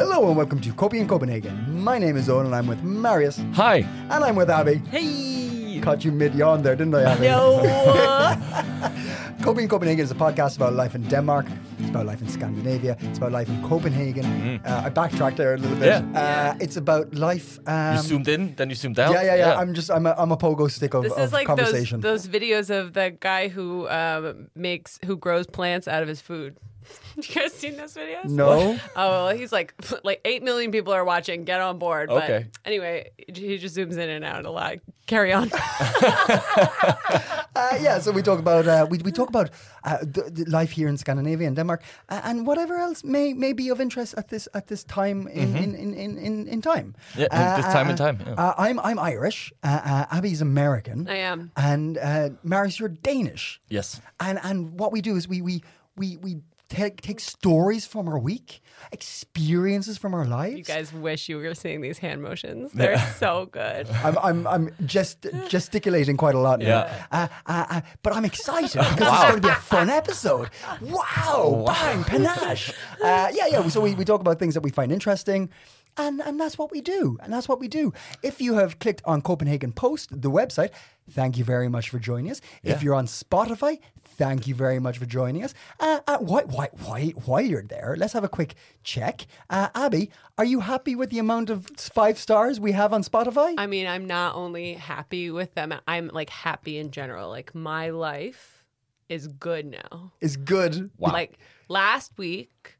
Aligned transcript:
Hello 0.00 0.28
and 0.28 0.34
welcome 0.34 0.58
to 0.62 0.72
Coping 0.72 1.02
in 1.02 1.06
Copenhagen. 1.06 1.78
My 1.84 1.98
name 1.98 2.16
is 2.16 2.30
Owen 2.30 2.46
and 2.46 2.54
I'm 2.54 2.66
with 2.66 2.82
Marius. 2.82 3.38
Hi. 3.52 3.84
And 4.08 4.24
I'm 4.24 4.34
with 4.34 4.48
Abby. 4.48 4.76
Hey. 4.90 5.78
Caught 5.82 6.06
you 6.06 6.10
mid 6.10 6.34
yawn 6.34 6.62
there, 6.62 6.74
didn't 6.74 6.94
I, 6.94 7.02
Abby? 7.02 7.26
No. 7.26 7.60
Coping 9.42 9.64
in 9.64 9.68
Copenhagen 9.68 10.02
is 10.02 10.10
a 10.10 10.14
podcast 10.14 10.56
about 10.56 10.72
life 10.72 10.94
in 10.94 11.02
Denmark. 11.02 11.44
It's 11.80 11.90
about 11.90 12.06
life 12.06 12.22
in 12.22 12.28
Scandinavia. 12.28 12.96
It's 13.00 13.18
about 13.18 13.32
life 13.32 13.50
in 13.50 13.62
Copenhagen. 13.68 14.62
Uh, 14.64 14.84
I 14.86 14.88
backtracked 14.88 15.36
there 15.36 15.52
a 15.52 15.58
little 15.58 15.76
bit. 15.76 15.88
Yeah. 15.88 16.18
Uh, 16.18 16.56
it's 16.60 16.78
about 16.78 17.14
life. 17.14 17.58
Um, 17.68 17.96
you 17.96 18.02
zoomed 18.02 18.28
in, 18.28 18.54
then 18.54 18.70
you 18.70 18.76
zoomed 18.76 18.98
out. 18.98 19.12
yeah, 19.12 19.22
yeah, 19.22 19.34
yeah, 19.34 19.58
I'm 19.58 19.74
just 19.74 19.90
I'm 19.90 20.06
a, 20.06 20.14
I'm 20.16 20.32
a 20.32 20.36
pogo 20.38 20.70
stick 20.70 20.94
of, 20.94 21.02
This 21.02 21.12
of 21.12 21.30
like 21.30 21.46
those, 21.46 21.56
conversation. 21.58 22.00
those 22.00 22.26
videos 22.26 22.70
of 22.70 22.94
the 22.94 23.14
guy 23.20 23.48
who 23.48 23.86
um, 23.90 24.48
makes 24.54 24.98
who 25.04 25.18
grows 25.18 25.46
plants 25.46 25.86
out 25.86 26.02
of 26.02 26.08
his 26.08 26.22
food. 26.22 26.56
you 27.16 27.22
guys 27.34 27.52
seen 27.52 27.76
those 27.76 27.94
videos? 27.94 28.24
No. 28.26 28.78
Oh, 28.96 29.26
well, 29.26 29.36
he's 29.36 29.52
like 29.52 29.74
like 30.04 30.20
eight 30.24 30.42
million 30.42 30.70
people 30.72 30.92
are 30.92 31.04
watching. 31.04 31.44
Get 31.44 31.60
on 31.60 31.78
board. 31.78 32.08
But 32.08 32.24
Okay. 32.24 32.46
Anyway, 32.64 33.10
he 33.28 33.58
just 33.58 33.76
zooms 33.76 33.92
in 33.92 34.08
and 34.10 34.24
out 34.24 34.44
a 34.46 34.50
lot. 34.50 34.78
Carry 35.06 35.32
on. 35.32 35.50
Uh, 37.56 37.76
yeah, 37.80 37.98
so 37.98 38.12
we 38.12 38.22
talk 38.22 38.38
about 38.38 38.66
uh, 38.66 38.86
we, 38.88 38.98
we 38.98 39.10
talk 39.12 39.28
about 39.28 39.50
uh, 39.84 39.98
the, 40.00 40.30
the 40.32 40.44
life 40.50 40.70
here 40.70 40.88
in 40.88 40.96
Scandinavia 40.96 41.46
and 41.46 41.56
Denmark, 41.56 41.82
uh, 42.08 42.20
and 42.24 42.46
whatever 42.46 42.76
else 42.76 43.02
may, 43.04 43.32
may 43.34 43.52
be 43.52 43.68
of 43.70 43.80
interest 43.80 44.14
at 44.16 44.28
this 44.28 44.48
at 44.54 44.68
this 44.68 44.84
time 44.84 45.26
in 45.28 45.56
in, 45.56 45.74
in, 45.74 45.94
in, 45.94 46.18
in, 46.18 46.48
in 46.48 46.62
time. 46.62 46.94
Mm-hmm. 47.12 47.20
Yeah, 47.22 47.56
this 47.56 47.66
time 47.66 47.90
in 47.90 47.96
time, 47.96 48.18
yeah. 48.24 48.34
Uh, 48.34 48.54
I'm 48.56 48.78
I'm 48.80 48.98
Irish. 48.98 49.52
Uh, 49.62 49.80
uh, 49.84 50.16
Abby's 50.16 50.40
American. 50.40 51.08
I 51.08 51.16
am. 51.16 51.50
And 51.56 51.98
uh, 51.98 52.30
Marius, 52.44 52.78
you're 52.78 52.88
Danish. 52.88 53.60
Yes. 53.68 54.00
And 54.20 54.38
and 54.42 54.78
what 54.78 54.92
we 54.92 55.00
do 55.00 55.16
is 55.16 55.26
we 55.28 55.42
we 55.42 55.62
we 55.96 56.16
we 56.18 56.36
take 56.70 57.02
take 57.02 57.20
stories 57.20 57.84
from 57.84 58.08
our 58.08 58.18
week, 58.18 58.62
experiences 58.92 59.98
from 59.98 60.14
our 60.14 60.24
lives. 60.24 60.56
You 60.56 60.64
guys 60.64 60.92
wish 60.92 61.28
you 61.28 61.36
were 61.36 61.54
seeing 61.54 61.80
these 61.82 61.98
hand 61.98 62.22
motions. 62.22 62.72
They're 62.72 62.98
so 63.18 63.46
good. 63.46 63.88
I'm, 64.04 64.16
I'm, 64.18 64.46
I'm 64.46 64.74
just 64.86 65.26
gesticulating 65.48 66.16
quite 66.16 66.34
a 66.34 66.38
lot 66.38 66.60
now. 66.60 66.66
Yeah. 66.66 67.06
Uh, 67.10 67.28
uh, 67.46 67.66
uh, 67.68 67.80
but 68.02 68.14
I'm 68.14 68.24
excited 68.24 68.72
because 68.72 68.98
it's 69.00 69.22
going 69.22 69.34
to 69.34 69.40
be 69.40 69.48
a 69.48 69.54
fun 69.56 69.90
episode. 69.90 70.48
Wow, 70.80 71.64
bang, 71.66 72.04
panache. 72.04 72.72
Uh, 73.02 73.28
yeah, 73.32 73.46
yeah. 73.48 73.68
So 73.68 73.80
we, 73.80 73.94
we 73.94 74.04
talk 74.04 74.20
about 74.20 74.38
things 74.38 74.54
that 74.54 74.62
we 74.62 74.70
find 74.70 74.92
interesting. 74.92 75.50
And, 76.00 76.20
and 76.22 76.40
that's 76.40 76.56
what 76.56 76.70
we 76.70 76.80
do. 76.80 77.18
And 77.22 77.32
that's 77.32 77.48
what 77.48 77.60
we 77.60 77.68
do. 77.68 77.92
If 78.22 78.40
you 78.40 78.54
have 78.54 78.78
clicked 78.78 79.02
on 79.04 79.20
Copenhagen 79.20 79.72
Post, 79.72 80.22
the 80.22 80.30
website, 80.30 80.70
thank 81.10 81.36
you 81.36 81.44
very 81.44 81.68
much 81.68 81.90
for 81.90 81.98
joining 81.98 82.30
us. 82.30 82.40
If 82.62 82.82
you're 82.82 82.94
on 82.94 83.06
Spotify, 83.06 83.80
thank 84.04 84.46
you 84.46 84.54
very 84.54 84.78
much 84.78 84.96
for 84.98 85.06
joining 85.06 85.44
us. 85.44 85.52
Uh, 85.78 86.00
uh, 86.06 86.18
why, 86.18 86.42
why, 86.44 86.68
why, 86.84 87.08
why 87.26 87.40
you're 87.40 87.62
there? 87.62 87.96
Let's 87.98 88.14
have 88.14 88.24
a 88.24 88.28
quick 88.28 88.54
check. 88.82 89.26
Uh, 89.50 89.68
Abby, 89.74 90.10
are 90.38 90.44
you 90.44 90.60
happy 90.60 90.94
with 90.94 91.10
the 91.10 91.18
amount 91.18 91.50
of 91.50 91.66
five 91.76 92.18
stars 92.18 92.58
we 92.58 92.72
have 92.72 92.92
on 92.92 93.02
Spotify? 93.02 93.54
I 93.58 93.66
mean, 93.66 93.86
I'm 93.86 94.06
not 94.06 94.36
only 94.36 94.74
happy 94.74 95.30
with 95.30 95.54
them. 95.54 95.74
I'm 95.86 96.08
like 96.08 96.30
happy 96.30 96.78
in 96.78 96.90
general. 96.92 97.28
Like 97.28 97.54
my 97.54 97.90
life 97.90 98.64
is 99.10 99.26
good 99.26 99.66
now. 99.66 100.12
is 100.20 100.36
good. 100.36 100.90
Wow. 100.96 101.12
Like 101.12 101.38
last 101.68 102.16
week, 102.16 102.78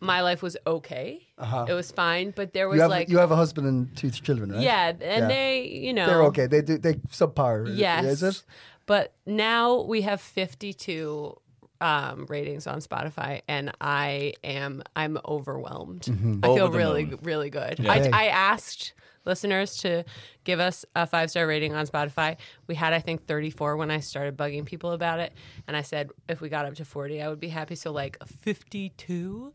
my 0.00 0.22
life 0.22 0.42
was 0.42 0.56
okay. 0.66 1.26
It 1.68 1.72
was 1.72 1.90
fine, 1.92 2.32
but 2.34 2.52
there 2.52 2.68
was 2.68 2.76
You 2.76 2.82
have, 2.82 2.90
like 2.90 3.08
you 3.08 3.18
have 3.18 3.30
a 3.30 3.36
husband 3.36 3.66
and 3.66 3.94
two 3.96 4.10
children, 4.10 4.52
right? 4.52 4.60
yeah, 4.62 4.88
and 4.88 5.00
Yeah. 5.00 5.28
they 5.28 5.66
you 5.66 5.92
know 5.92 6.06
They're 6.06 6.22
okay. 6.24 6.46
They 6.46 6.62
do 6.62 6.78
they 6.78 6.94
subpar. 7.10 7.70
Yes, 7.76 8.04
Is 8.04 8.22
it? 8.22 8.42
But 8.86 9.12
now 9.26 9.82
we 9.82 10.02
have 10.02 10.20
52 10.20 11.36
um, 11.82 12.26
ratings 12.28 12.66
on 12.66 12.80
Spotify, 12.80 13.42
and 13.48 13.72
I 13.80 14.34
am 14.44 14.82
I'm 14.96 15.18
overwhelmed. 15.26 16.02
Mm-hmm. 16.02 16.40
I 16.42 16.46
feel 16.48 16.64
Over 16.64 16.72
the 16.72 16.78
really 16.78 17.04
moon. 17.06 17.18
really 17.22 17.50
good. 17.50 17.78
Yeah. 17.78 17.92
I, 17.92 18.10
I 18.12 18.26
asked 18.26 18.92
listeners 19.26 19.76
to 19.78 20.02
give 20.44 20.60
us 20.60 20.84
a 20.96 21.06
five 21.06 21.30
star 21.30 21.46
rating 21.46 21.74
on 21.74 21.86
Spotify. 21.86 22.36
We 22.66 22.74
had 22.74 22.92
I 22.92 23.00
think 23.00 23.26
34 23.26 23.76
when 23.76 23.90
I 23.90 24.00
started 24.00 24.36
bugging 24.36 24.64
people 24.66 24.92
about 24.92 25.20
it, 25.20 25.32
and 25.68 25.76
I 25.76 25.82
said 25.82 26.10
if 26.28 26.40
we 26.40 26.48
got 26.48 26.64
up 26.66 26.74
to 26.76 26.84
40, 26.84 27.22
I 27.22 27.28
would 27.28 27.40
be 27.40 27.48
happy. 27.48 27.76
So 27.76 27.92
like 27.92 28.18
52, 28.26 29.52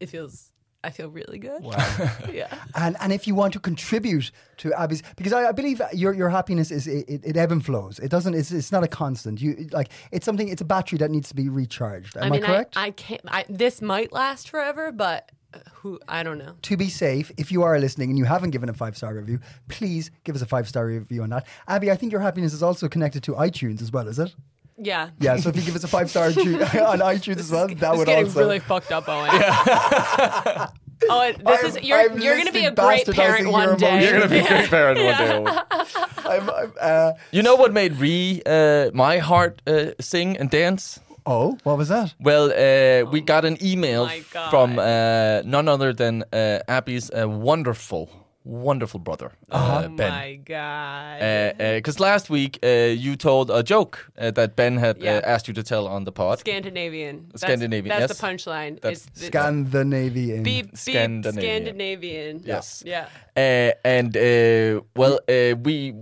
it 0.00 0.08
feels. 0.08 0.52
I 0.82 0.88
feel 0.88 1.10
really 1.10 1.38
good. 1.38 1.62
Wow. 1.62 2.10
yeah. 2.32 2.52
And 2.74 2.96
and 3.00 3.12
if 3.12 3.26
you 3.26 3.34
want 3.34 3.52
to 3.52 3.60
contribute 3.60 4.30
to 4.58 4.72
Abby's, 4.72 5.02
because 5.14 5.34
I, 5.34 5.48
I 5.48 5.52
believe 5.52 5.82
your 5.92 6.14
your 6.14 6.30
happiness 6.30 6.70
is 6.70 6.86
it, 6.86 7.06
it, 7.06 7.20
it 7.22 7.36
ebb 7.36 7.52
and 7.52 7.64
flows. 7.64 7.98
It 7.98 8.10
doesn't. 8.10 8.32
It's, 8.34 8.50
it's 8.50 8.72
not 8.72 8.82
a 8.82 8.88
constant. 8.88 9.42
You 9.42 9.68
like 9.72 9.90
it's 10.10 10.24
something. 10.24 10.48
It's 10.48 10.62
a 10.62 10.64
battery 10.64 10.98
that 10.98 11.10
needs 11.10 11.28
to 11.28 11.34
be 11.34 11.50
recharged. 11.50 12.16
Am 12.16 12.22
I, 12.22 12.26
I 12.26 12.30
mean, 12.30 12.42
correct? 12.42 12.76
I, 12.78 12.86
I 12.86 12.90
can't. 12.92 13.20
I, 13.28 13.44
this 13.50 13.82
might 13.82 14.10
last 14.10 14.48
forever, 14.48 14.90
but 14.90 15.30
uh, 15.52 15.58
who? 15.72 16.00
I 16.08 16.22
don't 16.22 16.38
know. 16.38 16.54
to 16.62 16.76
be 16.78 16.88
safe, 16.88 17.30
if 17.36 17.52
you 17.52 17.62
are 17.62 17.78
listening 17.78 18.08
and 18.08 18.18
you 18.18 18.24
haven't 18.24 18.50
given 18.50 18.70
a 18.70 18.74
five 18.74 18.96
star 18.96 19.14
review, 19.14 19.38
please 19.68 20.10
give 20.24 20.34
us 20.34 20.40
a 20.40 20.46
five 20.46 20.66
star 20.66 20.86
review 20.86 21.22
on 21.22 21.28
that. 21.30 21.46
Abby, 21.68 21.90
I 21.90 21.96
think 21.96 22.10
your 22.10 22.22
happiness 22.22 22.54
is 22.54 22.62
also 22.62 22.88
connected 22.88 23.22
to 23.24 23.32
iTunes 23.32 23.82
as 23.82 23.92
well, 23.92 24.08
is 24.08 24.18
it? 24.18 24.34
Yeah. 24.82 25.10
Yeah. 25.20 25.36
So 25.36 25.50
if 25.50 25.56
you 25.56 25.62
give 25.62 25.76
us 25.76 25.84
a 25.84 25.88
five 25.88 26.08
star 26.10 26.26
on 26.28 26.32
iTunes 26.34 27.38
as 27.38 27.50
well, 27.50 27.68
that 27.68 27.76
It's 27.76 27.98
would 27.98 28.06
getting 28.06 28.24
also. 28.26 28.40
really 28.40 28.58
fucked 28.58 28.92
up, 28.92 29.08
Owen. 29.08 29.30
Yeah. 29.32 30.66
oh, 31.10 31.32
this 31.32 31.46
I'm- 31.46 31.66
is 31.66 31.82
you're 31.82 31.98
I'm 31.98 32.20
you're 32.20 32.36
gonna 32.36 32.52
be 32.52 32.64
a 32.66 32.70
great 32.72 33.06
parent 33.06 33.50
one 33.50 33.76
day. 33.76 34.02
You're 34.04 34.12
gonna 34.18 34.28
be 34.28 34.38
a 34.38 34.46
great 34.48 34.68
parent 34.70 34.98
one 34.98 35.44
day. 35.44 35.58
I'm, 36.30 36.50
I'm, 36.50 36.72
uh, 36.80 37.12
You 37.32 37.42
know 37.42 37.56
what 37.56 37.72
made 37.72 37.96
re 37.96 38.42
uh, 38.46 38.90
my 38.94 39.18
heart 39.18 39.62
uh, 39.66 39.92
sing 40.00 40.36
and 40.36 40.50
dance? 40.50 41.00
oh, 41.26 41.58
what 41.64 41.76
was 41.78 41.88
that? 41.88 42.14
Well, 42.18 42.46
uh, 42.50 43.10
we 43.10 43.20
got 43.20 43.44
an 43.44 43.56
email 43.62 44.08
from 44.50 44.78
uh, 44.78 45.42
none 45.44 45.68
other 45.68 45.92
than 45.92 46.24
uh, 46.32 46.60
Abby's 46.66 47.10
uh, 47.10 47.28
wonderful, 47.28 48.08
wonderful 48.44 49.00
brother, 49.00 49.32
uh, 49.50 49.82
Oh 49.84 49.88
Ben. 49.96 50.10
my 50.10 50.34
god. 50.44 51.56
Because 51.76 52.00
last 52.00 52.30
week 52.30 52.58
uh, 52.62 52.66
you 53.06 53.14
told 53.16 53.50
a 53.50 53.62
joke 53.62 54.10
uh, 54.18 54.30
that 54.32 54.56
Ben 54.56 54.76
had 54.78 54.96
Yeah. 54.98 55.16
uh, 55.16 55.20
asked 55.34 55.46
you 55.48 55.54
to 55.54 55.62
tell 55.62 55.86
on 55.86 56.04
the 56.04 56.12
pod. 56.12 56.38
Scandinavian. 56.38 57.16
That's- 57.26 57.40
Scandinavian, 57.42 57.88
That's, 57.88 58.10
yes. 58.10 58.18
the 58.18 58.26
punchline. 58.26 58.80
That's 58.80 59.06
it's, 59.06 59.16
it's 59.16 59.26
Scandinavian. 59.26 60.42
beep, 60.42 60.66
beep, 60.66 60.76
Scandinavian. 60.78 61.62
Scandinavian. 61.64 62.42
Yes. 62.44 62.82
Yeah. 62.86 63.06
Uh, 63.36 63.72
and 63.84 64.16
uh, 64.16 64.80
well, 64.96 65.20
uh, 65.28 65.54
we, 65.62 65.94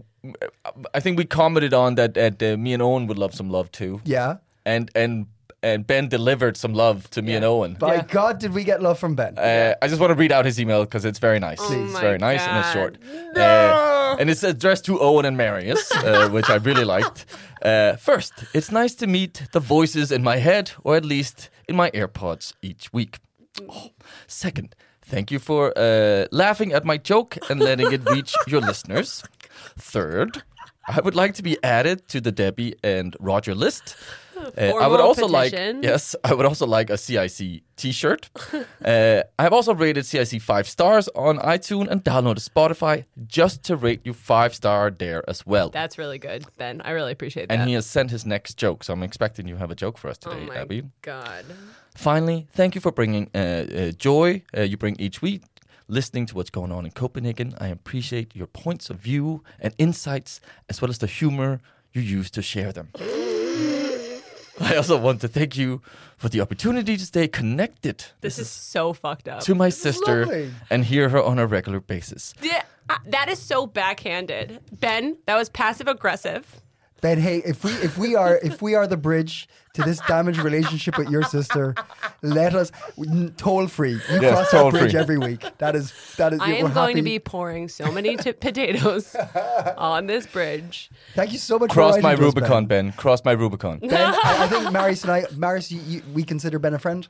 I 0.94 1.00
think 1.00 1.18
we 1.18 1.24
commented 1.24 1.74
on 1.74 1.94
that. 1.96 2.14
That 2.14 2.42
uh, 2.42 2.56
me 2.56 2.72
and 2.72 2.82
Owen 2.82 3.06
would 3.08 3.18
love 3.18 3.34
some 3.34 3.50
love 3.50 3.70
too. 3.70 4.00
Yeah. 4.04 4.36
And 4.64 4.90
and 4.94 5.26
and 5.62 5.86
Ben 5.86 6.08
delivered 6.08 6.56
some 6.56 6.72
love 6.72 7.08
to 7.10 7.22
me 7.22 7.34
and 7.34 7.44
Owen. 7.44 7.74
By 7.74 7.94
Yeah. 7.96 8.02
God, 8.08 8.38
did 8.38 8.52
we 8.54 8.62
get 8.64 8.80
love 8.82 8.98
from 8.98 9.14
Ben? 9.16 9.36
Uh, 9.38 9.74
I 9.82 9.88
just 9.88 10.00
want 10.00 10.10
to 10.10 10.14
read 10.14 10.30
out 10.32 10.44
his 10.44 10.60
email 10.60 10.84
because 10.84 11.04
it's 11.04 11.18
very 11.18 11.38
nice. 11.40 11.58
Oh 11.60 11.72
it's 11.84 11.92
my 11.94 12.00
very 12.00 12.18
nice 12.18 12.40
and 12.42 12.58
it's 12.58 12.68
God. 12.68 12.72
short. 12.72 12.98
Uh, 13.36 14.16
and 14.20 14.30
it's 14.30 14.42
addressed 14.42 14.84
to 14.86 14.98
Owen 15.00 15.24
and 15.24 15.36
Marius, 15.36 15.90
uh, 15.92 16.28
which 16.32 16.48
I 16.48 16.56
really 16.56 16.84
liked. 16.84 17.26
Uh, 17.62 17.96
first, 17.96 18.32
it's 18.54 18.70
nice 18.70 18.94
to 18.96 19.06
meet 19.06 19.42
the 19.52 19.60
voices 19.60 20.12
in 20.12 20.22
my 20.22 20.36
head, 20.36 20.70
or 20.84 20.96
at 20.96 21.04
least 21.04 21.50
in 21.68 21.76
my 21.76 21.90
AirPods 21.90 22.52
each 22.62 22.92
week. 22.92 23.18
Oh. 23.68 23.90
Second, 24.26 24.74
thank 25.02 25.30
you 25.30 25.38
for 25.40 25.72
uh, 25.76 26.26
laughing 26.30 26.72
at 26.72 26.84
my 26.84 26.96
joke 26.98 27.36
and 27.50 27.60
letting 27.60 27.90
it 27.92 28.08
reach 28.08 28.34
your 28.46 28.60
listeners. 28.60 29.24
Third, 29.76 30.42
I 30.88 31.00
would 31.00 31.14
like 31.14 31.34
to 31.34 31.42
be 31.42 31.62
added 31.62 32.08
to 32.08 32.20
the 32.20 32.32
Debbie 32.32 32.74
and 32.82 33.16
Roger 33.20 33.54
list. 33.54 33.96
Uh, 34.56 34.72
I 34.80 34.86
would 34.86 35.00
also 35.00 35.26
like 35.26 35.52
yes, 35.52 36.14
I 36.22 36.32
would 36.32 36.46
also 36.46 36.64
like 36.64 36.90
a 36.90 36.96
CIC 36.96 37.62
T-shirt. 37.76 38.30
uh, 38.84 39.22
I 39.36 39.42
have 39.42 39.52
also 39.52 39.74
rated 39.74 40.06
CIC 40.06 40.40
five 40.40 40.68
stars 40.68 41.08
on 41.16 41.38
iTunes 41.38 41.88
and 41.88 42.04
downloaded 42.04 42.48
Spotify 42.48 43.04
just 43.26 43.64
to 43.64 43.74
rate 43.74 44.00
you 44.04 44.12
five 44.14 44.54
star 44.54 44.92
there 44.92 45.28
as 45.28 45.44
well. 45.44 45.70
That's 45.70 45.98
really 45.98 46.18
good, 46.18 46.44
Ben. 46.56 46.80
I 46.82 46.92
really 46.92 47.10
appreciate 47.10 47.48
that. 47.48 47.58
and 47.58 47.68
he 47.68 47.74
has 47.74 47.84
sent 47.84 48.12
his 48.12 48.24
next 48.24 48.56
joke, 48.56 48.84
so 48.84 48.92
I'm 48.92 49.02
expecting 49.02 49.48
you 49.48 49.56
have 49.56 49.72
a 49.72 49.74
joke 49.74 49.98
for 49.98 50.08
us 50.08 50.18
oh 50.24 50.30
today, 50.30 50.46
my 50.46 50.56
Abby. 50.58 50.84
god. 51.02 51.44
Finally, 51.96 52.46
thank 52.52 52.76
you 52.76 52.80
for 52.80 52.92
bringing 52.92 53.28
uh, 53.34 53.38
uh, 53.38 53.90
joy 53.90 54.42
uh, 54.56 54.60
you 54.62 54.76
bring 54.76 54.94
each 55.00 55.20
week. 55.20 55.42
Listening 55.90 56.26
to 56.26 56.34
what's 56.34 56.50
going 56.50 56.70
on 56.70 56.84
in 56.84 56.90
Copenhagen, 56.90 57.54
I 57.58 57.68
appreciate 57.68 58.36
your 58.36 58.46
points 58.46 58.90
of 58.90 58.98
view 58.98 59.42
and 59.58 59.74
insights, 59.78 60.38
as 60.68 60.82
well 60.82 60.90
as 60.90 60.98
the 60.98 61.06
humor 61.06 61.60
you 61.94 62.02
use 62.02 62.30
to 62.32 62.42
share 62.42 62.72
them. 62.72 62.90
I 64.60 64.74
also 64.76 64.98
want 65.00 65.20
to 65.22 65.28
thank 65.28 65.56
you 65.56 65.80
for 66.18 66.28
the 66.28 66.40
opportunity 66.42 66.96
to 66.98 67.06
stay 67.06 67.26
connected 67.28 68.04
This 68.20 68.38
is 68.38 68.50
so 68.50 68.92
fucked 68.92 69.28
up. 69.28 69.40
to 69.44 69.54
my 69.54 69.68
sister 69.70 70.26
lovely. 70.26 70.50
and 70.68 70.84
hear 70.84 71.08
her 71.08 71.22
on 71.22 71.38
a 71.38 71.46
regular 71.46 71.80
basis. 71.80 72.34
Yeah, 72.42 72.64
uh, 72.90 72.98
that 73.06 73.28
is 73.30 73.38
so 73.38 73.66
backhanded. 73.66 74.60
Ben, 74.72 75.16
that 75.26 75.36
was 75.36 75.48
passive 75.48 75.86
aggressive. 75.88 76.44
Ben, 77.00 77.18
hey, 77.18 77.38
if 77.44 77.62
we 77.64 77.70
if 77.72 77.96
we 77.96 78.16
are 78.16 78.38
if 78.42 78.60
we 78.60 78.74
are 78.74 78.86
the 78.86 78.96
bridge 78.96 79.48
to 79.74 79.82
this 79.82 80.00
damaged 80.08 80.40
relationship 80.40 80.98
with 80.98 81.08
your 81.08 81.22
sister, 81.22 81.74
let 82.22 82.54
us 82.54 82.72
toll 83.36 83.68
free. 83.68 83.92
You 83.92 84.20
Yes, 84.20 84.34
cross 84.34 84.50
toll 84.50 84.70
that 84.72 84.78
bridge 84.80 84.90
free. 84.92 85.00
every 85.00 85.18
week. 85.18 85.44
That 85.58 85.76
is 85.76 85.92
that 86.16 86.32
is. 86.32 86.40
I 86.40 86.54
am 86.54 86.72
going 86.72 86.96
to 86.96 87.02
be 87.02 87.20
pouring 87.20 87.68
so 87.68 87.92
many 87.92 88.16
t- 88.16 88.32
potatoes 88.32 89.14
on 89.76 90.06
this 90.06 90.26
bridge. 90.26 90.90
Thank 91.14 91.32
you 91.32 91.38
so 91.38 91.58
much. 91.58 91.70
Cross 91.70 91.96
for 91.96 92.02
my 92.02 92.10
writing 92.10 92.20
to 92.22 92.28
us, 92.28 92.34
Rubicon, 92.34 92.66
Ben. 92.66 92.86
Ben. 92.86 92.92
Cross 92.96 93.24
my 93.24 93.32
Rubicon. 93.32 93.78
Ben, 93.78 93.92
I, 93.94 94.14
I 94.24 94.48
think 94.48 94.72
Marius 94.72 95.02
and 95.04 95.12
I, 95.12 95.24
Marius, 95.36 95.70
you, 95.70 95.80
you, 95.86 96.02
we 96.12 96.24
consider 96.24 96.58
Ben 96.58 96.74
a 96.74 96.78
friend. 96.80 97.06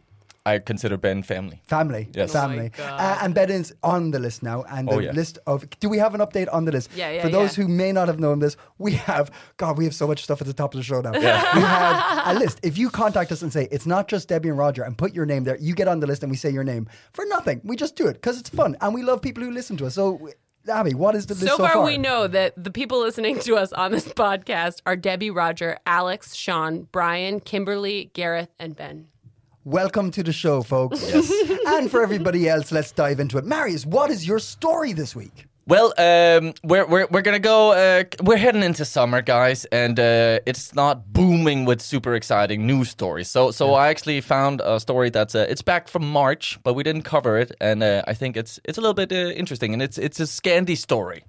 I 0.46 0.58
consider 0.60 0.96
Ben 0.96 1.22
family. 1.22 1.60
Family, 1.66 2.08
Yes. 2.14 2.32
family, 2.32 2.70
Oh 2.78 2.82
my 2.82 2.88
uh, 2.88 3.18
and 3.22 3.34
Ben 3.34 3.50
is 3.50 3.74
on 3.82 4.12
the 4.12 4.18
list 4.18 4.42
now. 4.42 4.62
And 4.70 4.88
the 4.88 4.92
Oh, 4.94 4.98
yeah. 4.98 5.12
list 5.12 5.38
of 5.46 5.68
do 5.80 5.88
we 5.90 5.98
have 5.98 6.14
an 6.14 6.20
update 6.20 6.48
on 6.52 6.64
the 6.64 6.72
list? 6.72 6.88
Yeah, 6.96 7.10
yeah, 7.10 7.22
For 7.22 7.28
those 7.28 7.58
yeah. 7.58 7.64
who 7.64 7.68
may 7.68 7.92
not 7.92 8.08
have 8.08 8.18
known 8.18 8.38
this, 8.38 8.56
we 8.78 8.92
have 8.92 9.30
God, 9.58 9.76
we 9.76 9.84
have 9.84 9.94
so 9.94 10.06
much 10.06 10.22
stuff 10.24 10.40
at 10.40 10.46
the 10.46 10.54
top 10.54 10.72
of 10.74 10.78
the 10.78 10.84
show 10.84 11.00
now. 11.02 11.12
We 11.12 11.20
have 11.60 12.36
a 12.36 12.38
list. 12.38 12.60
If 12.62 12.78
you 12.78 12.88
contact 12.88 13.30
us 13.32 13.42
and 13.42 13.52
say 13.52 13.68
it's 13.70 13.84
not 13.86 14.08
just 14.08 14.28
Debbie 14.28 14.48
and 14.48 14.56
Roger 14.58 14.82
and 14.84 14.96
put 14.96 15.12
your 15.14 15.26
name 15.26 15.44
there, 15.44 15.58
you 15.60 15.74
get 15.74 15.86
on 15.88 16.00
the 16.00 16.06
list 16.06 16.22
and 16.22 16.30
we 16.30 16.36
say 16.36 16.50
your 16.50 16.64
name 16.64 16.88
for 17.12 17.24
nothing. 17.26 17.60
We 17.64 17.76
just 17.76 17.94
do 17.96 18.06
it 18.06 18.14
because 18.14 18.38
it's 18.40 18.48
fun 18.50 18.76
and 18.80 18.94
we 18.94 19.02
love 19.02 19.20
people 19.20 19.42
who 19.44 19.50
listen 19.50 19.76
to 19.78 19.86
us. 19.86 19.94
So, 19.96 20.30
Abby, 20.68 20.94
what 20.94 21.14
is 21.14 21.26
the 21.26 21.34
list 21.34 21.46
So 21.46 21.56
so, 21.56 21.66
far, 21.68 21.84
we 21.84 21.98
know 21.98 22.26
that 22.26 22.52
the 22.62 22.70
people 22.70 23.00
listening 23.00 23.38
to 23.40 23.56
us 23.56 23.72
on 23.72 23.90
this 23.92 24.06
podcast 24.24 24.80
are 24.86 24.96
Debbie, 24.96 25.30
Roger, 25.30 25.78
Alex, 25.86 26.34
Sean, 26.34 26.88
Brian, 26.92 27.40
Kimberly, 27.40 28.10
Gareth, 28.14 28.50
and 28.58 28.74
Ben. 28.76 29.08
Welcome 29.68 30.10
to 30.12 30.22
the 30.22 30.32
show, 30.32 30.62
folks. 30.62 31.02
Yes. 31.12 31.30
and 31.66 31.90
for 31.90 32.02
everybody 32.02 32.48
else, 32.48 32.72
let's 32.72 32.90
dive 32.90 33.20
into 33.20 33.36
it. 33.36 33.44
Marius, 33.44 33.84
what 33.84 34.10
is 34.10 34.26
your 34.26 34.38
story 34.38 34.94
this 34.94 35.14
week? 35.14 35.46
Well, 35.66 35.92
um, 35.98 36.54
we're 36.64 36.86
we're 36.86 37.06
we're 37.10 37.20
gonna 37.20 37.38
go. 37.38 37.72
Uh, 37.72 38.04
we're 38.22 38.38
heading 38.38 38.62
into 38.62 38.86
summer, 38.86 39.20
guys, 39.20 39.66
and 39.66 40.00
uh, 40.00 40.40
it's 40.46 40.74
not 40.74 41.12
booming 41.12 41.66
with 41.66 41.82
super 41.82 42.14
exciting 42.14 42.66
news 42.66 42.88
stories. 42.88 43.28
So 43.30 43.50
so 43.50 43.74
I 43.74 43.88
actually 43.88 44.22
found 44.22 44.62
a 44.64 44.80
story 44.80 45.10
that's 45.10 45.34
uh, 45.34 45.44
it's 45.50 45.60
back 45.60 45.88
from 45.88 46.10
March, 46.10 46.58
but 46.62 46.72
we 46.72 46.82
didn't 46.82 47.02
cover 47.02 47.36
it, 47.36 47.52
and 47.60 47.82
uh, 47.82 48.02
I 48.08 48.14
think 48.14 48.38
it's 48.38 48.58
it's 48.64 48.78
a 48.78 48.80
little 48.80 48.94
bit 48.94 49.12
uh, 49.12 49.34
interesting, 49.36 49.74
and 49.74 49.82
it's 49.82 49.98
it's 49.98 50.18
a 50.18 50.26
Scandi 50.26 50.78
story. 50.78 51.24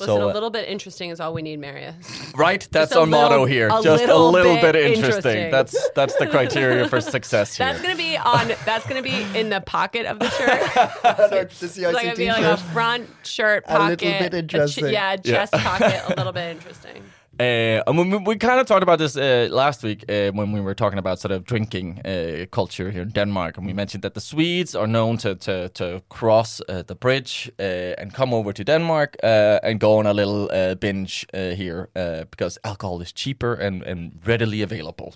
Listen, 0.00 0.06
So, 0.16 0.26
a 0.26 0.30
uh, 0.30 0.32
little 0.32 0.50
bit 0.50 0.68
interesting 0.68 1.10
is 1.10 1.20
all 1.20 1.32
we 1.34 1.42
need, 1.42 1.60
Marius. 1.60 1.94
Right, 2.34 2.66
that's 2.72 2.92
a 2.92 3.00
our 3.00 3.06
motto 3.06 3.44
here. 3.44 3.68
a 3.68 3.82
Just 3.82 4.04
a 4.04 4.06
little 4.06 4.30
little 4.30 4.54
bit 4.56 4.72
bit, 4.72 4.76
interesting. 4.76 5.32
interesting. 5.32 5.50
That's 5.50 5.90
that's 5.94 6.14
the 6.16 6.26
criteria 6.26 6.88
for 6.88 7.00
success 7.16 7.56
here. 7.56 7.66
That's 7.66 7.82
gonna 7.82 7.96
be 7.96 8.16
on. 8.16 8.48
That's 8.64 8.86
gonna 8.86 9.02
be 9.02 9.22
in 9.38 9.50
the 9.50 9.60
pocket 9.60 10.06
of 10.06 10.18
the 10.18 10.30
shirt. 10.30 10.60
the 11.02 11.48
It's 11.50 11.76
like 11.78 12.04
gonna 12.04 12.16
be 12.16 12.28
like 12.28 12.42
a 12.44 12.56
front 12.56 13.08
shirt 13.24 13.64
A 13.68 13.72
little 13.78 13.96
pocket, 13.96 14.20
bit 14.30 14.34
a 14.34 14.38
interesting. 14.38 14.86
yeah, 14.90 15.16
chest 15.16 15.52
pocket, 15.52 16.02
a 16.06 16.14
little 16.16 16.32
bit 16.32 16.50
interesting. 16.56 17.02
Uh, 17.40 17.82
and 17.86 17.96
we, 18.12 18.18
we 18.18 18.36
kind 18.36 18.60
of 18.60 18.66
talked 18.66 18.82
about 18.82 18.98
this 18.98 19.16
uh, 19.16 19.48
last 19.50 19.82
week 19.82 20.04
uh, 20.10 20.30
when 20.34 20.52
we 20.52 20.60
were 20.60 20.74
talking 20.74 20.98
about 20.98 21.18
sort 21.18 21.32
of 21.32 21.42
drinking 21.44 21.98
uh, 22.04 22.44
culture 22.50 22.90
here 22.90 23.00
in 23.02 23.08
Denmark, 23.12 23.56
and 23.56 23.66
we 23.66 23.72
mentioned 23.72 24.02
that 24.02 24.12
the 24.14 24.20
Swedes 24.20 24.74
are 24.74 24.86
known 24.86 25.16
to 25.18 25.34
to, 25.34 25.68
to 25.68 26.02
cross 26.08 26.60
uh, 26.68 26.82
the 26.86 26.94
bridge 26.94 27.50
uh, 27.58 27.62
and 28.00 28.12
come 28.12 28.34
over 28.36 28.52
to 28.52 28.62
Denmark 28.64 29.16
uh, 29.24 29.58
and 29.62 29.80
go 29.80 29.98
on 29.98 30.06
a 30.06 30.12
little 30.12 30.50
uh, 30.52 30.74
binge 30.74 31.26
uh, 31.34 31.56
here 31.56 31.88
uh, 31.96 32.24
because 32.30 32.60
alcohol 32.62 33.00
is 33.02 33.12
cheaper 33.12 33.54
and, 33.54 33.82
and 33.82 34.12
readily 34.26 34.62
available. 34.62 35.14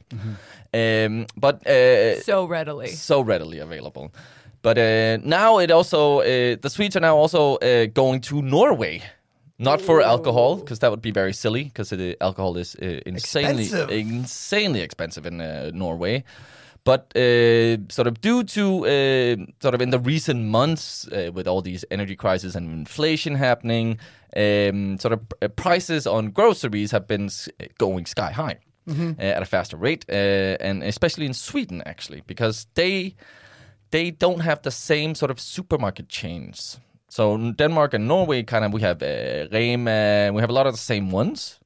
Um, 0.73 1.27
but 1.37 1.55
uh, 1.67 2.21
So 2.23 2.49
readily. 2.49 2.89
so 2.89 3.21
readily 3.21 3.61
available. 3.61 4.09
But 4.63 4.79
uh, 4.79 5.19
now 5.25 5.59
it 5.61 5.71
also 5.71 6.21
uh, 6.21 6.57
the 6.61 6.69
Swedes 6.71 6.97
are 6.97 7.01
now 7.03 7.17
also 7.19 7.57
uh, 7.57 7.87
going 7.95 8.21
to 8.23 8.41
Norway. 8.43 9.03
Not 9.59 9.81
for 9.81 10.03
alcohol, 10.03 10.57
because 10.57 10.81
that 10.81 10.91
would 10.91 11.03
be 11.03 11.13
very 11.13 11.33
silly. 11.33 11.65
Because 11.65 11.91
the 11.91 12.17
alcohol 12.21 12.57
is 12.57 12.75
uh, 12.77 13.01
insanely, 13.07 13.65
Expensive. 13.65 13.91
insanely 13.91 14.81
expensive 14.81 15.27
in 15.27 15.41
uh, 15.41 15.71
Norway. 15.73 16.25
But 16.85 17.17
uh, 17.17 17.79
sort 17.89 18.07
of 18.09 18.21
due 18.21 18.43
to 18.45 18.85
uh, 18.87 19.37
sort 19.63 19.75
of 19.75 19.81
in 19.81 19.91
the 19.91 19.99
recent 19.99 20.45
months, 20.45 21.09
uh, 21.09 21.31
with 21.33 21.47
all 21.49 21.63
these 21.63 21.85
energy 21.91 22.15
crises 22.17 22.57
and 22.57 22.71
inflation 22.71 23.37
happening, 23.37 23.99
um, 24.37 24.99
sort 24.99 25.13
of 25.13 25.21
uh, 25.41 25.49
prices 25.49 26.07
on 26.07 26.31
groceries 26.31 26.91
have 26.91 27.07
been 27.07 27.31
going 27.79 28.05
sky 28.07 28.33
high 28.33 28.59
uh, 29.19 29.23
at 29.23 29.43
a 29.43 29.47
faster 29.47 29.79
rate, 29.79 30.05
uh, 30.11 30.13
and 30.61 30.83
especially 30.83 31.25
in 31.25 31.33
Sweden 31.33 31.83
actually, 31.87 32.23
because 32.27 32.67
they 32.75 33.15
they 33.91 34.11
don't 34.11 34.41
have 34.41 34.61
the 34.63 34.71
same 34.71 35.15
sort 35.15 35.31
of 35.31 35.41
supermarket 35.41 36.09
chains. 36.11 36.79
So 37.09 37.53
Denmark 37.53 37.95
and 37.95 38.09
Norway, 38.09 38.43
kind 38.43 38.65
of, 38.65 38.73
we 38.73 38.81
have 38.81 39.03
uh, 39.03 39.47
Rema, 39.53 40.31
we 40.33 40.41
have 40.41 40.51
a 40.51 40.53
lot 40.53 40.67
of 40.67 40.75
the 40.75 40.79
same 40.79 41.11
ones. 41.11 41.61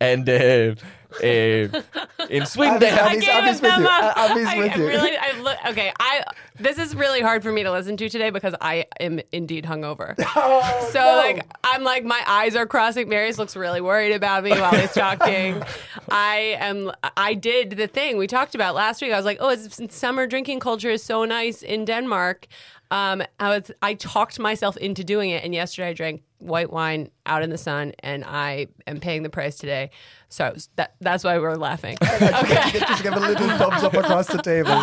And 0.00 0.28
uh, 0.28 0.74
in 1.22 2.46
Sweden, 2.46 2.78
they 2.78 2.88
Abby's- 2.88 2.98
have 2.98 3.06
Abby's- 3.06 3.24
gave 3.24 3.34
Abby's 3.34 3.60
with 3.62 3.70
them 3.70 3.82
you. 3.82 3.88
up. 3.88 4.16
Uh, 4.16 4.20
Abby's 4.30 4.46
I, 4.46 4.58
with 4.58 4.72
I 4.72 4.74
you. 4.76 4.86
Really, 4.86 5.16
I 5.16 5.40
look, 5.40 5.56
okay, 5.68 5.92
I 5.98 6.24
this 6.58 6.78
is 6.78 6.94
really 6.94 7.20
hard 7.20 7.42
for 7.42 7.50
me 7.52 7.62
to 7.62 7.72
listen 7.72 7.96
to 7.96 8.08
today 8.08 8.30
because 8.30 8.54
I 8.60 8.86
am 9.00 9.20
indeed 9.32 9.64
hungover. 9.64 10.14
Oh, 10.36 10.88
so 10.92 11.00
like 11.00 11.44
I'm 11.64 11.82
like 11.82 12.04
my 12.04 12.22
eyes 12.26 12.54
are 12.56 12.66
crossing. 12.66 13.08
Marius 13.08 13.38
looks 13.38 13.56
really 13.56 13.80
worried 13.80 14.12
about 14.12 14.44
me 14.44 14.50
while 14.52 14.74
he's 14.74 14.92
talking. 14.92 15.62
I 16.10 16.56
am. 16.58 16.92
I 17.16 17.34
did 17.34 17.70
the 17.72 17.86
thing 17.86 18.16
we 18.16 18.26
talked 18.26 18.54
about 18.54 18.74
last 18.74 19.02
week. 19.02 19.12
I 19.12 19.16
was 19.16 19.24
like, 19.24 19.38
oh, 19.40 19.50
it's, 19.50 19.94
summer 19.94 20.26
drinking 20.26 20.60
culture 20.60 20.90
is 20.90 21.02
so 21.02 21.24
nice 21.24 21.62
in 21.62 21.84
Denmark. 21.84 22.46
Um, 22.92 23.22
I 23.38 23.48
was 23.58 23.70
I 23.82 23.94
talked 23.94 24.38
myself 24.38 24.76
into 24.76 25.04
doing 25.04 25.30
it, 25.30 25.44
and 25.44 25.54
yesterday 25.54 25.88
I 25.90 25.92
drank 25.92 26.22
white 26.38 26.70
wine 26.72 27.10
out 27.26 27.42
in 27.42 27.50
the 27.50 27.58
sun, 27.58 27.92
and 28.00 28.24
I 28.24 28.66
am 28.86 28.98
paying 29.00 29.22
the 29.22 29.30
price 29.30 29.56
today. 29.56 29.90
So 30.32 30.54
that, 30.76 30.94
that's 31.00 31.24
why 31.24 31.38
we're 31.38 31.56
laughing. 31.56 31.96
Okay. 32.10 32.78
Just 32.78 33.02
give 33.02 33.12
a 33.14 33.18
little 33.20 33.48
thumbs 33.58 33.82
up 33.82 33.94
across 33.94 34.26
the 34.28 34.40
table. 34.40 34.80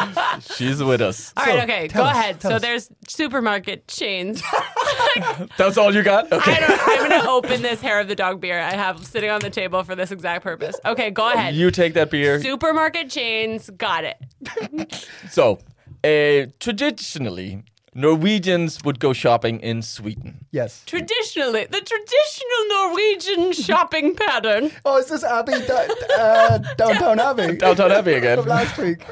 she's 0.55 0.83
with 0.83 1.01
us. 1.01 1.31
All 1.37 1.45
So, 1.45 1.51
right, 1.51 1.63
okay, 1.63 1.87
go 1.87 2.03
us, 2.03 2.15
ahead. 2.17 2.41
So 2.41 2.55
us. 2.55 2.61
there's 2.61 2.89
supermarket 3.07 3.87
chains. 3.87 4.41
That's 5.57 5.77
all 5.77 5.93
you 5.93 6.03
got? 6.03 6.31
Okay. 6.31 6.51
I 6.53 6.59
don't, 6.59 6.87
I'm 6.87 7.09
going 7.09 7.21
to 7.21 7.29
open 7.29 7.61
this 7.61 7.81
hair 7.81 7.99
of 7.99 8.07
the 8.07 8.15
dog 8.15 8.39
beer 8.41 8.59
I 8.59 8.73
have 8.73 9.05
sitting 9.05 9.29
on 9.29 9.39
the 9.41 9.49
table 9.49 9.83
for 9.83 9.95
this 9.95 10.11
exact 10.11 10.43
purpose. 10.43 10.75
Okay, 10.85 11.09
go 11.11 11.31
ahead. 11.31 11.55
You 11.55 11.71
take 11.71 11.93
that 11.95 12.11
beer. 12.11 12.41
Supermarket 12.41 13.09
chains, 13.09 13.69
got 13.71 14.03
it. 14.03 15.07
So, 15.29 15.59
uh, 16.03 16.51
traditionally, 16.59 17.63
Norwegians 17.97 18.83
would 18.83 18.99
go 18.99 19.11
shopping 19.11 19.59
in 19.59 19.81
Sweden. 19.81 20.45
Yes. 20.51 20.83
Traditionally, 20.85 21.65
the 21.65 21.81
traditional 21.81 22.63
Norwegian 22.69 23.53
shopping 23.53 24.15
pattern. 24.15 24.69
Oh, 24.85 24.97
is 24.99 25.07
this 25.07 25.23
Abby 25.23 25.53
da- 25.65 25.87
uh, 26.15 26.59
downton 26.77 27.19
Abbey 27.19 27.57
Downton 27.57 27.91
Abbey 27.91 28.13
again. 28.13 28.37
from 28.37 28.49
last 28.49 28.77
week? 28.77 29.03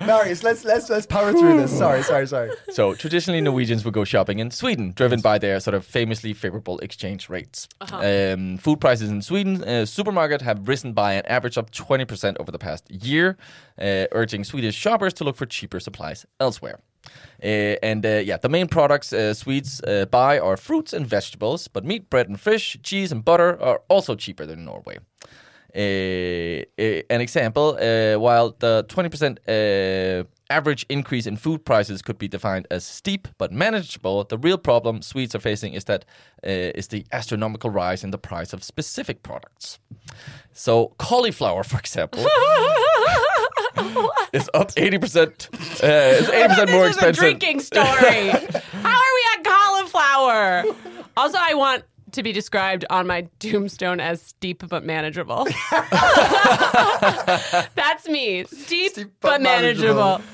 Marius, 0.00 0.42
let's 0.42 0.64
let's 0.64 0.88
let's 0.88 1.04
power 1.04 1.32
through 1.32 1.58
this. 1.58 1.76
Sorry, 1.76 2.02
sorry, 2.02 2.26
sorry. 2.26 2.50
So 2.70 2.94
traditionally, 2.94 3.42
Norwegians 3.42 3.84
would 3.84 3.92
go 3.92 4.04
shopping 4.04 4.38
in 4.38 4.50
Sweden, 4.50 4.92
driven 4.96 5.20
by 5.20 5.36
their 5.36 5.60
sort 5.60 5.74
of 5.74 5.84
famously 5.84 6.32
favorable 6.32 6.78
exchange 6.78 7.28
rates. 7.28 7.68
Um, 7.92 8.56
food 8.56 8.80
prices 8.80 9.10
in 9.10 9.20
Sweden 9.20 9.62
uh, 9.62 9.84
supermarket 9.84 10.40
have 10.40 10.66
risen 10.66 10.94
by 10.94 11.12
an 11.12 11.26
average 11.26 11.58
of 11.58 11.70
20% 11.70 12.36
over 12.40 12.50
the 12.50 12.58
past 12.58 12.90
year, 12.90 13.36
uh, 13.78 14.06
urging 14.12 14.42
Swedish 14.42 14.74
shoppers 14.74 15.12
to 15.14 15.24
look 15.24 15.36
for 15.36 15.44
cheaper 15.44 15.78
supplies 15.80 16.24
elsewhere. 16.40 16.80
Uh, 17.42 17.76
and 17.82 18.06
uh, 18.06 18.22
yeah, 18.24 18.36
the 18.36 18.48
main 18.48 18.68
products 18.68 19.12
uh, 19.12 19.34
Swedes 19.34 19.80
uh, 19.82 20.06
buy 20.06 20.38
are 20.38 20.56
fruits 20.56 20.92
and 20.92 21.06
vegetables, 21.06 21.68
but 21.68 21.84
meat, 21.84 22.08
bread, 22.08 22.28
and 22.28 22.40
fish, 22.40 22.76
cheese, 22.82 23.10
and 23.10 23.24
butter 23.24 23.60
are 23.60 23.82
also 23.88 24.14
cheaper 24.14 24.46
than 24.46 24.64
Norway. 24.64 24.98
Uh, 25.74 26.64
uh, 26.78 27.02
an 27.08 27.20
example, 27.20 27.74
while 28.20 28.54
the 28.58 28.84
20% 28.88 29.38
uh, 29.48 30.24
average 30.50 30.84
increase 30.90 31.26
in 31.26 31.34
food 31.36 31.64
prices 31.64 32.02
could 32.02 32.18
be 32.18 32.28
defined 32.28 32.66
as 32.70 32.84
steep 32.84 33.26
but 33.38 33.50
manageable, 33.50 34.22
the 34.24 34.36
real 34.36 34.58
problem 34.58 35.00
Swedes 35.00 35.34
are 35.34 35.40
facing 35.40 35.72
is 35.72 35.84
that 35.84 36.04
is 36.42 36.88
the 36.88 37.06
astronomical 37.10 37.70
rise 37.70 38.04
in 38.04 38.10
the 38.10 38.18
price 38.18 38.52
of 38.52 38.62
specific 38.62 39.22
products. 39.22 39.78
So 40.52 40.94
cauliflower, 40.98 41.64
for 41.64 41.78
example, 41.78 42.20
is 44.32 44.48
up 44.54 44.72
80%. 44.74 45.82
Uh, 45.82 45.86
is 45.86 46.28
80% 46.28 46.70
more 46.70 46.86
this 46.86 46.96
is 46.96 47.02
a 47.02 47.08
expensive. 47.08 47.14
drinking 47.16 47.60
story. 47.60 48.28
How 48.82 48.96
are 48.96 49.14
we 49.14 49.24
at 49.38 49.44
cauliflower? 49.44 50.64
Also, 51.16 51.38
I 51.40 51.54
want 51.54 51.84
to 52.12 52.22
be 52.22 52.32
described 52.32 52.84
on 52.90 53.06
my 53.06 53.26
tombstone 53.38 53.98
as 54.00 54.20
steep 54.22 54.62
but 54.68 54.84
manageable. 54.84 55.46
That's 57.74 58.08
me. 58.08 58.44
Steep, 58.44 58.92
Steep 58.92 59.08
but, 59.20 59.30
but 59.30 59.42
manageable. 59.42 59.94
manageable. 59.94 60.24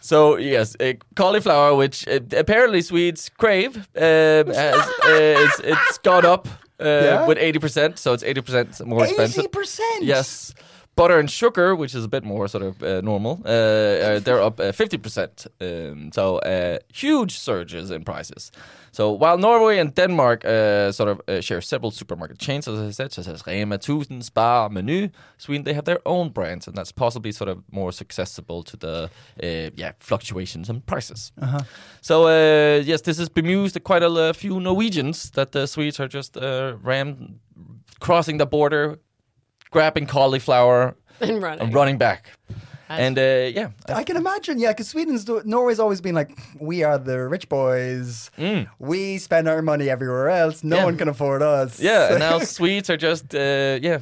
So 0.00 0.36
yes, 0.36 0.76
uh, 0.80 0.92
cauliflower, 1.16 1.74
which 1.74 2.06
uh, 2.06 2.20
apparently 2.36 2.82
Swedes 2.82 3.30
crave, 3.38 3.76
um, 3.76 3.82
has, 4.02 4.76
uh, 4.76 4.90
it's, 5.06 5.60
it's 5.60 5.98
gone 5.98 6.26
up 6.26 6.46
uh, 6.78 6.84
Yeah? 6.84 7.26
with 7.26 7.38
eighty 7.38 7.58
percent. 7.58 7.98
So 7.98 8.12
it's 8.12 8.22
eighty 8.22 8.42
percent 8.42 8.84
more 8.86 9.04
expensive. 9.04 9.38
Eighty 9.38 9.48
percent. 9.48 10.04
Yes. 10.04 10.54
Butter 10.96 11.18
and 11.18 11.30
sugar, 11.30 11.74
which 11.74 11.94
is 11.94 12.04
a 12.04 12.08
bit 12.08 12.24
more 12.24 12.48
sort 12.48 12.62
of 12.62 12.82
uh, 12.82 13.00
normal, 13.00 13.40
uh, 13.44 13.48
uh, 13.48 14.20
they're 14.20 14.40
up 14.40 14.60
fifty 14.74 14.98
percent. 14.98 15.46
Um, 15.60 16.10
so 16.12 16.38
uh, 16.38 16.78
huge 16.92 17.38
surges 17.38 17.90
in 17.90 18.04
prices. 18.04 18.52
So 18.92 19.10
while 19.10 19.38
Norway 19.38 19.78
and 19.78 19.92
Denmark 19.92 20.44
uh, 20.44 20.92
sort 20.92 21.08
of 21.08 21.20
uh, 21.28 21.40
share 21.40 21.60
several 21.60 21.90
supermarket 21.90 22.38
chains, 22.38 22.68
as 22.68 22.78
I 22.78 22.90
said, 22.92 23.12
such 23.12 23.26
as 23.26 23.44
Rema, 23.44 23.78
Tusen, 23.78 24.22
Spar, 24.22 24.68
Menu, 24.68 25.08
Sweden, 25.36 25.64
they 25.64 25.74
have 25.74 25.84
their 25.84 25.98
own 26.06 26.30
brands, 26.30 26.68
and 26.68 26.76
that's 26.76 26.92
possibly 26.92 27.32
sort 27.32 27.50
of 27.50 27.64
more 27.72 27.90
accessible 28.00 28.62
to 28.62 28.76
the 28.76 29.10
uh, 29.42 29.70
yeah 29.74 29.92
fluctuations 29.98 30.70
in 30.70 30.80
prices. 30.80 31.32
So 32.00 32.26
uh, 32.26 32.82
yes, 32.84 33.02
this 33.02 33.18
has 33.18 33.28
bemused 33.28 33.82
quite 33.82 34.04
a 34.04 34.32
few 34.32 34.60
Norwegians 34.60 35.30
that 35.30 35.50
the 35.50 35.66
Swedes 35.66 35.98
are 35.98 36.08
just 36.08 36.36
uh, 36.36 36.76
ram 36.82 37.40
crossing 37.98 38.38
the 38.38 38.46
border, 38.46 38.98
grabbing 39.74 40.06
cauliflower 40.06 40.96
And 41.20 41.42
running. 41.42 41.60
and 41.66 41.74
running 41.74 41.98
back. 41.98 42.30
And 42.88 43.18
uh, 43.18 43.50
yeah, 43.54 43.68
I 43.88 44.02
can 44.04 44.16
imagine, 44.16 44.58
yeah, 44.58 44.72
because 44.72 44.88
Sweden's 44.88 45.26
Norway's 45.44 45.78
always 45.80 46.00
been 46.00 46.14
like, 46.14 46.30
we 46.60 46.82
are 46.84 46.98
the 46.98 47.28
rich 47.28 47.48
boys. 47.48 48.30
We 48.78 49.18
spend 49.18 49.48
our 49.48 49.62
money 49.62 49.88
everywhere 49.90 50.28
else. 50.30 50.62
No 50.64 50.76
Mm. 50.76 50.78
Yeah. 50.78 50.84
one 50.84 50.96
can 50.96 51.08
afford 51.08 51.42
us. 51.42 51.80
yeah. 51.80 52.10
And 52.10 52.18
now 52.18 52.38
Swedes 52.56 52.90
are 52.90 52.96
just 52.96 53.34
uh, 53.34 53.78
yeah 53.82 53.98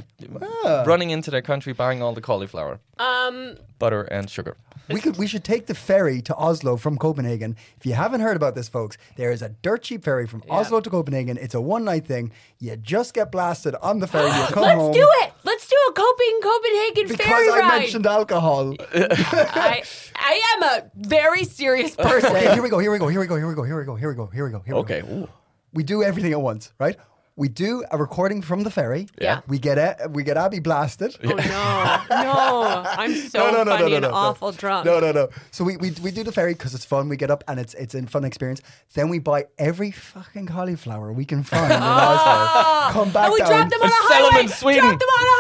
Ah. 0.64 0.84
running 0.86 1.10
into 1.10 1.30
their 1.30 1.42
country, 1.42 1.72
buying 1.72 2.02
all 2.02 2.14
the 2.14 2.20
cauliflower, 2.20 2.78
Um, 2.98 3.56
butter, 3.78 4.02
and 4.02 4.28
sugar. 4.30 4.56
we 4.88 5.00
could 5.00 5.16
we 5.16 5.26
should 5.26 5.44
take 5.44 5.66
the 5.66 5.74
ferry 5.74 6.20
to 6.22 6.34
Oslo 6.36 6.76
from 6.76 6.96
Copenhagen. 6.98 7.56
If 7.78 7.86
you 7.86 7.94
haven't 7.94 8.20
heard 8.20 8.36
about 8.36 8.54
this, 8.54 8.68
folks, 8.68 8.96
there 9.16 9.30
is 9.32 9.42
a 9.42 9.48
dirt 9.62 9.82
cheap 9.82 10.02
ferry 10.04 10.26
from 10.26 10.42
Yeah. 10.46 10.54
Oslo 10.58 10.80
to 10.80 10.90
Copenhagen. 10.90 11.36
It's 11.38 11.54
a 11.54 11.60
one 11.60 11.84
night 11.84 12.06
thing. 12.06 12.32
You 12.58 12.76
just 12.76 13.14
get 13.14 13.30
blasted 13.32 13.74
on 13.82 14.00
the 14.00 14.06
ferry. 14.06 14.26
You 14.38 14.46
come 14.56 14.62
let's 14.62 14.80
home. 14.80 14.92
do 14.92 15.06
it. 15.22 15.32
Let's 15.44 15.66
do 15.68 15.71
a 15.88 15.92
Coping 15.92 16.40
Copenhagen 16.42 17.08
Because 17.08 17.26
ferry 17.26 17.48
I 17.50 17.58
ride. 17.58 17.78
mentioned 17.80 18.06
alcohol. 18.06 18.74
I, 18.94 19.82
I 20.14 20.40
am 20.56 20.62
a 20.62 20.90
very 20.96 21.44
serious 21.44 21.96
person. 21.96 22.30
Okay, 22.30 22.52
here 22.54 22.62
we 22.62 22.68
go. 22.68 22.78
Here 22.78 22.90
we 22.92 22.98
go. 22.98 23.08
Here 23.08 23.20
we 23.20 23.26
go. 23.26 23.36
Here 23.36 23.48
we 23.48 23.54
go. 23.54 23.62
Here 23.64 23.78
we 23.78 23.84
go. 23.84 23.94
Here 23.96 24.08
we 24.10 24.14
go. 24.14 24.26
Here 24.26 24.44
we 24.46 24.50
go. 24.52 24.58
Here 24.60 24.74
we 24.74 24.80
go. 24.80 24.80
Okay. 24.80 25.00
Ooh. 25.02 25.28
we 25.72 25.82
do 25.82 26.02
everything 26.02 26.32
at 26.32 26.40
once, 26.40 26.72
right? 26.78 26.96
We 27.34 27.48
do 27.48 27.82
a 27.90 27.96
recording 27.96 28.42
from 28.42 28.62
the 28.62 28.70
ferry. 28.70 29.08
Yeah. 29.18 29.40
We 29.48 29.58
get 29.58 29.78
a, 29.78 30.08
we 30.10 30.22
get 30.22 30.36
Abby 30.36 30.60
blasted. 30.60 31.16
Oh 31.24 31.28
no, 31.28 31.34
no! 32.10 32.82
I'm 32.86 33.14
so 33.14 33.64
funny 33.64 33.94
and 33.94 34.04
awful 34.04 34.52
drunk. 34.52 34.84
No, 34.84 35.00
no, 35.00 35.12
no. 35.12 35.30
So 35.50 35.64
we, 35.64 35.78
we, 35.78 35.92
we 36.02 36.10
do 36.10 36.24
the 36.24 36.32
ferry 36.32 36.52
because 36.52 36.74
it's 36.74 36.84
fun. 36.84 37.08
We 37.08 37.16
get 37.16 37.30
up 37.30 37.42
and 37.48 37.58
it's 37.58 37.72
it's 37.74 37.94
a 37.94 38.02
fun 38.06 38.24
experience. 38.24 38.60
Then 38.92 39.08
we 39.08 39.18
buy 39.18 39.46
every 39.58 39.92
fucking 39.92 40.46
cauliflower 40.46 41.10
we 41.12 41.24
can 41.24 41.42
find 41.42 41.72
in 41.72 41.80
Oslo. 41.82 42.92
Come 42.92 43.12
back 43.12 43.24
And 43.24 43.32
we 43.32 43.38
down. 43.38 43.48
dropped 43.48 43.70
them 43.70 43.80
on 43.82 43.88
a 43.88 43.92
highway. 43.94 44.42
in 44.42 44.48
Sweden. 44.48 44.82
Dropped 44.82 45.00
them 45.00 45.08
on 45.08 45.24
a 45.24 45.36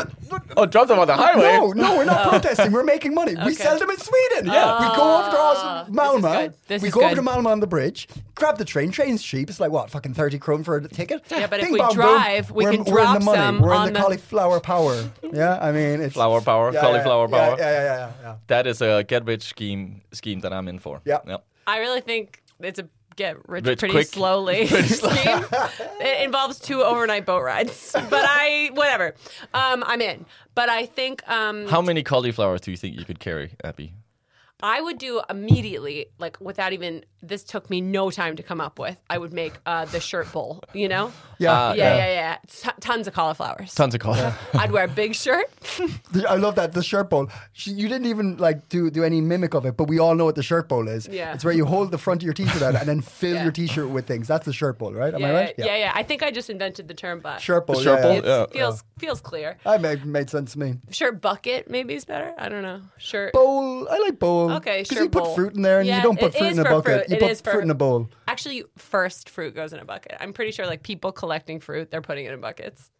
highway. 0.00 0.10
Oh, 0.56 0.66
drop 0.66 0.88
them 0.88 0.98
on 0.98 1.06
the 1.06 1.14
uh, 1.14 1.16
highway. 1.16 1.42
No, 1.58 1.72
no, 1.72 1.96
we're 1.96 2.04
not 2.04 2.28
protesting. 2.28 2.72
We're 2.72 2.84
making 2.84 3.14
money. 3.14 3.34
We 3.34 3.40
Okay. 3.42 3.54
sell 3.54 3.78
them 3.78 3.90
in 3.90 3.98
Sweden. 3.98 4.46
Yeah. 4.46 4.78
We 4.90 4.96
go 4.96 5.18
over 5.18 5.30
to 5.30 5.36
Oslo, 5.36 5.62
ah. 5.64 5.78
this 5.82 5.88
is 5.90 5.94
Malmo. 5.94 6.32
good. 6.32 6.54
This 6.68 6.82
we 6.82 6.88
is 6.88 6.94
go 6.94 7.00
over 7.00 7.08
good. 7.10 7.16
to 7.16 7.22
Malmo 7.22 7.50
on 7.50 7.60
the 7.60 7.66
bridge, 7.66 8.08
grab 8.34 8.58
the 8.58 8.64
train. 8.64 8.90
Train's 8.90 9.22
cheap. 9.22 9.48
It's 9.50 9.60
like 9.60 9.70
what, 9.70 9.90
fucking 9.90 10.14
30 10.14 10.38
kron 10.38 10.64
for 10.64 10.76
a 10.76 10.88
ticket? 10.88 11.22
Yeah, 11.30 11.46
but 11.46 11.60
if 11.60 11.66
Bing, 11.66 11.72
we 11.72 11.78
bong, 11.78 11.94
drive, 11.94 12.50
we 12.50 12.64
we're, 12.64 12.70
can 12.72 12.84
we're 12.84 12.98
in 13.00 13.04
drop 13.04 13.18
the 13.18 13.24
money. 13.24 13.38
some 13.38 13.60
We're 13.60 13.74
on 13.74 13.88
in 13.88 13.92
the 13.94 13.98
the- 13.98 14.02
cauliflower 14.04 14.60
power. 14.60 15.10
Yeah, 15.32 15.58
I 15.60 15.72
mean, 15.72 16.00
it's 16.00 16.14
Flower 16.14 16.40
power, 16.40 16.72
Yeah, 16.72 16.80
cauliflower 16.80 17.28
yeah, 17.30 17.36
power. 17.48 17.56
Yeah, 17.58 17.70
yeah, 17.70 17.82
yeah, 17.82 17.96
yeah, 17.96 18.12
yeah. 18.22 18.36
That 18.46 18.66
is 18.66 18.80
a 18.82 19.02
get 19.04 19.24
rich 19.24 19.42
scheme 19.42 20.02
scheme 20.12 20.40
that 20.40 20.52
I'm 20.52 20.68
in 20.68 20.78
for. 20.78 21.00
Yeah. 21.04 21.18
Yep. 21.26 21.44
I 21.66 21.78
really 21.78 22.00
think 22.00 22.42
it's 22.60 22.78
a 22.78 22.88
get 23.16 23.48
rich, 23.48 23.64
Rich 23.66 23.78
pretty 23.78 23.92
quick. 23.94 24.06
slowly 24.06 24.66
scheme. 24.66 25.44
it 26.00 26.24
involves 26.24 26.58
two 26.60 26.82
overnight 26.82 27.26
boat 27.26 27.42
rides, 27.42 27.92
but 28.10 28.24
I 28.26 28.70
whatever. 28.74 29.14
Um, 29.52 29.84
I'm 29.86 30.00
in. 30.00 30.26
But 30.54 30.68
I 30.68 30.86
think 30.86 31.28
um, 31.28 31.66
How 31.66 31.82
many 31.82 32.02
cauliflowers 32.02 32.60
do 32.60 32.70
you 32.70 32.76
think 32.76 32.96
you 32.98 33.04
could 33.04 33.18
carry, 33.20 33.52
Abby? 33.64 33.92
I 34.64 34.80
would 34.80 34.98
do 34.98 35.20
immediately, 35.30 36.06
like 36.18 36.40
without 36.40 36.72
even. 36.72 37.04
This 37.26 37.42
took 37.42 37.70
me 37.70 37.80
no 37.80 38.10
time 38.10 38.36
to 38.36 38.42
come 38.42 38.60
up 38.60 38.78
with. 38.78 39.00
I 39.08 39.16
would 39.16 39.32
make 39.32 39.54
uh, 39.64 39.86
the 39.86 39.98
shirt 39.98 40.30
bowl. 40.30 40.62
You 40.74 40.88
know? 40.90 41.10
Yeah, 41.38 41.68
Uh, 41.70 41.72
yeah, 41.74 41.96
yeah, 41.96 42.06
yeah. 42.12 42.36
T- 42.46 42.68
tons 42.80 43.06
of 43.06 43.14
cauliflowers. 43.14 43.74
Tons 43.74 43.94
of 43.94 44.00
cauliflower. 44.02 44.34
I'd 44.52 44.70
wear 44.70 44.84
a 44.84 44.88
big 44.88 45.14
shirt. 45.14 45.46
I 46.28 46.34
love 46.36 46.56
that 46.56 46.72
the 46.74 46.82
shirt 46.82 47.08
bowl. 47.08 47.28
She, 47.54 47.70
you 47.70 47.88
didn't 47.88 48.08
even 48.08 48.36
like 48.36 48.68
do 48.68 48.90
do 48.90 49.04
any 49.04 49.22
mimic 49.22 49.54
of 49.54 49.64
it, 49.64 49.78
but 49.78 49.88
we 49.88 49.98
all 49.98 50.14
know 50.14 50.26
what 50.26 50.34
the 50.34 50.42
shirt 50.42 50.68
bowl 50.68 50.86
is. 50.86 51.08
Yeah. 51.08 51.32
it's 51.32 51.46
where 51.46 51.54
you 51.54 51.64
hold 51.64 51.92
the 51.92 51.98
front 51.98 52.20
of 52.20 52.24
your 52.26 52.34
t-shirt 52.34 52.60
out 52.62 52.74
and 52.76 52.86
then 52.86 53.00
fill 53.00 53.36
Yeah. 53.36 53.44
your 53.44 53.52
t-shirt 53.52 53.88
with 53.88 54.06
things. 54.06 54.28
That's 54.28 54.44
the 54.44 54.52
shirt 54.52 54.76
bowl, 54.78 54.92
right? 54.92 55.14
Am 55.14 55.20
yeah, 55.22 55.28
I 55.28 55.32
right? 55.32 55.54
yeah, 55.56 55.76
yeah, 55.76 55.92
I 55.94 56.02
think 56.02 56.22
I 56.22 56.30
just 56.30 56.50
invented 56.50 56.88
the 56.88 56.94
term, 56.94 57.20
but 57.20 57.40
Shirt 57.40 57.66
bowl. 57.66 57.76
The 57.76 57.82
shirt 57.84 57.98
yeah, 58.00 58.02
bowl? 58.02 58.14
yeah. 58.22 58.38
Yeah. 58.40 58.46
feels 58.52 58.84
feels 58.98 59.20
clear. 59.22 59.56
That 59.64 59.80
made, 59.80 60.04
made 60.04 60.28
sense 60.28 60.52
to 60.52 60.58
me. 60.58 60.74
Shirt 60.90 61.22
bucket 61.22 61.70
maybe 61.70 61.94
is 61.94 62.04
better. 62.04 62.34
I 62.38 62.50
don't 62.50 62.62
know. 62.62 62.82
Shirt. 62.98 63.32
Bowl. 63.32 63.88
I 63.88 63.98
like 63.98 64.18
bowl. 64.18 64.50
Okay, 64.56 64.84
sure. 64.84 64.88
Because 64.88 65.04
you 65.04 65.08
bowl. 65.08 65.26
put 65.26 65.34
fruit 65.34 65.54
in 65.54 65.62
there, 65.62 65.80
and 65.80 65.88
yeah, 65.88 65.98
you 65.98 66.02
don't 66.02 66.18
put 66.18 66.34
fruit 66.36 66.52
in 66.52 66.58
a 66.58 66.64
bucket. 66.64 67.06
Fruit. 67.06 67.20
You 67.20 67.26
it 67.26 67.42
put 67.44 67.52
fruit, 67.52 67.62
in 67.62 67.70
a 67.70 67.74
bowl. 67.74 68.08
Actually, 68.28 68.64
first 68.76 69.28
fruit 69.30 69.54
goes 69.54 69.72
in 69.72 69.78
a 69.78 69.84
bucket. 69.84 70.16
I'm 70.20 70.32
pretty 70.32 70.52
sure, 70.52 70.66
like 70.66 70.82
people 70.82 71.12
collecting 71.12 71.60
fruit, 71.60 71.90
they're 71.90 72.02
putting 72.02 72.26
it 72.26 72.32
in 72.32 72.40
buckets. 72.40 72.90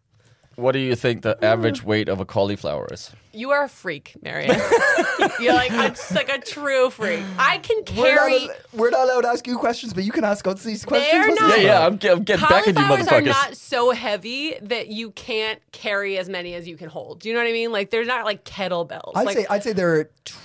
What 0.55 0.71
do 0.71 0.79
you 0.79 0.95
think 0.95 1.23
the 1.23 1.43
average 1.43 1.83
weight 1.83 2.07
of 2.07 2.21
a 2.21 2.25
cauliflower 2.25 2.87
is? 2.91 3.11
You 3.33 3.51
are 3.51 3.65
a 3.65 3.69
freak, 3.69 4.13
Marius. 4.21 4.55
You're 5.39 5.53
like 5.53 5.71
I'm 5.71 5.93
just 5.93 6.15
like 6.15 6.29
a 6.29 6.39
true 6.39 6.89
freak. 6.89 7.21
I 7.37 7.57
can 7.57 7.83
carry. 7.83 8.31
We're 8.31 8.39
not, 8.39 8.49
al- 8.49 8.55
we're 8.73 8.89
not 8.91 9.03
allowed 9.03 9.21
to 9.21 9.27
ask 9.27 9.47
you 9.47 9.57
questions, 9.57 9.93
but 9.93 10.05
you 10.05 10.13
can 10.13 10.23
ask 10.23 10.47
us 10.47 10.63
these 10.63 10.85
questions. 10.85 11.37
Not, 11.37 11.59
yeah, 11.59 11.63
yeah, 11.65 11.85
I'm, 11.85 11.93
I'm 11.93 12.23
getting 12.23 12.47
back 12.47 12.67
at 12.67 12.67
you, 12.67 12.73
motherfuckers. 12.73 13.11
are 13.11 13.21
not 13.21 13.57
so 13.57 13.91
heavy 13.91 14.55
that 14.61 14.87
you 14.87 15.11
can't 15.11 15.59
carry 15.73 16.17
as 16.17 16.29
many 16.29 16.53
as 16.53 16.69
you 16.69 16.77
can 16.77 16.87
hold. 16.87 17.19
Do 17.19 17.27
you 17.27 17.35
know 17.35 17.41
what 17.41 17.49
I 17.49 17.53
mean? 17.53 17.73
Like 17.73 17.89
they're 17.89 18.05
not 18.05 18.23
like 18.23 18.45
kettlebells. 18.45 19.11
I'd 19.13 19.25
like, 19.25 19.37
say 19.37 19.45
I'd 19.49 19.63
say 19.63 19.73
they're. 19.73 20.05
Tw- 20.23 20.37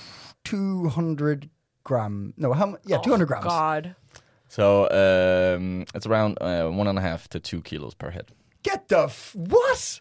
200 0.51 1.49
gram. 1.85 2.35
No, 2.37 2.53
how? 2.53 2.67
much? 2.67 2.81
Yeah, 2.87 2.99
Oh, 2.99 3.03
200 3.03 3.27
grams. 3.27 3.45
God. 3.45 3.95
So 4.49 4.89
um, 4.91 5.85
it's 5.95 6.07
around 6.07 6.39
uh, 6.41 6.69
one 6.69 6.87
and 6.89 6.99
a 6.99 7.03
half 7.03 7.29
to 7.31 7.41
two 7.41 7.63
kilos 7.63 7.95
per 7.95 8.11
head. 8.11 8.33
Get 8.63 8.89
the 8.89 9.05
f- 9.05 9.35
what? 9.37 10.01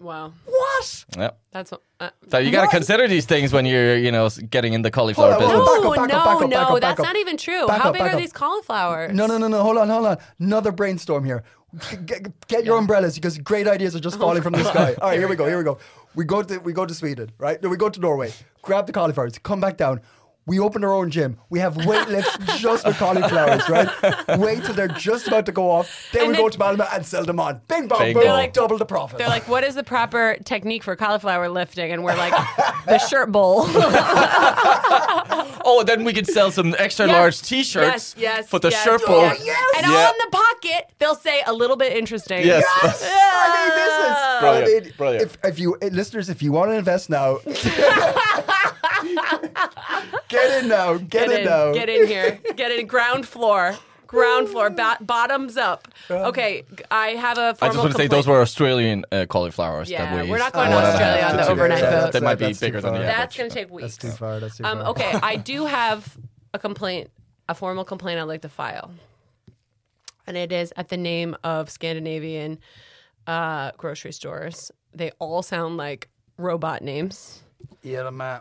Wow. 0.00 0.32
What? 0.44 1.04
Yep, 1.16 1.38
That's 1.50 1.70
what. 1.72 1.80
Uh, 1.98 2.10
So 2.30 2.38
you 2.38 2.52
got 2.52 2.64
to 2.66 2.70
consider 2.70 3.08
these 3.08 3.26
things 3.26 3.52
when 3.52 3.64
you're, 3.66 3.96
you 3.96 4.12
know, 4.12 4.28
getting 4.50 4.72
in 4.74 4.82
the 4.82 4.90
cauliflower 4.92 5.32
Hold 5.32 5.40
business. 5.42 5.58
hold 5.58 5.68
on. 5.68 5.82
no, 5.84 5.90
back 5.90 5.90
up, 5.96 5.96
back 5.96 6.10
no, 6.10 6.18
up, 6.18 6.24
back 6.24 6.34
up, 6.44 6.50
back 6.50 6.68
no. 6.68 6.74
up, 6.76 6.80
That's 6.82 7.00
up. 7.00 7.06
not 7.06 7.16
even 7.16 7.36
true. 7.36 7.66
Back 7.66 7.80
How 7.82 7.88
up, 7.88 7.94
big 7.94 8.02
are 8.02 8.10
up. 8.10 8.18
these 8.18 8.32
cauliflowers? 8.32 9.12
No, 9.14 9.26
no, 9.26 9.38
no, 9.38 9.48
no. 9.48 9.62
Hold 9.62 9.78
on, 9.78 9.88
hold 9.88 10.06
on. 10.06 10.18
Another 10.38 10.70
brainstorm 10.70 11.24
here. 11.24 11.42
Get, 12.46 12.64
your 12.64 12.78
umbrellas 12.78 13.14
because 13.16 13.36
great 13.38 13.66
ideas 13.68 13.94
are 13.96 14.00
just 14.00 14.18
falling 14.18 14.42
from 14.42 14.52
the 14.54 14.64
sky. 14.72 14.94
All 15.02 15.08
right, 15.10 15.18
here 15.18 15.28
we 15.28 15.34
go. 15.36 15.46
Here 15.46 15.58
we 15.58 15.64
go. 15.64 15.78
We 16.18 16.24
go 16.24 16.42
to 16.42 16.58
we 16.58 16.72
go 16.72 16.84
to 16.84 16.92
Sweden, 16.92 17.30
right? 17.38 17.62
No, 17.62 17.68
we 17.68 17.76
go 17.76 17.88
to 17.88 18.00
Norway. 18.00 18.32
Grab 18.62 18.88
the 18.88 18.92
cauliflowers. 18.92 19.38
Come 19.38 19.60
back 19.60 19.76
down. 19.76 20.00
We 20.48 20.58
open 20.58 20.82
our 20.82 20.92
own 20.92 21.10
gym. 21.10 21.38
We 21.50 21.60
have 21.60 21.74
weightlifts 21.74 22.58
just 22.58 22.84
with 22.86 22.96
cauliflowers, 22.96 23.68
right? 23.68 24.38
Wait 24.38 24.64
till 24.64 24.74
they're 24.74 24.88
just 24.88 25.28
about 25.28 25.44
to 25.46 25.52
go 25.52 25.70
off. 25.70 26.08
Then 26.12 26.22
And 26.22 26.28
we 26.30 26.34
then- 26.36 26.42
go 26.44 26.48
to 26.48 26.58
Malmo 26.58 26.86
and 26.92 27.04
sell 27.06 27.24
them 27.24 27.38
on. 27.38 27.60
Bing 27.68 27.86
bong 27.86 27.98
Bing 28.00 28.14
boom. 28.14 28.22
bong. 28.24 28.32
like- 28.32 28.52
double 28.54 28.78
the 28.78 28.86
profit. 28.86 29.18
They're 29.18 29.28
like, 29.28 29.46
what 29.46 29.62
is 29.62 29.74
the 29.76 29.84
proper 29.84 30.36
technique 30.44 30.82
for 30.82 30.96
cauliflower 30.96 31.48
lifting? 31.48 31.92
And 31.92 32.02
we're 32.02 32.16
like, 32.16 32.32
the 32.86 32.98
shirt 33.08 33.30
bowl. 33.30 33.66
Oh, 35.70 35.82
then 35.84 36.02
we 36.04 36.14
could 36.14 36.26
sell 36.26 36.50
some 36.50 36.74
extra 36.78 37.04
Yes, 37.06 37.12
large 37.12 37.42
T-shirts 37.42 38.14
yes, 38.16 38.38
yes, 38.38 38.48
for 38.48 38.58
the 38.58 38.70
yes, 38.70 38.82
shirt 38.84 39.00
yes. 39.02 39.06
bowl. 39.08 39.22
And 39.24 39.38
Yeah. 39.44 39.86
all 39.86 40.12
in 40.12 40.18
the 40.18 40.30
pocket, 40.30 40.90
they'll 40.98 41.14
say 41.14 41.42
a 41.46 41.52
little 41.52 41.76
bit 41.76 41.92
interesting. 41.94 42.46
Yes. 42.46 42.64
I 42.82 42.86
mean, 43.68 43.76
this 43.76 43.92
is 44.08 44.40
Brilliant, 44.40 44.84
I 44.84 44.86
mean, 44.86 44.94
brilliant. 44.96 45.22
If, 45.24 45.38
if 45.44 45.58
you 45.58 45.76
eh, 45.82 45.90
listeners, 45.92 46.30
if 46.30 46.42
you 46.42 46.52
want 46.52 46.70
to 46.70 46.74
invest 46.76 47.10
now, 47.10 47.38
get 50.48 50.62
in 50.62 50.68
now. 50.68 50.94
Get, 50.94 51.08
Get 51.10 51.30
in, 51.30 51.38
in, 51.40 51.44
now. 51.44 51.72
get 51.72 51.88
in 51.88 52.06
here. 52.06 52.38
Get 52.56 52.72
in 52.72 52.86
ground 52.86 53.26
floor. 53.26 53.76
Ground 54.06 54.48
floor, 54.48 54.70
ba- 54.70 54.96
bottoms 55.02 55.58
up. 55.58 55.86
Okay, 56.10 56.64
I 56.90 57.08
have 57.08 57.36
a 57.36 57.48
I 57.48 57.52
formal 57.52 57.58
just 57.58 57.60
want 57.60 57.74
to 57.74 57.74
say 57.74 57.86
complaint. 58.04 58.10
those 58.10 58.26
were 58.26 58.40
Australian 58.40 59.04
uh, 59.12 59.26
cauliflowers. 59.28 59.90
Yeah, 59.90 60.14
that 60.16 60.24
we 60.24 60.30
we're 60.30 60.38
not 60.38 60.54
going 60.54 60.70
to 60.70 60.74
One 60.76 60.84
Australia 60.84 61.24
on 61.24 61.36
the 61.36 61.42
two. 61.42 61.48
overnight 61.50 61.80
That- 61.82 62.04
boat. 62.04 62.12
That 62.14 62.22
might 62.22 62.36
be 62.36 62.54
bigger 62.54 62.80
than 62.80 62.94
the 62.94 63.00
average. 63.00 63.16
That's 63.16 63.36
going 63.36 63.50
to 63.50 63.54
take 63.54 63.70
weeks. 63.70 63.82
That's 63.82 63.96
too 63.98 64.10
far. 64.18 64.40
That's 64.40 64.56
too 64.56 64.64
Um, 64.64 64.78
far. 64.78 64.86
okay, 64.88 65.12
I 65.22 65.36
do 65.52 65.66
have 65.66 66.16
a 66.54 66.58
complaint, 66.58 67.10
a 67.50 67.54
formal 67.54 67.84
complaint 67.84 68.18
I'd 68.18 68.22
like 68.22 68.40
to 68.42 68.48
file. 68.48 68.90
And 70.26 70.38
it 70.38 70.52
is 70.52 70.72
at 70.76 70.88
the 70.88 70.96
name 70.96 71.36
of 71.44 71.68
Scandinavian 71.70 72.60
uh, 73.26 73.72
grocery 73.76 74.12
stores. 74.12 74.70
They 74.94 75.10
all 75.18 75.42
sound 75.42 75.76
like 75.76 76.08
robot 76.38 76.80
names. 76.80 77.42
Irma. 77.86 78.40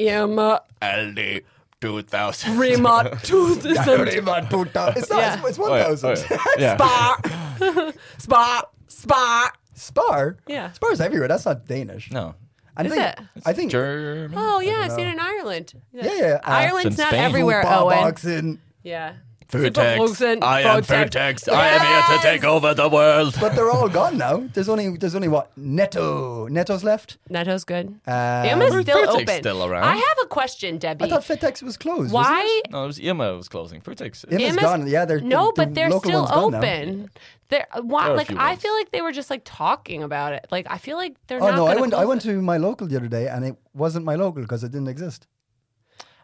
Irma, 0.00 0.62
Aldi 0.82 1.42
2000. 1.80 2.58
Rima, 2.58 3.18
Tooth, 3.22 3.64
Irma 3.66 4.46
puta. 4.50 4.94
It's 4.96 5.10
not. 5.10 5.18
Yeah. 5.18 5.38
It's, 5.46 5.48
it's 5.50 5.58
Oh, 5.58 5.74
yeah. 5.74 5.88
1,000. 5.88 6.26
Oh, 6.30 6.54
yeah. 6.58 6.74
Spar, 6.76 7.92
Spar, 8.18 8.68
Spar. 8.88 9.52
Spar? 9.74 10.36
Yeah. 10.46 10.72
Spar's 10.72 11.00
everywhere. 11.00 11.28
That's 11.28 11.44
not 11.46 11.66
Danish. 11.66 12.10
No. 12.10 12.34
I 12.78 12.84
Is 12.84 12.92
think, 12.92 13.02
it? 13.04 13.18
I 13.46 13.52
think. 13.54 13.70
German. 13.70 14.36
Oh 14.38 14.60
yeah, 14.60 14.80
I've 14.82 14.92
seen 14.92 15.06
it 15.06 15.12
in 15.12 15.20
Ireland. 15.20 15.72
Yeah, 15.92 16.12
yeah. 16.14 16.40
Uh, 16.44 16.50
Ireland's 16.50 16.98
not 16.98 17.08
Spain. 17.08 17.20
everywhere, 17.24 17.62
Bob 17.62 17.84
Owen. 17.86 17.98
Oxen. 17.98 18.60
Yeah. 18.82 19.14
Føtex. 19.48 19.96
Superboxen, 19.98 20.42
I 20.42 20.60
am 20.62 20.82
Føtex. 20.82 21.10
Føtex. 21.14 21.48
I 21.52 21.68
am 21.68 21.80
here 21.86 22.16
to 22.16 22.22
take 22.22 22.44
over 22.44 22.74
the 22.74 22.88
world. 22.88 23.36
But 23.40 23.54
they're 23.54 23.70
all 23.70 23.88
gone 23.88 24.18
now. 24.18 24.42
There's 24.52 24.68
only 24.68 24.96
there's 24.96 25.14
only 25.14 25.28
what 25.28 25.50
Netto 25.56 26.48
Netto's 26.48 26.82
left. 26.82 27.18
Netto's 27.30 27.64
good. 27.64 27.86
Um, 27.86 28.12
Irma's 28.50 28.82
still 28.82 29.06
Foodtech's 29.06 29.22
open. 29.22 29.38
still 29.38 29.64
around. 29.64 29.84
I 29.84 29.94
have 29.96 30.18
a 30.24 30.26
question, 30.26 30.78
Debbie. 30.78 31.04
I 31.04 31.08
thought 31.08 31.22
Fitex 31.22 31.62
was 31.62 31.76
closed. 31.76 32.12
Why? 32.12 32.42
Wasn't 32.42 32.72
No, 32.72 32.84
it 32.84 32.86
was 32.88 33.00
Irma 33.00 33.36
was 33.36 33.48
closing. 33.48 33.80
Føtex. 33.80 34.24
it? 34.24 34.32
Irma's 34.32 34.50
Irma's- 34.50 34.62
gone. 34.64 34.86
Yeah, 34.88 35.04
they're 35.04 35.20
No, 35.20 35.46
the, 35.46 35.52
but 35.64 35.74
they're 35.74 35.90
local 35.90 36.10
still 36.10 36.20
one's 36.22 36.30
gone 36.32 36.50
now. 36.52 36.58
open. 36.58 37.10
They're 37.48 37.66
why? 37.82 38.02
There 38.04 38.12
are 38.12 38.16
Like 38.16 38.30
I 38.32 38.48
ones. 38.50 38.62
feel 38.62 38.74
like 38.74 38.90
they 38.90 39.00
were 39.02 39.12
just 39.12 39.30
like 39.30 39.42
talking 39.44 40.02
about 40.02 40.32
it. 40.32 40.46
Like 40.50 40.66
I 40.68 40.78
feel 40.78 40.96
like 40.96 41.14
they're 41.28 41.40
Oh 41.42 41.46
not. 41.50 41.56
no, 41.56 41.66
I 41.66 41.74
gonna 41.74 41.80
went 41.82 41.94
I 41.94 42.04
went 42.04 42.24
it. 42.24 42.28
to 42.30 42.42
my 42.42 42.56
local 42.56 42.88
the 42.88 42.96
other 42.96 43.06
day 43.08 43.28
and 43.28 43.44
it 43.44 43.54
wasn't 43.74 44.04
my 44.04 44.16
local 44.16 44.42
because 44.42 44.64
it 44.64 44.72
didn't 44.72 44.88
exist. 44.88 45.28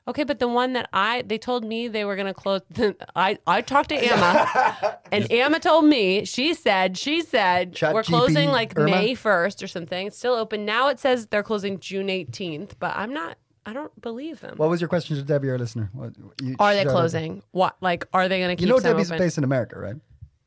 Okay, 0.08 0.24
but 0.24 0.40
the 0.40 0.48
one 0.48 0.72
that 0.72 0.88
I 0.92 1.22
they 1.22 1.38
told 1.38 1.64
me 1.64 1.86
they 1.88 2.04
were 2.04 2.16
gonna 2.16 2.34
close. 2.34 2.62
I 3.16 3.38
I 3.46 3.60
talked 3.60 3.90
to 3.90 3.94
Emma, 3.96 4.98
and 5.12 5.30
Emma 5.30 5.60
told 5.60 5.84
me 5.84 6.24
she 6.24 6.54
said 6.54 6.98
she 6.98 7.22
said 7.22 7.72
Chat 7.74 7.94
we're 7.94 8.02
GP 8.02 8.06
closing 8.06 8.48
like 8.50 8.76
Irma? 8.76 8.90
May 8.90 9.14
first 9.14 9.62
or 9.62 9.68
something. 9.68 10.08
It's 10.08 10.18
still 10.18 10.34
open 10.34 10.64
now. 10.64 10.88
It 10.88 10.98
says 10.98 11.26
they're 11.26 11.44
closing 11.44 11.78
June 11.78 12.10
eighteenth, 12.10 12.76
but 12.80 12.96
I'm 12.96 13.12
not. 13.12 13.38
I 13.64 13.72
don't 13.72 13.92
believe 14.02 14.40
them. 14.40 14.56
What 14.56 14.70
was 14.70 14.80
your 14.80 14.88
question 14.88 15.14
to 15.16 15.22
Debbie, 15.22 15.48
our 15.48 15.56
listener? 15.58 15.88
What, 15.92 16.14
you, 16.42 16.56
are 16.58 16.74
they 16.74 16.80
shout 16.80 16.88
out. 16.88 16.92
closing? 16.92 17.42
What 17.52 17.76
like 17.80 18.04
are 18.12 18.28
they 18.28 18.40
going 18.40 18.50
to 18.50 18.56
keep 18.56 18.66
You 18.66 18.74
know 18.74 18.80
some 18.80 18.90
Debbie's 18.94 19.08
open? 19.12 19.18
based 19.24 19.38
in 19.38 19.44
America, 19.44 19.78
right? 19.78 19.94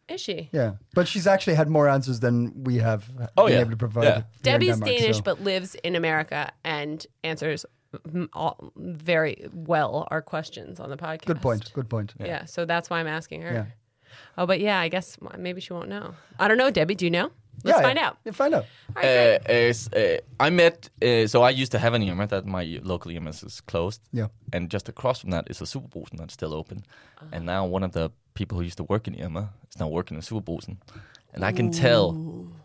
Is 0.09 0.19
she? 0.19 0.50
Yeah, 0.51 0.74
but 0.93 1.07
she's 1.07 1.25
actually 1.25 1.55
had 1.55 1.69
more 1.69 1.88
answers 1.88 2.19
than 2.19 2.63
we 2.65 2.75
have 2.79 3.09
Oh, 3.38 3.45
been 3.45 3.53
yeah. 3.55 3.62
able 3.62 3.71
to 3.71 3.77
provide. 3.77 4.03
Yeah. 4.03 4.21
Debbie's 4.43 4.71
Denmark, 4.79 4.91
Danish, 4.97 5.15
so- 5.15 5.21
but 5.24 5.41
lives 5.41 5.75
in 5.75 5.95
America 5.95 6.51
and 6.65 7.07
answers 7.24 7.65
all, 8.33 8.71
very 8.75 9.47
well 9.53 10.07
our 10.11 10.21
questions 10.21 10.79
on 10.79 10.89
the 10.89 10.97
podcast. 10.97 11.25
good 11.25 11.41
point. 11.41 11.73
Good 11.73 11.89
point. 11.89 12.13
Yeah. 12.19 12.45
so 12.45 12.65
that's 12.65 12.89
why 12.89 12.99
I'm 12.99 13.07
asking 13.07 13.41
her. 13.41 13.53
Yeah. 13.53 13.65
Oh, 14.37 14.45
but 14.45 14.59
yeah, 14.59 14.79
I 14.79 14.87
guess 14.87 15.17
maybe 15.37 15.61
she 15.61 15.73
won't 15.73 15.89
know. 15.89 16.13
I 16.39 16.47
don't 16.47 16.57
know, 16.57 16.71
Debbie. 16.71 16.95
Do 16.95 17.05
you 17.05 17.11
know? 17.11 17.31
Let's 17.63 17.77
yeah, 17.77 17.83
find 17.83 17.97
yeah. 17.97 18.07
out. 18.07 18.17
Yeah, 18.25 18.31
find 18.31 18.53
out. 18.53 18.65
All 18.95 19.03
right, 19.03 19.39
Uh, 19.49 19.97
uh, 19.97 20.17
I 20.39 20.49
met, 20.49 20.89
uh, 21.01 21.27
so 21.27 21.41
I 21.41 21.49
used 21.49 21.71
to 21.71 21.79
have 21.79 21.93
an 21.93 22.07
Irma 22.09 22.27
that 22.27 22.45
my 22.45 22.79
local 22.83 23.11
Irma's 23.11 23.43
is 23.43 23.61
closed. 23.61 24.01
Yeah. 24.11 24.27
And 24.53 24.69
just 24.69 24.89
across 24.89 25.21
from 25.21 25.31
that 25.31 25.49
is 25.49 25.61
a 25.61 25.65
SuperBrugsen 25.65 26.17
that's 26.17 26.33
still 26.33 26.53
open. 26.53 26.83
And 27.31 27.45
now 27.45 27.65
one 27.65 27.83
of 27.83 27.93
the 27.93 28.11
people 28.33 28.57
who 28.57 28.63
used 28.63 28.77
to 28.77 28.83
work 28.83 29.07
in 29.07 29.21
Irma 29.21 29.53
is 29.71 29.79
now 29.79 29.87
working 29.87 30.15
in 30.17 30.21
SuperBrugsen. 30.21 30.77
And 31.33 31.43
I 31.43 31.51
can 31.51 31.71
tell, 31.71 32.11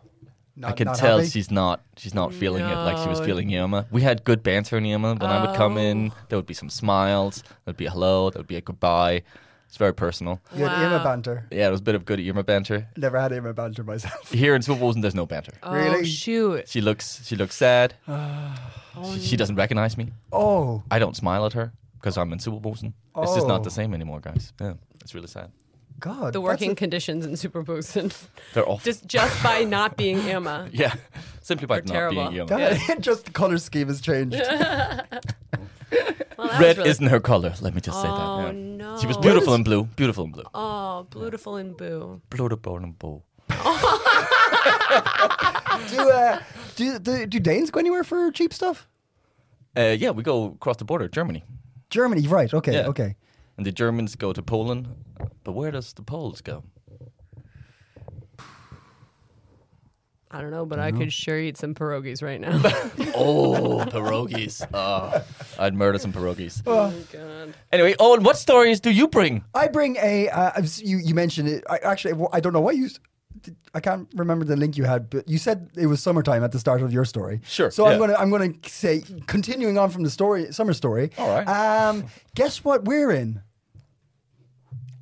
Not- 0.55 0.75
can 0.77 0.85
not 0.85 0.97
tell 0.97 1.17
happy? 1.19 1.29
she's 1.29 1.49
not, 1.49 1.81
she's 1.97 2.13
not 2.13 2.33
feeling 2.33 2.63
it 2.65 2.75
like 2.75 2.97
she 2.97 3.07
was 3.09 3.19
feeling 3.21 3.55
Irma. 3.55 3.87
We 3.91 4.01
had 4.01 4.23
good 4.23 4.43
banter 4.43 4.77
in 4.77 4.85
Irma. 4.85 5.15
When 5.15 5.29
I 5.29 5.45
would 5.45 5.55
come 5.55 5.77
in, 5.77 6.11
Oh. 6.11 6.17
there 6.29 6.37
would 6.37 6.45
be 6.45 6.53
some 6.53 6.69
smiles, 6.69 7.43
there'd 7.65 7.77
be 7.77 7.85
a 7.85 7.91
hello, 7.91 8.29
there'd 8.29 8.47
be 8.47 8.57
a 8.57 8.61
goodbye. 8.61 9.23
It's 9.67 9.77
very 9.77 9.93
personal. 9.93 10.41
You 10.53 10.65
had 10.65 10.83
Irma 10.85 10.97
Wow. 10.97 11.03
banter. 11.05 11.47
Yeah, 11.49 11.69
it 11.69 11.71
was 11.71 11.79
a 11.79 11.83
bit 11.83 11.95
of 11.95 12.03
good 12.03 12.19
Irma 12.19 12.43
banter. 12.43 12.89
Never 12.97 13.17
had 13.17 13.31
Irma 13.31 13.53
banter 13.53 13.85
myself. 13.85 14.29
Here 14.33 14.53
in 14.53 14.61
SuperBrugsen, 14.61 15.01
there's 15.01 15.15
no 15.15 15.25
banter. 15.25 15.53
Oh, 15.63 15.71
Really? 15.73 16.05
shoot. 16.05 16.67
She 16.67 16.81
looks, 16.81 17.25
she 17.25 17.35
looks 17.37 17.55
sad. 17.55 17.93
Oh, 18.93 19.13
she, 19.15 19.21
she 19.21 19.37
doesn't 19.37 19.55
recognize 19.55 19.97
me. 19.97 20.11
Oh, 20.33 20.83
I 20.91 20.99
don't 20.99 21.15
smile 21.15 21.45
at 21.45 21.53
her 21.53 21.71
because 21.93 22.17
I'm 22.17 22.33
in 22.33 22.39
SuperBrugsen. 22.39 22.91
It's 23.19 23.33
just 23.35 23.47
not 23.47 23.61
Oh. 23.61 23.63
the 23.63 23.69
same 23.71 23.93
anymore, 23.93 24.19
guys. 24.19 24.51
Yeah, 24.59 24.73
it's 24.99 25.15
really 25.15 25.27
sad. 25.27 25.49
God. 26.01 26.33
The 26.33 26.41
working 26.41 26.71
a- 26.71 26.75
conditions 26.75 27.25
in 27.25 27.33
Superboost. 27.33 27.93
They're 28.53 28.67
awful. 28.67 28.83
just 28.83 29.05
just 29.07 29.41
by 29.43 29.63
not 29.63 29.95
being 29.95 30.19
Emma. 30.19 30.67
yeah, 30.73 30.93
simply 31.41 31.67
by 31.67 31.79
They're 31.79 32.09
not 32.09 32.09
being 32.11 32.47
terrible. 32.47 32.57
young. 32.57 32.77
God, 32.87 33.01
just 33.03 33.25
the 33.25 33.31
color 33.31 33.57
scheme 33.57 33.87
has 33.87 34.01
changed. 34.01 34.35
Well, 36.37 36.59
Red 36.59 36.77
really- 36.77 36.89
isn't 36.89 37.07
her 37.07 37.19
color. 37.19 37.53
Let 37.61 37.73
me 37.75 37.81
just 37.81 38.01
say 38.01 38.07
that. 38.07 38.13
Oh 38.13 38.45
yeah. 38.47 38.51
no. 38.51 38.97
She 38.99 39.07
was 39.07 39.17
beautiful 39.17 39.53
in 39.53 39.63
blue. 39.63 39.83
Beautiful 39.95 40.25
in 40.25 40.31
blue. 40.31 40.43
Oh, 40.53 41.05
beautiful 41.09 41.55
and 41.57 41.77
boo. 41.77 42.21
Beautiful 42.29 42.77
in 42.77 42.91
blue. 42.93 43.21
do, 43.49 43.55
uh, 46.09 46.39
do, 46.75 46.99
do 46.99 47.25
do 47.27 47.39
Danes 47.39 47.69
go 47.71 47.79
anywhere 47.79 48.03
for 48.03 48.31
cheap 48.31 48.53
stuff? 48.53 48.87
Uh, 49.77 49.95
yeah, 49.97 50.11
we 50.11 50.23
go 50.23 50.45
across 50.45 50.77
the 50.77 50.85
border, 50.85 51.07
Germany, 51.07 51.43
Germany, 51.89 52.27
right? 52.27 52.53
Okay, 52.53 52.73
Yeah. 52.73 52.87
okay. 52.87 53.15
and 53.57 53.65
the 53.65 53.71
Germans 53.71 54.15
go 54.15 54.33
to 54.33 54.41
Poland. 54.41 54.87
But 55.43 55.53
where 55.53 55.71
does 55.71 55.93
the 55.93 56.03
Poles 56.03 56.41
go? 56.41 56.63
I 60.33 60.39
don't 60.39 60.51
know, 60.51 60.65
but 60.65 60.79
I 60.79 60.93
could 60.93 61.11
sure 61.11 61.37
eat 61.37 61.57
some 61.57 61.75
pierogies 61.75 62.23
right 62.23 62.39
now. 62.39 62.57
Oh, 63.15 63.83
pierogies. 63.87 64.65
Oh, 64.73 65.21
I'd 65.59 65.73
murder 65.73 65.99
some 65.99 66.13
pierogies. 66.13 66.61
oh 66.65 66.93
god. 67.11 67.53
Anyway, 67.73 67.95
Owen, 67.99 68.23
what 68.23 68.37
stories 68.37 68.79
do 68.79 68.91
you 68.91 69.07
bring? 69.09 69.43
I 69.53 69.67
bring 69.67 69.97
a. 69.97 70.29
Uh, 70.29 70.61
you 70.77 70.97
you 70.99 71.13
mentioned 71.13 71.49
it. 71.49 71.65
I 71.69 71.79
actually 71.79 72.13
I 72.31 72.39
don't 72.39 72.53
know 72.53 72.61
what 72.61 72.77
you. 72.77 72.87
I 73.73 73.79
can't 73.81 74.07
remember 74.15 74.45
the 74.45 74.55
link 74.55 74.77
you 74.77 74.85
had, 74.85 75.09
but 75.09 75.27
you 75.27 75.37
said 75.37 75.69
it 75.75 75.87
was 75.87 76.01
summertime 76.01 76.43
at 76.43 76.51
the 76.53 76.59
start 76.59 76.81
of 76.81 76.93
your 76.93 77.05
story. 77.05 77.41
Sure, 77.43 77.69
So 77.71 77.85
I'm 77.85 77.93
yeah. 77.93 77.97
gonna 77.97 78.15
I'm 78.15 78.29
gonna 78.29 78.53
say 78.67 79.03
continuing 79.27 79.77
on 79.77 79.89
from 79.89 80.03
the 80.03 80.09
story 80.09 80.53
summer 80.53 80.73
story. 80.73 81.11
All 81.17 81.27
right. 81.29 81.47
Um, 81.47 82.05
guess 82.35 82.63
what 82.63 82.85
we're 82.85 83.11
in? 83.11 83.41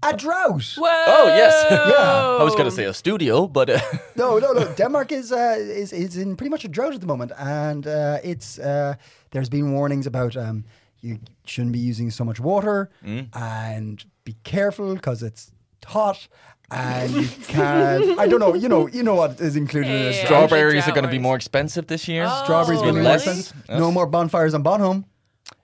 A 0.01 0.15
drought. 0.15 0.63
Whoa. 0.77 0.88
Oh, 1.08 1.25
yes. 1.27 1.53
Yeah. 1.72 2.38
I 2.39 2.44
was 2.44 2.53
going 2.56 2.65
to 2.70 2.75
say 2.75 2.86
a 2.86 2.94
studio, 2.94 3.48
but 3.48 3.70
uh, 3.70 3.79
No, 4.15 4.38
no, 4.39 4.53
no. 4.53 4.74
Denmark 4.75 5.12
is 5.12 5.31
uh, 5.31 5.55
is 5.59 5.92
is 5.94 6.16
in 6.18 6.35
pretty 6.35 6.50
much 6.50 6.64
a 6.66 6.68
drought 6.70 6.94
at 6.94 7.01
the 7.01 7.07
moment, 7.07 7.31
and 7.38 7.85
uh, 7.85 8.18
it's 8.24 8.59
uh, 8.59 8.94
there's 9.31 9.50
been 9.50 9.74
warnings 9.74 10.07
about 10.07 10.35
um, 10.38 10.64
you 11.01 11.20
shouldn't 11.46 11.74
be 11.74 11.79
using 11.79 12.12
so 12.12 12.24
much 12.24 12.40
water, 12.40 12.90
and 13.33 14.05
be 14.24 14.35
careful 14.44 14.94
because 14.96 15.22
it's 15.22 15.51
hot, 15.85 16.27
and 16.72 17.12
you 17.12 17.27
can. 17.48 18.20
I 18.20 18.27
don't 18.27 18.40
know. 18.40 18.53
You 18.55 18.70
know. 18.70 18.88
You 18.88 19.03
know 19.03 19.16
what 19.16 19.42
is 19.42 19.55
included 19.55 19.90
in 19.92 20.03
this. 20.03 20.22
strawberries 20.22 20.88
are 20.88 20.92
going 20.94 21.05
to 21.05 21.12
be 21.12 21.20
more 21.20 21.35
expensive 21.35 21.88
this 21.88 22.07
year. 22.07 22.25
Oh. 22.29 22.44
Strawberries 22.44 22.79
going 22.81 22.96
to 22.96 23.01
be 23.01 23.05
Less. 23.05 23.25
more 23.25 23.35
expensive. 23.35 23.66
Yes. 23.70 23.79
No 23.79 23.92
more 23.92 24.07
bonfires 24.07 24.53
on 24.53 24.64
Bornholm. 24.64 25.03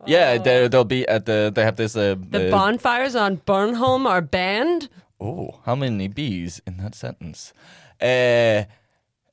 Yeah, 0.07 0.37
there, 0.37 0.69
they'll 0.69 0.83
be 0.83 1.07
at 1.07 1.25
the. 1.25 1.51
They 1.53 1.63
have 1.63 1.75
this. 1.75 1.95
Uh, 1.95 2.15
The 2.29 2.47
uh, 2.47 2.51
bonfires 2.51 3.15
on 3.15 3.37
Bornholm 3.37 4.05
are 4.05 4.21
banned. 4.21 4.89
Oh, 5.19 5.59
how 5.65 5.75
many 5.75 6.07
B's 6.07 6.61
in 6.67 6.77
that 6.77 6.95
sentence? 6.95 7.53
Uh, 8.01 8.65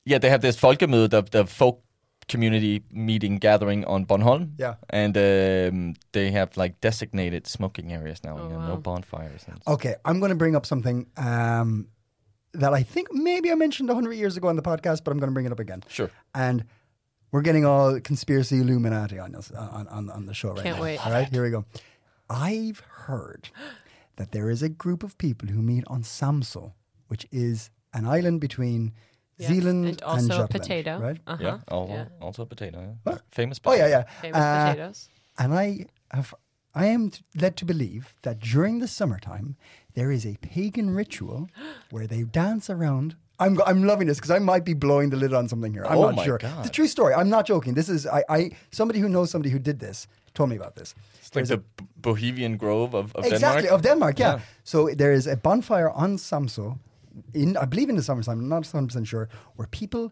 yeah, 0.05 0.19
they 0.19 0.31
have 0.31 0.41
this 0.41 0.57
folkemøde, 0.57 1.11
the, 1.11 1.23
the 1.23 1.47
folk 1.47 1.83
community 2.29 2.83
meeting 2.91 3.39
gathering 3.39 3.85
on 3.85 4.07
Bornholm. 4.07 4.53
Yeah. 4.59 4.75
And 4.91 5.17
um, 5.17 5.95
they 6.13 6.31
have 6.31 6.57
like 6.57 6.81
designated 6.81 7.47
smoking 7.47 7.93
areas 7.93 8.23
now. 8.25 8.37
you 8.37 8.49
know, 8.49 8.61
no 8.61 8.75
wow. 8.75 8.81
bonfires. 8.81 9.45
And 9.47 9.61
Okay, 9.67 9.97
I'm 10.05 10.21
going 10.21 10.31
to 10.31 10.37
bring 10.37 10.57
up 10.57 10.67
something 10.67 11.07
um, 11.17 11.89
that 12.55 12.73
I 12.73 12.83
think 12.83 13.09
maybe 13.13 13.51
I 13.51 13.55
mentioned 13.55 13.89
100 13.89 14.13
years 14.13 14.37
ago 14.37 14.49
on 14.49 14.57
the 14.57 14.63
podcast, 14.63 15.05
but 15.05 15.11
I'm 15.13 15.19
going 15.19 15.31
to 15.31 15.35
bring 15.35 15.47
it 15.47 15.53
up 15.53 15.61
again. 15.61 15.83
Sure. 15.89 16.11
And 16.35 16.65
we're 17.33 17.42
getting 17.42 17.64
all 17.64 17.99
conspiracy 18.01 18.61
Illuminati 18.61 19.18
on 19.18 19.35
us 19.35 19.51
on, 19.51 19.88
on, 19.88 20.11
on 20.11 20.27
the 20.27 20.35
show 20.35 20.51
right 20.53 20.62
Can't 20.62 20.77
now. 20.77 20.83
wait. 20.83 21.05
All 21.05 21.12
right, 21.12 21.29
here 21.29 21.42
we 21.42 21.51
go. 21.51 21.64
I've 22.31 22.81
heard 22.81 23.49
that 24.16 24.33
there 24.33 24.49
is 24.51 24.62
a 24.62 24.68
group 24.68 25.03
of 25.03 25.18
people 25.18 25.49
who 25.49 25.61
meet 25.62 25.85
on 25.87 26.03
Samso, 26.03 26.73
which 27.09 27.27
is 27.33 27.71
an 27.95 28.07
island 28.07 28.40
between 28.40 28.92
Yes, 29.38 29.51
Zealand 29.51 29.87
and 29.87 30.03
also 30.03 30.25
a 30.27 30.29
Jutland, 30.29 30.51
potato. 30.51 30.99
right? 30.99 31.18
Uh-huh. 31.27 31.42
Yeah. 31.42 31.59
Oh, 31.68 31.88
Yeah. 31.88 32.05
also 32.21 32.42
a 32.42 32.47
potato. 32.47 32.79
Yeah. 32.81 33.12
What? 33.12 33.23
Famous. 33.33 33.59
Oh 33.64 33.73
yeah, 33.73 33.88
yeah. 33.88 34.03
Famous 34.21 34.38
Uh, 34.38 34.71
potatoes. 34.71 35.09
And 35.38 35.55
I 35.55 35.87
have, 36.12 36.35
I 36.75 36.87
am 36.87 37.09
t- 37.11 37.25
led 37.35 37.57
to 37.57 37.64
believe 37.64 38.14
that 38.23 38.38
during 38.38 38.79
the 38.81 38.87
summertime 38.87 39.57
there 39.95 40.12
is 40.12 40.25
a 40.27 40.37
pagan 40.42 40.90
ritual 40.95 41.49
where 41.90 42.07
they 42.07 42.23
dance 42.25 42.68
around. 42.71 43.16
I'm, 43.45 43.55
I'm 43.67 43.83
loving 43.85 44.09
this 44.09 44.19
because 44.19 44.31
I 44.31 44.39
might 44.39 44.65
be 44.65 44.75
blowing 44.75 45.11
the 45.11 45.17
lid 45.17 45.33
on 45.35 45.49
something 45.49 45.73
here. 45.75 45.85
I'm 45.87 45.99
Oh 45.99 46.11
not 46.11 46.25
sure. 46.25 46.39
God. 46.39 46.65
The 46.65 46.69
true 46.71 46.87
story. 46.89 47.15
I'm 47.15 47.29
not 47.29 47.47
joking. 47.47 47.75
This 47.75 47.89
is 47.89 48.07
I, 48.07 48.23
I 48.29 48.51
somebody 48.71 49.01
who 49.01 49.09
knows 49.09 49.31
somebody 49.31 49.51
who 49.51 49.59
did 49.59 49.79
this 49.79 50.07
told 50.35 50.51
me 50.51 50.57
about 50.57 50.75
this. 50.77 50.95
It's 51.21 51.35
like 51.37 51.47
the 51.47 51.59
B- 51.59 51.87
Bohemian 51.97 52.57
Grove 52.57 52.95
of, 52.95 53.15
of 53.17 53.25
exactly 53.25 53.63
Denmark. 53.63 53.75
of 53.75 53.83
Denmark. 53.83 54.19
Yeah. 54.19 54.35
Yeah. 54.37 54.41
So 54.65 54.89
there 55.03 55.13
is 55.15 55.27
a 55.27 55.37
bonfire 55.37 55.91
on 55.91 56.19
Samso, 56.19 56.79
in 57.35 57.57
I 57.57 57.65
believe 57.67 57.91
in 57.91 57.97
the 57.97 58.03
summertime. 58.03 58.39
I'm 58.41 58.49
not 58.49 58.65
100 58.75 58.87
percent 58.89 59.07
sure 59.07 59.29
where 59.57 59.69
people 59.69 60.11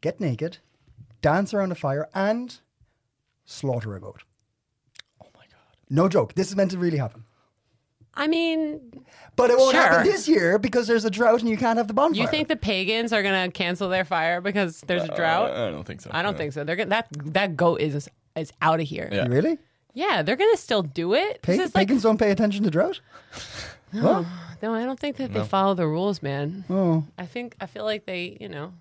get 0.00 0.20
naked, 0.20 0.58
dance 1.22 1.54
around 1.56 1.72
a 1.72 1.74
fire, 1.74 2.06
and 2.14 2.60
slaughter 3.44 3.94
a 3.96 4.00
goat. 4.00 4.24
Oh 5.22 5.28
my 5.34 5.44
god. 5.50 5.76
No 5.90 6.08
joke. 6.08 6.34
This 6.34 6.48
is 6.48 6.56
meant 6.56 6.70
to 6.72 6.78
really 6.78 6.98
happen. 6.98 7.24
I 8.14 8.26
mean, 8.28 9.04
But 9.36 9.50
it 9.50 9.56
won't 9.56 9.74
happen 9.74 10.04
this 10.06 10.28
year 10.28 10.58
because 10.58 10.86
there's 10.86 11.04
a 11.06 11.10
drought 11.10 11.40
and 11.40 11.48
you 11.48 11.56
can't 11.56 11.78
have 11.78 11.88
the 11.88 11.94
bonfire. 11.94 12.20
you 12.22 12.28
think 12.28 12.48
the 12.48 12.56
pagans 12.56 13.12
are 13.12 13.22
gonna 13.22 13.50
cancel 13.50 13.88
their 13.88 14.04
fire 14.04 14.40
because 14.40 14.82
there's 14.86 15.02
a 15.04 15.14
drought? 15.14 15.50
Uh, 15.50 15.68
I 15.68 15.70
don't 15.70 15.84
think 15.84 16.00
so. 16.02 16.10
I 16.12 16.22
don't 16.22 16.32
No. 16.32 16.38
think 16.38 16.52
so. 16.52 16.62
They're 16.64 16.76
gonna 16.76 16.90
that 16.90 17.06
that 17.32 17.56
goat 17.56 17.80
is 17.80 18.08
is 18.36 18.52
out 18.60 18.80
of 18.80 18.86
here. 18.86 19.08
Yeah. 19.10 19.26
really? 19.28 19.58
Yeah, 19.94 20.22
they're 20.22 20.36
gonna 20.36 20.56
still 20.56 20.82
do 20.82 21.14
it. 21.14 21.42
Pa- 21.42 21.52
This 21.52 21.60
is 21.68 21.74
like 21.74 21.86
pagans 21.88 22.02
don't 22.02 22.18
pay 22.18 22.30
attention 22.30 22.64
to 22.64 22.70
drought. 22.70 23.00
What? 23.92 24.24
no, 24.62 24.74
I 24.74 24.84
don't 24.84 24.98
think 24.98 25.16
that 25.16 25.32
they 25.32 25.44
follow 25.44 25.74
the 25.74 25.86
rules, 25.86 26.22
man. 26.22 26.64
Oh, 26.70 27.04
I 27.18 27.26
think 27.26 27.56
I 27.60 27.66
feel 27.66 27.84
like 27.84 28.06
they, 28.06 28.36
you 28.40 28.48
know, 28.48 28.72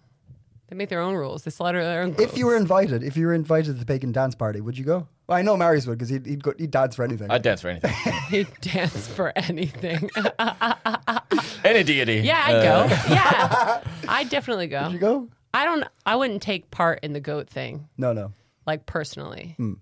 they 0.71 0.77
make 0.77 0.87
their 0.87 1.01
own 1.01 1.15
rules. 1.15 1.43
They 1.43 1.51
slaughter 1.51 1.83
their 1.83 2.01
own. 2.01 2.15
if 2.17 2.37
you 2.37 2.45
were 2.45 2.55
invited, 2.55 3.03
if 3.03 3.17
you 3.17 3.27
were 3.27 3.33
invited 3.33 3.65
to 3.65 3.73
the 3.73 3.85
pagan 3.85 4.13
dance 4.13 4.35
party, 4.35 4.61
would 4.61 4.77
you 4.77 4.85
go? 4.85 5.05
Well, 5.27 5.37
I 5.37 5.41
know 5.41 5.57
Marius 5.57 5.85
would 5.85 5.97
because 5.97 6.07
he'd 6.07 6.25
he'd, 6.25 6.41
go, 6.41 6.53
he'd 6.57 6.71
dance 6.71 6.95
for 6.95 7.03
anything. 7.03 7.29
I'd 7.29 7.41
dance 7.41 7.59
for 7.61 7.67
anything. 7.69 7.93
you 8.31 8.47
dance 8.61 9.07
for 9.09 9.33
anything. 9.35 10.09
Any 11.63 11.83
deity. 11.83 12.21
yeah, 12.21 12.43
I'd 12.47 12.55
Uh, 12.55 12.87
go. 12.87 12.95
Yeah, 13.13 13.83
I'd 14.07 14.29
definitely 14.29 14.67
go. 14.67 14.83
Would 14.83 14.93
you 14.93 14.99
go? 14.99 15.27
I 15.53 15.65
don't. 15.65 15.83
I 16.05 16.15
wouldn't 16.15 16.41
take 16.41 16.71
part 16.71 16.99
in 17.03 17.13
the 17.13 17.19
goat 17.19 17.49
thing, 17.49 17.87
No, 17.97 18.13
no. 18.13 18.31
like 18.65 18.85
personally. 18.85 19.53
Hmm. 19.57 19.73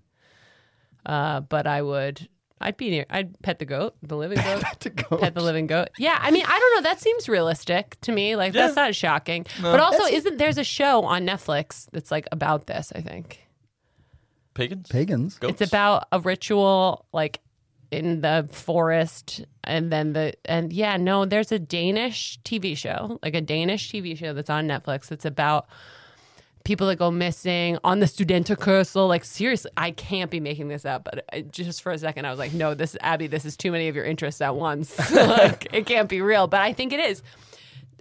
Uh, 1.06 1.40
but 1.40 1.66
I 1.66 1.82
would. 1.82 2.28
I'd 2.60 2.76
be 2.76 2.90
near. 2.90 3.06
I'd 3.08 3.40
pet 3.42 3.58
the 3.58 3.64
goat, 3.64 3.94
the 4.02 4.16
living 4.16 4.38
goat. 4.38 4.62
To 4.80 4.90
go. 4.90 5.16
Pet 5.18 5.34
the 5.34 5.42
living 5.42 5.66
goat. 5.66 5.88
Yeah, 5.98 6.18
I 6.20 6.30
mean, 6.30 6.44
I 6.46 6.58
don't 6.58 6.74
know. 6.76 6.88
That 6.90 7.00
seems 7.00 7.28
realistic 7.28 7.96
to 8.02 8.12
me. 8.12 8.36
Like 8.36 8.52
that's 8.52 8.76
not 8.76 8.94
shocking. 8.94 9.46
but 9.62 9.80
also, 9.80 9.98
That's- 9.98 10.14
isn't 10.18 10.36
there's 10.38 10.58
a 10.58 10.64
show 10.64 11.02
on 11.04 11.26
Netflix 11.26 11.88
that's 11.92 12.10
like 12.10 12.26
about 12.32 12.66
this? 12.66 12.92
I 12.94 13.00
think 13.00 13.40
Pagans? 14.54 14.88
Pagans. 14.88 15.38
Goats? 15.38 15.60
it's 15.60 15.70
about 15.70 16.06
a 16.12 16.20
ritual 16.20 17.06
like 17.12 17.40
in 17.90 18.20
the 18.20 18.48
forest, 18.52 19.44
and 19.64 19.90
then 19.90 20.12
the 20.12 20.34
and 20.44 20.72
yeah, 20.72 20.96
no, 20.96 21.24
there's 21.24 21.50
a 21.52 21.58
Danish 21.58 22.38
TV 22.44 22.76
show, 22.76 23.18
like 23.22 23.34
a 23.34 23.40
Danish 23.40 23.90
TV 23.90 24.16
show 24.16 24.32
that's 24.32 24.50
on 24.50 24.68
Netflix. 24.68 25.08
That's 25.08 25.24
about 25.24 25.66
people 26.64 26.86
that 26.88 26.96
go 26.96 27.10
missing 27.10 27.78
on 27.84 28.00
the 28.00 28.06
studenterkørsel. 28.06 29.08
Like 29.08 29.24
seriously, 29.24 29.70
I 29.76 29.90
can't 29.92 30.30
be 30.30 30.40
making 30.40 30.68
this 30.68 30.84
up. 30.84 31.04
But 31.04 31.24
I, 31.32 31.42
just 31.42 31.82
for 31.82 31.92
a 31.92 31.98
second, 31.98 32.26
I 32.26 32.30
was 32.30 32.38
like, 32.38 32.52
no, 32.52 32.74
this 32.74 32.96
Abby, 33.00 33.26
this 33.26 33.44
is 33.44 33.56
too 33.56 33.72
many 33.72 33.88
of 33.88 33.96
your 33.96 34.04
interests 34.04 34.40
at 34.40 34.56
once. 34.56 34.98
like 35.12 35.68
it 35.72 35.86
can't 35.86 36.08
be 36.08 36.20
real. 36.20 36.46
But 36.46 36.60
I 36.60 36.72
think 36.72 36.92
it 36.92 37.00
is. 37.00 37.22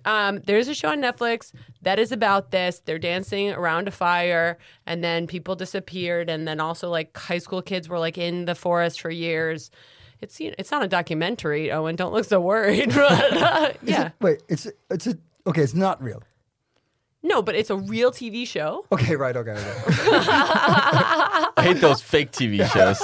Um, 0.06 0.40
there's 0.46 0.68
a 0.70 0.74
show 0.74 0.90
on 0.90 1.02
Netflix 1.02 1.52
that 1.82 2.00
is 2.00 2.12
about 2.12 2.52
this. 2.52 2.82
They're 2.86 3.00
dancing 3.00 3.52
around 3.52 3.88
a 3.88 3.92
fire, 3.92 4.58
and 4.86 5.04
then 5.04 5.28
people 5.28 5.56
disappeared, 5.56 6.30
and 6.30 6.48
then 6.48 6.60
also 6.62 6.90
like 6.90 7.16
high 7.18 7.38
school 7.40 7.62
kids 7.62 7.90
were 7.90 8.00
like 8.00 8.18
in 8.18 8.46
the 8.46 8.56
forest 8.56 9.02
for 9.02 9.10
years. 9.10 9.72
It's 10.22 10.40
you 10.40 10.50
know, 10.50 10.56
it's 10.58 10.72
not 10.72 10.84
a 10.84 10.88
documentary. 10.88 11.72
Owen, 11.72 11.96
don't 11.96 12.14
look 12.14 12.26
so 12.26 12.40
worried. 12.40 12.90
but, 12.96 13.38
uh, 13.38 13.72
yeah, 13.84 14.08
it- 14.08 14.14
wait, 14.22 14.44
it's 14.48 14.68
it's 14.90 15.08
a 15.08 15.18
okay. 15.48 15.62
It's 15.62 15.74
not 15.74 16.02
real. 16.02 16.22
No, 17.24 17.42
but 17.42 17.56
it's 17.56 17.70
a 17.70 17.76
real 17.76 18.12
TV 18.12 18.48
show. 18.48 18.86
Okay, 18.92 19.16
right. 19.16 19.36
Okay. 19.36 19.52
okay. 19.52 19.74
I 21.58 21.62
hate 21.64 21.82
those 21.82 22.02
fake 22.02 22.32
TV 22.32 22.66
shows. 22.72 23.00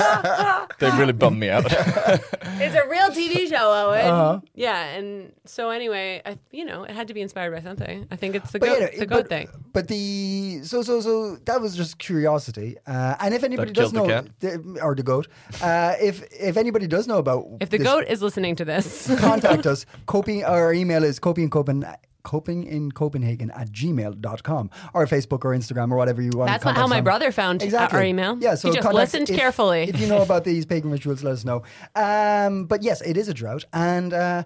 they 0.80 0.90
really 0.98 1.14
bum 1.14 1.38
me 1.40 1.50
out. 1.50 1.66
It's 1.68 2.76
a 2.76 2.88
real 2.88 3.10
TV 3.10 3.48
show, 3.50 3.72
Owen. 3.90 4.06
Uh-huh. 4.06 4.40
Yeah, 4.54 4.96
and 4.96 5.34
so 5.46 5.70
anyway, 5.70 6.22
I, 6.26 6.38
you 6.52 6.64
know, 6.66 6.84
it 6.84 6.92
had 6.92 7.08
to 7.10 7.14
be 7.14 7.22
inspired 7.22 7.52
by 7.54 7.62
something. 7.62 8.08
I 8.12 8.16
think 8.16 8.36
it's 8.36 8.52
the 8.52 8.60
But, 8.60 8.66
goat, 8.68 8.76
you 8.76 8.82
know, 8.82 9.00
the 9.00 9.06
goat 9.06 9.18
but, 9.24 9.30
thing. 9.30 9.48
But 9.74 9.88
the 9.90 10.60
so 10.64 10.82
so 10.82 11.02
so 11.02 11.36
that 11.46 11.60
was 11.62 11.76
just 11.76 11.98
curiosity. 11.98 12.78
Uh, 12.88 13.16
and 13.20 13.34
if 13.34 13.44
anybody 13.44 13.72
does 13.74 13.92
killed 13.92 14.08
know, 14.08 14.22
the 14.40 14.58
the- 14.58 14.82
or 14.82 14.96
the 14.96 15.04
goat, 15.04 15.28
uh, 15.62 15.96
if 16.02 16.24
if 16.32 16.56
anybody 16.58 16.88
does 16.88 17.08
know 17.08 17.18
about 17.18 17.46
If 17.60 17.70
the 17.70 17.78
this, 17.78 17.88
goat 17.88 18.06
is 18.08 18.22
listening 18.22 18.56
to 18.58 18.66
this, 18.66 19.12
contact 19.20 19.66
us. 19.66 19.86
Coping 20.06 20.44
our 20.46 20.72
email 20.74 21.04
is 21.04 21.20
coping 21.20 21.50
Copen. 21.50 21.84
Coping 22.26 22.64
in 22.66 22.92
Copenhagen 22.92 23.50
at 23.52 23.72
gmail.com 23.72 24.70
or 24.94 25.06
Facebook 25.06 25.46
or 25.46 25.52
Instagram 25.56 25.92
or 25.92 25.96
whatever 25.96 26.22
you 26.22 26.32
want. 26.36 26.50
that's 26.50 26.64
to 26.64 26.68
what, 26.70 26.76
how 26.76 26.88
my 26.88 26.98
on. 26.98 27.04
brother 27.06 27.32
found 27.32 27.62
exactly. 27.62 27.98
our 28.00 28.04
email. 28.06 28.38
Yeah, 28.42 28.56
so 28.56 28.70
he 28.70 28.76
just 28.76 28.92
listened 28.94 29.30
if- 29.30 29.38
carefully. 29.38 29.84
If 29.84 30.00
you 30.02 30.08
know 30.08 30.22
about 30.22 30.44
these 30.44 30.66
pagan 30.66 30.92
rituals, 30.92 31.24
let 31.24 31.32
us 31.34 31.46
know. 31.46 31.64
Um, 31.96 32.66
but 32.66 32.84
yes, 32.84 33.02
it 33.02 33.16
is 33.16 33.28
a 33.30 33.34
drought, 33.34 33.64
and 33.72 34.14
uh, 34.14 34.44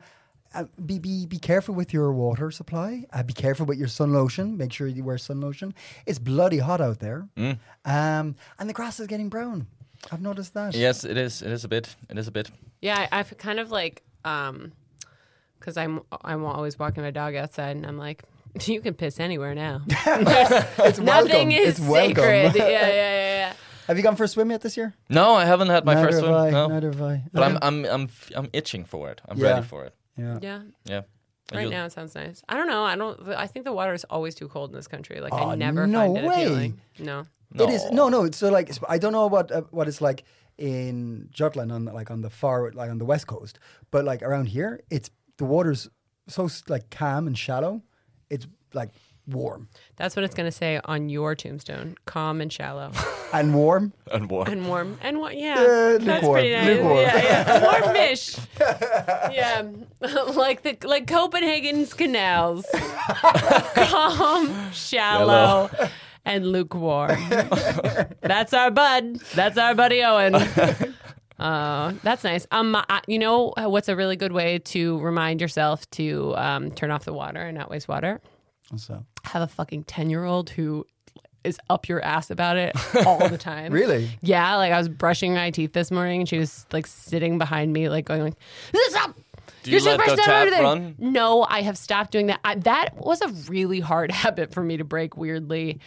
uh, 0.54 0.66
be 0.86 1.00
be 1.00 1.26
be 1.26 1.38
careful 1.40 1.74
with 1.74 1.94
your 1.94 2.12
water 2.14 2.52
supply. 2.52 3.06
Uh, 3.14 3.24
be 3.24 3.34
careful 3.34 3.66
with 3.66 3.78
your 3.80 3.88
sun 3.88 4.12
lotion. 4.14 4.58
Make 4.58 4.74
sure 4.74 4.88
you 4.88 5.04
wear 5.04 5.18
sun 5.18 5.40
lotion. 5.42 5.74
It's 6.06 6.20
bloody 6.20 6.58
hot 6.60 6.82
out 6.82 7.00
there, 7.00 7.28
Mm. 7.38 7.58
um, 7.86 8.36
and 8.60 8.70
the 8.70 8.74
grass 8.74 9.00
is 9.00 9.08
getting 9.08 9.30
brown. 9.30 9.68
I've 10.12 10.22
noticed 10.22 10.54
that. 10.54 10.76
yes, 10.76 11.04
it 11.04 11.18
is. 11.18 11.42
It 11.42 11.52
is 11.52 11.64
a 11.64 11.68
bit. 11.68 11.96
It 12.10 12.18
is 12.18 12.28
a 12.28 12.32
bit. 12.32 12.52
Yeah, 12.82 13.08
I, 13.12 13.20
I've 13.20 13.38
kind 13.38 13.60
of 13.60 13.70
like, 13.72 14.02
um, 14.24 14.72
because 15.60 15.78
I'm 15.78 16.02
I'm 16.24 16.44
always 16.46 16.78
walking 16.80 17.04
my 17.04 17.12
dog 17.12 17.36
outside, 17.36 17.76
and 17.76 17.86
I'm 17.86 17.98
like, 17.98 18.24
you 18.66 18.82
can 18.82 18.94
piss 18.94 19.20
anywhere 19.20 19.54
now. 19.56 19.82
It's 19.88 20.00
welcome. 21.00 21.06
Nothing 21.06 21.52
is 21.52 21.80
it's 21.80 21.80
welcome. 21.80 22.16
sacred. 22.16 22.56
yeah, 22.56 22.68
yeah, 22.68 22.88
yeah, 22.88 23.36
yeah. 23.38 23.54
Have 23.88 23.98
you 23.98 24.04
gone 24.04 24.16
for 24.16 24.24
a 24.24 24.28
swim 24.28 24.52
yet 24.52 24.62
this 24.62 24.78
year? 24.78 24.94
No, 25.10 25.34
I 25.34 25.46
haven't 25.46 25.70
had 25.70 25.84
my 25.84 25.96
neither 25.96 26.08
first 26.12 26.22
have 26.24 26.30
one. 26.32 26.48
I. 26.48 26.50
No. 26.52 26.68
Neither 26.68 26.92
have 26.92 27.02
I. 27.02 27.24
But 27.34 27.44
I'm 27.44 27.58
I'm 27.62 27.86
I'm 27.86 28.04
f- 28.04 28.32
I'm 28.36 28.50
itching 28.54 28.86
for 28.86 29.10
it. 29.10 29.20
I'm 29.28 29.38
Yeah. 29.38 29.50
ready 29.54 29.66
for 29.66 29.86
it. 29.86 29.96
yeah. 30.18 30.38
Yeah. 30.42 30.62
Yeah. 30.86 31.02
Right 31.52 31.62
You'll- 31.64 31.72
now 31.72 31.86
it 31.86 31.92
sounds 31.92 32.14
nice. 32.14 32.44
I 32.48 32.56
don't 32.58 32.68
know. 32.68 32.84
I 32.84 32.96
don't. 32.96 33.28
I 33.30 33.48
think 33.48 33.66
the 33.66 33.74
water 33.74 33.94
is 33.94 34.04
always 34.06 34.36
too 34.36 34.48
cold 34.48 34.70
in 34.70 34.76
this 34.76 34.88
country. 34.88 35.20
Like 35.20 35.34
Oh, 35.34 35.50
I 35.50 35.56
never 35.56 35.88
no 35.88 36.00
find 36.14 36.18
it 36.18 36.24
way. 36.26 36.44
appealing. 36.46 36.82
No. 37.00 37.26
It 37.56 37.70
is 37.72 37.84
no, 37.92 38.10
no. 38.10 38.30
So 38.30 38.50
like, 38.52 38.70
I 38.88 39.00
don't 39.00 39.12
know 39.12 39.26
what 39.26 39.52
uh, 39.52 39.62
what 39.72 39.88
it's 39.88 40.02
like 40.02 40.24
in 40.60 41.30
Jutland 41.32 41.72
on 41.72 41.86
like 41.86 42.12
on 42.12 42.22
the 42.22 42.30
far 42.30 42.72
like 42.74 42.92
on 42.92 43.00
the 43.00 43.06
west 43.06 43.26
coast, 43.26 43.58
but 43.90 44.06
like 44.06 44.22
around 44.22 44.46
here, 44.50 44.82
it's 44.92 45.10
the 45.40 45.46
water's 45.46 45.90
so 46.28 46.48
like 46.68 46.92
calm 46.92 47.26
and 47.26 47.36
shallow. 47.36 47.82
It's 48.30 48.46
like 48.74 48.90
warm 49.26 49.70
That's 49.96 50.16
what 50.16 50.26
it's 50.26 50.36
going 50.36 50.48
to 50.48 50.56
say 50.56 50.80
on 50.86 51.10
your 51.10 51.36
tombstone. 51.36 51.96
Calm 52.06 52.42
and 52.42 52.52
shallow. 52.52 52.92
and 53.34 53.54
warm. 53.56 53.94
And 54.12 54.30
warm. 54.30 54.48
and 54.52 54.68
warm. 54.68 54.98
And 55.02 55.20
what? 55.20 55.38
Yeah. 55.38 55.56
Uh, 55.56 55.98
that's 55.98 56.06
lukewarm, 56.06 56.34
pretty 56.34 56.52
nice. 56.52 56.68
lukewarm. 56.68 56.98
Yeah, 56.98 57.24
yeah. 57.24 57.82
Warmish. 57.82 58.40
yeah. 59.32 59.68
like 60.36 60.62
the 60.64 60.78
like 60.88 61.08
Copenhagen's 61.08 61.94
canals. 61.94 62.66
Calm, 63.76 64.72
shallow, 64.72 65.70
and 66.26 66.52
lukewarm. 66.52 67.18
that's 68.22 68.54
our 68.54 68.72
bud. 68.72 69.20
That's 69.36 69.58
our 69.58 69.74
buddy 69.74 70.04
Owen. 70.04 70.34
Uh, 71.40 71.94
that's 72.04 72.24
nice. 72.24 72.46
Um, 72.52 72.76
I, 72.76 73.02
you 73.08 73.20
know 73.20 73.54
what's 73.58 73.88
a 73.90 73.96
really 73.96 74.16
good 74.16 74.32
way 74.32 74.60
to 74.60 75.00
remind 75.00 75.42
yourself 75.42 75.90
to 75.92 76.36
um, 76.36 76.72
turn 76.72 76.92
off 76.92 77.06
the 77.06 77.14
water 77.14 77.42
and 77.42 77.58
not 77.58 77.70
waste 77.70 77.88
water? 77.88 78.22
So 78.76 79.06
have 79.24 79.42
a 79.42 79.48
fucking 79.48 79.86
10 79.86 80.10
year 80.10 80.24
old 80.26 80.50
who 80.52 80.86
is 81.44 81.58
up 81.70 81.88
your 81.88 82.02
ass 82.04 82.30
about 82.30 82.58
it 82.58 82.76
all 83.06 83.28
the 83.30 83.38
time. 83.52 83.72
really, 83.72 84.10
Yeah, 84.22 84.56
like 84.58 84.72
I 84.74 84.78
was 84.78 84.90
brushing 84.90 85.34
my 85.34 85.52
teeth 85.52 85.74
this 85.74 85.90
morning 85.90 86.22
and 86.22 86.30
she 86.30 86.38
was 86.38 86.66
like 86.72 86.86
sitting 86.86 87.38
behind 87.38 87.72
me, 87.74 87.90
like 87.90 88.06
going 88.06 88.22
like, 88.22 88.36
Stop! 88.90 89.16
Do 89.64 89.72
you 89.72 89.78
You're 89.78 89.86
let 89.86 89.98
the 89.98 90.04
supposed 90.04 90.24
to 90.24 90.26
tap 90.30 90.44
do 90.46 90.50
that." 90.52 90.62
run? 90.62 90.96
No, 91.00 91.46
I 91.50 91.62
have 91.64 91.78
stopped 91.78 92.12
doing 92.12 92.28
that. 92.28 92.40
I, 92.44 92.56
that 92.56 92.96
was 92.98 93.22
a 93.22 93.30
really 93.50 93.80
hard 93.80 94.12
habit 94.24 94.54
for 94.54 94.64
me 94.64 94.78
to 94.78 94.84
break, 94.84 95.18
weirdly. 95.18 95.80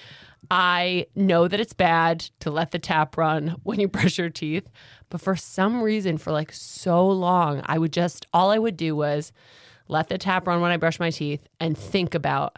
I 0.50 1.06
know 1.14 1.48
that 1.48 1.60
it's 1.60 1.72
bad 1.72 2.20
to 2.40 2.50
let 2.50 2.72
the 2.72 2.78
tap 2.78 3.16
run 3.16 3.56
when 3.62 3.80
you 3.80 3.88
brush 3.88 4.18
your 4.18 4.30
teeth, 4.30 4.68
but 5.08 5.20
for 5.20 5.36
some 5.36 5.82
reason, 5.82 6.18
for 6.18 6.32
like 6.32 6.52
so 6.52 7.08
long, 7.08 7.62
I 7.66 7.78
would 7.78 7.92
just, 7.92 8.26
all 8.32 8.50
I 8.50 8.58
would 8.58 8.76
do 8.76 8.96
was 8.96 9.32
let 9.88 10.08
the 10.08 10.18
tap 10.18 10.46
run 10.46 10.60
when 10.60 10.70
I 10.70 10.76
brush 10.76 10.98
my 10.98 11.10
teeth 11.10 11.46
and 11.60 11.76
think 11.76 12.14
about 12.14 12.56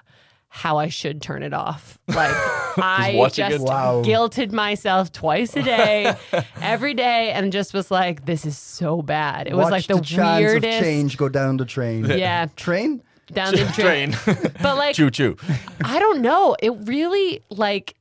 how 0.48 0.78
I 0.78 0.86
should 0.86 1.20
turn 1.20 1.42
it 1.42 1.52
off. 1.52 1.98
Like 2.06 2.30
I 2.76 3.28
just. 3.32 3.64
Wow. 3.64 4.02
guilted 4.04 4.52
myself 4.52 5.10
twice 5.10 5.56
a 5.56 5.62
day, 5.62 6.14
every 6.60 6.94
day, 6.94 7.32
and 7.32 7.52
just 7.52 7.74
was 7.74 7.90
like, 7.90 8.24
"This 8.24 8.46
is 8.46 8.56
so 8.56 9.02
bad." 9.02 9.48
It 9.48 9.56
was 9.56 9.70
like 9.72 9.86
the, 9.88 9.96
the 9.96 10.38
weirdest. 10.38 10.78
of 10.78 10.84
change 10.84 11.16
go 11.16 11.28
down 11.28 11.56
the 11.56 11.64
train. 11.64 12.04
Yeah, 12.04 12.46
train. 12.54 13.02
Down 13.34 13.52
the 13.52 13.64
drain. 13.74 14.12
Train. 14.12 14.36
But 14.62 14.76
like, 14.76 14.94
choo 14.96 15.10
choo. 15.10 15.36
I 15.84 15.98
don't 15.98 16.20
know. 16.20 16.56
It 16.62 16.72
really 16.86 17.42
like. 17.50 17.94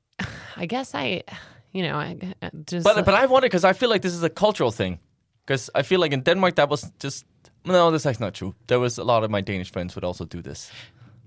I 0.55 0.65
guess 0.67 0.93
I, 0.95 1.23
you 1.71 1.83
know, 1.83 1.95
I 1.95 2.17
I 2.41 2.45
uh, 2.45 2.49
just. 2.65 2.83
But 2.83 3.05
but 3.05 3.13
I 3.13 3.25
wonder 3.25 3.47
because 3.47 3.63
I 3.63 3.73
feel 3.73 3.89
like 3.89 4.01
this 4.01 4.13
is 4.13 4.23
a 4.23 4.29
cultural 4.29 4.71
thing. 4.71 4.99
Because 5.45 5.69
I 5.75 5.81
feel 5.83 5.99
like 5.99 6.13
in 6.13 6.21
Denmark 6.21 6.55
that 6.55 6.69
was 6.69 6.89
just 6.99 7.25
no, 7.65 7.91
that's 7.91 8.05
actually 8.05 8.25
not 8.25 8.33
true. 8.33 8.55
There 8.67 8.79
was 8.79 8.97
a 8.97 9.03
lot 9.03 9.23
of 9.23 9.31
my 9.31 9.41
Danish 9.41 9.71
friends 9.71 9.95
would 9.95 10.03
also 10.03 10.25
do 10.25 10.41
this. 10.41 10.71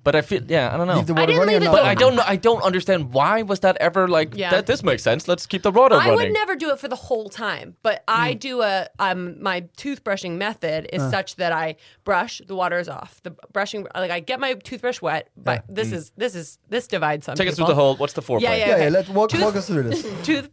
But 0.06 0.14
I 0.14 0.22
feel 0.22 0.40
yeah, 0.46 0.72
I 0.72 0.76
don't 0.78 0.86
know. 0.86 0.98
Leave 0.98 1.08
the 1.08 1.14
I 1.14 1.20
water 1.20 1.26
didn't 1.32 1.40
running 1.40 1.56
or 1.56 1.60
leave 1.60 1.70
not? 1.72 1.78
it 1.78 1.82
but 1.82 1.84
I 1.84 1.94
don't 2.02 2.14
know. 2.18 2.22
I 2.34 2.36
don't 2.36 2.62
understand 2.62 3.12
why 3.12 3.42
was 3.42 3.58
that 3.66 3.76
ever 3.88 4.06
like 4.18 4.36
Yeah. 4.36 4.50
that. 4.52 4.66
This 4.66 4.84
makes 4.84 5.02
sense. 5.02 5.26
Let's 5.26 5.46
keep 5.46 5.62
the 5.62 5.72
water 5.72 5.96
I 5.96 5.98
running. 5.98 6.14
would 6.14 6.32
never 6.32 6.54
do 6.54 6.70
it 6.70 6.78
for 6.78 6.86
the 6.86 7.00
whole 7.08 7.28
time, 7.28 7.74
but 7.82 8.04
I 8.06 8.32
Hmm. 8.32 8.38
do 8.38 8.62
a 8.62 8.74
um 9.00 9.20
my 9.42 9.62
toothbrushing 9.82 10.36
method 10.38 10.88
is 10.92 11.02
such 11.10 11.36
that 11.42 11.50
I 11.52 11.74
brush 12.04 12.40
the 12.46 12.54
water 12.54 12.78
is 12.78 12.88
off 12.88 13.20
the 13.24 13.32
brushing 13.52 13.80
like 13.96 14.12
I 14.12 14.20
get 14.20 14.38
my 14.38 14.54
toothbrush 14.54 15.00
wet, 15.02 15.28
but 15.36 15.64
this 15.68 15.90
is 15.90 16.12
this 16.16 16.34
is 16.36 16.58
this 16.68 16.86
divides 16.86 17.26
some. 17.26 17.34
Take 17.34 17.48
us 17.48 17.54
people. 17.54 17.66
through 17.66 17.74
the 17.74 17.80
whole. 17.82 17.96
What's 17.96 18.12
the 18.12 18.22
foreplay? 18.22 18.42
Yeah, 18.42 18.54
yeah. 18.54 18.66
Yeah, 18.66 18.74
Okay. 18.74 18.84
yeah. 18.84 18.90
Let's 18.90 19.08
walk, 19.08 19.30
Tooth- 19.30 19.42
walk 19.42 19.56
us 19.56 19.66
through 19.66 19.82
this. 19.90 20.06
Tooth 20.22 20.48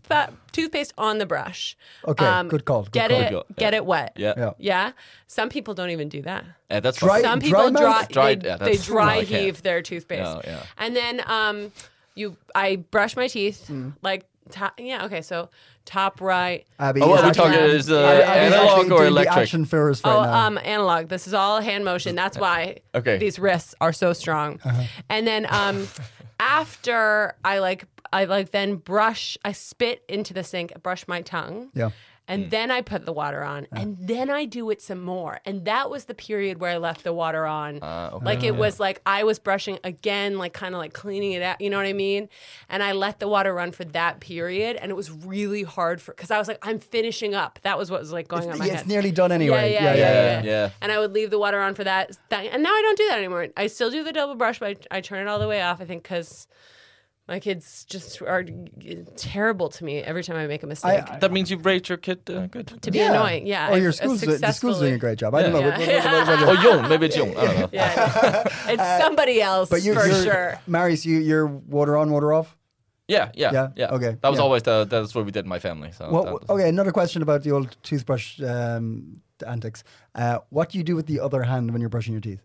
toothpaste 0.52 0.94
on 0.98 1.18
the 1.18 1.26
brush. 1.26 1.76
Um, 2.08 2.12
Okay, 2.14 2.48
good 2.50 2.66
call, 2.66 2.84
good 2.84 2.92
get 2.94 3.10
call. 3.12 3.20
it, 3.20 3.24
Good 3.30 3.32
call. 3.34 3.46
get 3.58 3.74
it 3.74 3.86
wet. 3.86 4.14
Yeah. 4.16 4.34
Yeah. 4.38 4.52
yeah. 4.60 4.92
Some 5.28 5.50
people 5.50 5.74
don't 5.74 5.90
even 5.90 6.10
do 6.10 6.22
that. 6.24 6.44
Yeah, 6.74 6.80
that's 6.80 6.98
Dry- 6.98 7.08
fine. 7.10 7.22
Some 7.24 7.40
people 7.40 7.72
dry, 7.72 7.82
mouth? 7.82 8.10
Dry- 8.10 8.36
they, 8.36 8.48
yeah, 8.48 8.58
they 8.58 8.78
dry 8.78 9.16
no, 9.18 9.22
heave 9.22 9.62
their 9.62 9.82
toothpaste. 9.82 10.24
No, 10.24 10.42
yeah. 10.44 10.64
And 10.78 10.96
then 10.96 11.22
um, 11.28 11.72
you, 12.16 12.36
I 12.56 12.78
brush 12.78 13.16
my 13.16 13.28
teeth 13.28 13.68
Hmm. 13.68 13.90
like 14.02 14.26
top, 14.50 14.74
yeah. 14.80 15.06
Okay, 15.06 15.22
so 15.22 15.50
top 15.86 16.20
right. 16.22 16.66
Abby, 16.80 17.02
Oh, 17.02 17.10
what 17.10 17.24
are 17.24 17.28
we 17.28 17.32
talking? 17.34 17.60
Is 17.60 17.92
uh, 17.92 18.04
Abby's 18.04 18.54
analog 18.54 18.80
or 18.80 18.84
doing 18.88 19.00
the 19.02 19.06
electric? 19.08 19.38
action 19.38 19.66
for 19.66 19.90
us 19.92 20.04
right 20.04 20.16
oh, 20.16 20.24
now. 20.24 20.48
um, 20.48 20.58
analog. 20.64 21.10
This 21.10 21.28
is 21.28 21.34
all 21.34 21.62
hand 21.62 21.86
motion. 21.86 22.16
That's 22.16 22.38
why 22.38 22.78
Okay. 22.96 23.18
these 23.18 23.38
wrists 23.38 23.76
are 23.82 23.94
so 23.94 24.14
strong. 24.14 24.60
Uh-huh. 24.66 24.84
And 25.10 25.28
then 25.28 25.46
um, 25.50 25.88
after 26.40 27.36
I 27.44 27.60
like, 27.60 27.86
I 28.12 28.26
like 28.26 28.52
then 28.52 28.76
brush. 28.76 29.38
I 29.46 29.52
spit 29.54 30.04
into 30.08 30.34
the 30.34 30.44
sink, 30.44 30.74
brush 30.84 31.08
my 31.08 31.22
tongue. 31.22 31.70
Yeah. 31.74 31.90
And 32.26 32.50
then 32.52 32.72
I 32.72 32.82
put 32.82 33.06
the 33.06 33.12
water 33.12 33.44
on, 33.44 33.68
and 33.74 33.98
then 34.00 34.30
I 34.30 34.46
do 34.46 34.70
it 34.70 34.82
some 34.82 35.02
more. 35.02 35.42
And 35.46 35.66
that 35.66 35.90
was 35.90 36.06
the 36.06 36.14
period 36.14 36.60
where 36.60 36.72
I 36.72 36.78
left 36.78 37.04
the 37.04 37.12
water 37.14 37.46
on. 37.46 37.80
Ah, 37.82 38.12
okay. 38.12 38.26
Like 38.26 38.44
it 38.44 38.56
was 38.56 38.80
like 38.80 39.02
I 39.06 39.24
was 39.24 39.40
brushing 39.40 39.78
again, 39.84 40.38
like 40.38 40.54
kind 40.54 40.74
of 40.74 40.80
like 40.80 40.94
cleaning 40.94 41.34
it 41.34 41.42
out. 41.42 41.60
You 41.60 41.70
know 41.70 41.78
what 41.78 41.86
I 41.86 41.92
mean? 41.94 42.30
And 42.70 42.82
I 42.82 42.94
let 42.94 43.20
the 43.20 43.28
water 43.28 43.54
run 43.54 43.74
for 43.74 43.84
that 43.86 44.22
period, 44.22 44.78
and 44.78 44.90
it 44.90 44.96
was 44.96 45.12
really 45.12 45.64
hard 45.64 46.02
for 46.02 46.14
because 46.14 46.32
I 46.32 46.38
was 46.38 46.48
like, 46.48 46.66
I'm 46.66 46.80
finishing 46.80 47.36
up. 47.36 47.60
That 47.64 47.78
was 47.78 47.92
what 47.92 48.00
was 48.00 48.14
like 48.14 48.30
going 48.30 48.50
on 48.50 48.58
my 48.58 48.66
yeah, 48.66 48.72
head. 48.72 48.80
it's 48.82 48.90
nearly 48.90 49.12
done 49.12 49.34
anyway. 49.34 49.74
Yeah, 49.74 49.84
yeah, 49.84 49.96
yeah, 49.96 50.14
yeah, 50.24 50.44
yeah. 50.44 50.70
And 50.82 50.92
I 50.94 51.00
would 51.00 51.12
leave 51.12 51.30
the 51.30 51.40
water 51.40 51.60
on 51.60 51.76
for 51.76 51.84
that. 51.84 52.18
that- 52.30 52.46
And 52.46 52.64
now 52.64 52.70
I 52.72 52.82
don't 52.82 52.98
do 52.98 53.08
that 53.10 53.18
anymore. 53.18 53.48
I 53.58 53.68
still 53.68 53.92
do 53.92 54.02
the 54.04 54.14
double 54.14 54.36
brush, 54.36 54.60
but 54.60 54.88
I, 54.92 54.98
I 54.98 55.02
turn 55.02 55.20
it 55.20 55.30
all 55.30 55.40
the 55.40 55.48
way 55.48 55.62
off. 55.62 55.82
I 55.82 55.86
think 55.86 56.04
because 56.04 56.48
my 57.28 57.40
kids 57.40 57.86
just 57.86 58.22
are 58.22 58.44
terrible 59.16 59.70
to 59.70 59.84
me 59.86 60.00
every 60.00 60.24
time 60.24 60.36
I 60.36 60.46
make 60.48 60.62
a 60.64 60.68
mistake. 60.68 61.10
I- 61.10 61.20
That 61.20 61.32
means 61.32 61.50
you've 61.50 61.66
raised 61.66 61.88
your 61.88 61.98
kid 61.98 62.30
uh, 62.30 62.48
good. 62.48 62.68
to 62.82 62.92
be 62.92 63.00
annoying, 63.00 63.48
yeah. 63.48 63.72
Or 63.72 63.78
your 63.78 63.90
uh, 63.90 63.94
school's, 63.94 64.22
the 64.22 64.52
school's 64.52 64.80
doing 64.80 64.94
a 64.96 64.98
great 64.98 65.18
job. 65.20 65.34
I 65.34 65.44
don't 65.44 65.54
know. 65.54 65.60
Yeah. 65.60 65.78
what- 65.78 66.50
Oh, 66.50 66.62
young. 66.62 66.90
Maybe 66.90 67.06
it's 67.06 67.16
young. 67.16 67.36
I 67.38 67.46
don't 67.46 67.60
know. 67.60 67.70
Yeah, 67.72 68.44
it's 68.68 69.04
somebody 69.04 69.42
else 69.42 69.70
but 69.70 69.82
you're, 69.84 69.96
for 69.96 70.08
you're, 70.08 70.24
sure. 70.24 70.60
Marius, 70.68 71.06
you, 71.06 71.20
you're 71.20 71.48
water 71.48 71.96
on, 71.98 72.12
water 72.12 72.34
off? 72.34 72.58
Yeah, 73.08 73.32
yeah, 73.36 73.52
Yeah? 73.52 73.68
yeah. 73.76 73.92
Okay, 73.96 74.18
That 74.22 74.30
was 74.30 74.38
yeah. 74.40 74.44
always 74.44 74.64
the 74.64 74.86
that's 74.86 75.14
what 75.16 75.26
we 75.26 75.32
did 75.32 75.46
in 75.46 75.50
my 75.50 75.60
family. 75.60 75.92
So 75.92 76.10
Well, 76.12 76.24
was- 76.26 76.44
okay, 76.50 76.68
another 76.70 76.92
question 76.92 77.22
about 77.22 77.44
the 77.44 77.52
old 77.52 77.76
toothbrush 77.84 78.42
um, 78.42 79.22
antics. 79.46 79.84
Uh, 80.16 80.40
what 80.50 80.70
do 80.70 80.78
you 80.78 80.84
do 80.84 80.96
with 80.96 81.06
the 81.08 81.20
other 81.20 81.44
hand 81.44 81.72
when 81.72 81.80
you're 81.82 81.90
brushing 81.90 82.14
your 82.14 82.22
teeth? 82.22 82.42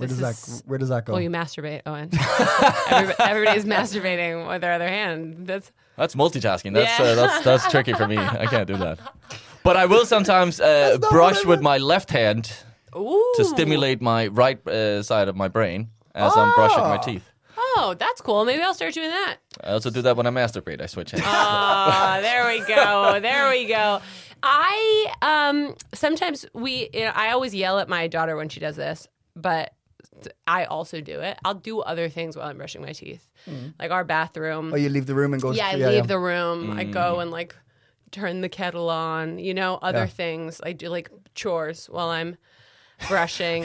Where 0.00 0.08
This 0.08 0.18
does 0.18 0.48
is- 0.48 0.60
that 0.62 0.68
Where 0.68 0.78
does 0.78 0.88
that 0.88 1.04
go? 1.04 1.12
Well, 1.12 1.22
you 1.22 1.30
masturbate, 1.30 1.82
Owen. 1.86 2.10
Everybody, 2.90 3.22
everybody's 3.30 3.64
masturbating 3.64 4.48
with 4.48 4.60
their 4.62 4.72
other 4.72 4.88
hand. 4.88 5.46
That's 5.46 5.70
That's 5.96 6.14
multitasking. 6.14 6.72
That's 6.74 6.98
Yeah. 6.98 7.06
uh, 7.06 7.14
that's 7.14 7.44
that's 7.44 7.70
tricky 7.70 7.92
for 7.92 8.06
me. 8.08 8.16
I 8.16 8.46
can't 8.46 8.66
do 8.66 8.76
that. 8.78 8.98
But 9.62 9.76
I 9.76 9.84
will 9.86 10.06
sometimes 10.06 10.58
uh, 10.60 10.96
brush 11.10 11.44
with 11.44 11.60
my 11.60 11.76
left 11.78 12.10
hand 12.10 12.50
ooh. 12.96 13.32
to 13.36 13.44
stimulate 13.44 14.00
my 14.00 14.28
right 14.28 14.58
uh, 14.66 15.02
side 15.02 15.28
of 15.28 15.36
my 15.36 15.48
brain 15.48 15.90
as 16.14 16.34
I'm 16.36 16.52
brushing 16.54 16.82
my 16.82 16.96
Ah. 16.96 17.08
teeth. 17.10 17.26
Oh, 17.76 17.94
that's 17.98 18.20
cool. 18.22 18.44
Maybe 18.46 18.62
I'll 18.62 18.74
start 18.74 18.94
doing 18.94 19.10
that. 19.10 19.36
I 19.62 19.72
also 19.72 19.90
do 19.90 20.00
that 20.02 20.16
when 20.16 20.26
I 20.26 20.30
masturbate. 20.30 20.80
I 20.80 20.86
switch 20.86 21.10
hands. 21.12 21.24
Ah, 21.26 22.18
there 22.22 22.48
we 22.48 22.60
go. 22.66 23.20
There 23.20 23.50
we 23.50 23.66
go. 23.66 24.00
I 24.42 25.12
um 25.20 25.74
sometimes 25.92 26.46
we 26.54 26.88
you 26.94 27.04
know, 27.04 27.12
I 27.14 27.32
always 27.32 27.54
yell 27.54 27.78
at 27.78 27.88
my 27.88 28.08
daughter 28.08 28.34
when 28.36 28.48
she 28.48 28.60
does 28.60 28.76
this, 28.76 29.06
but 29.36 29.72
I 30.46 30.64
also 30.64 31.00
do 31.00 31.20
it. 31.20 31.38
I'll 31.44 31.54
do 31.54 31.80
other 31.80 32.08
things 32.08 32.36
while 32.36 32.48
I'm 32.48 32.56
brushing 32.58 32.82
my 32.82 32.92
teeth. 32.92 33.28
Like 33.78 33.90
our 33.90 34.04
bathroom. 34.04 34.72
oh, 34.72 34.76
you 34.76 34.88
leave 34.88 35.06
the 35.06 35.14
room 35.14 35.32
and 35.32 35.42
go. 35.42 35.50
yeah, 35.52 35.68
I 35.68 35.74
leave 35.76 36.06
the 36.08 36.18
room. 36.18 36.72
I 36.76 36.84
go 36.84 37.20
and 37.20 37.30
like 37.30 37.56
turn 38.10 38.40
the 38.40 38.48
kettle 38.48 38.90
on, 38.90 39.38
you 39.38 39.54
know, 39.54 39.78
other 39.82 40.00
Yeah. 40.00 40.06
things. 40.06 40.60
I 40.62 40.72
do 40.72 40.88
like 40.88 41.10
chores 41.34 41.86
while 41.86 42.08
I'm 42.10 42.36
brushing. 43.08 43.64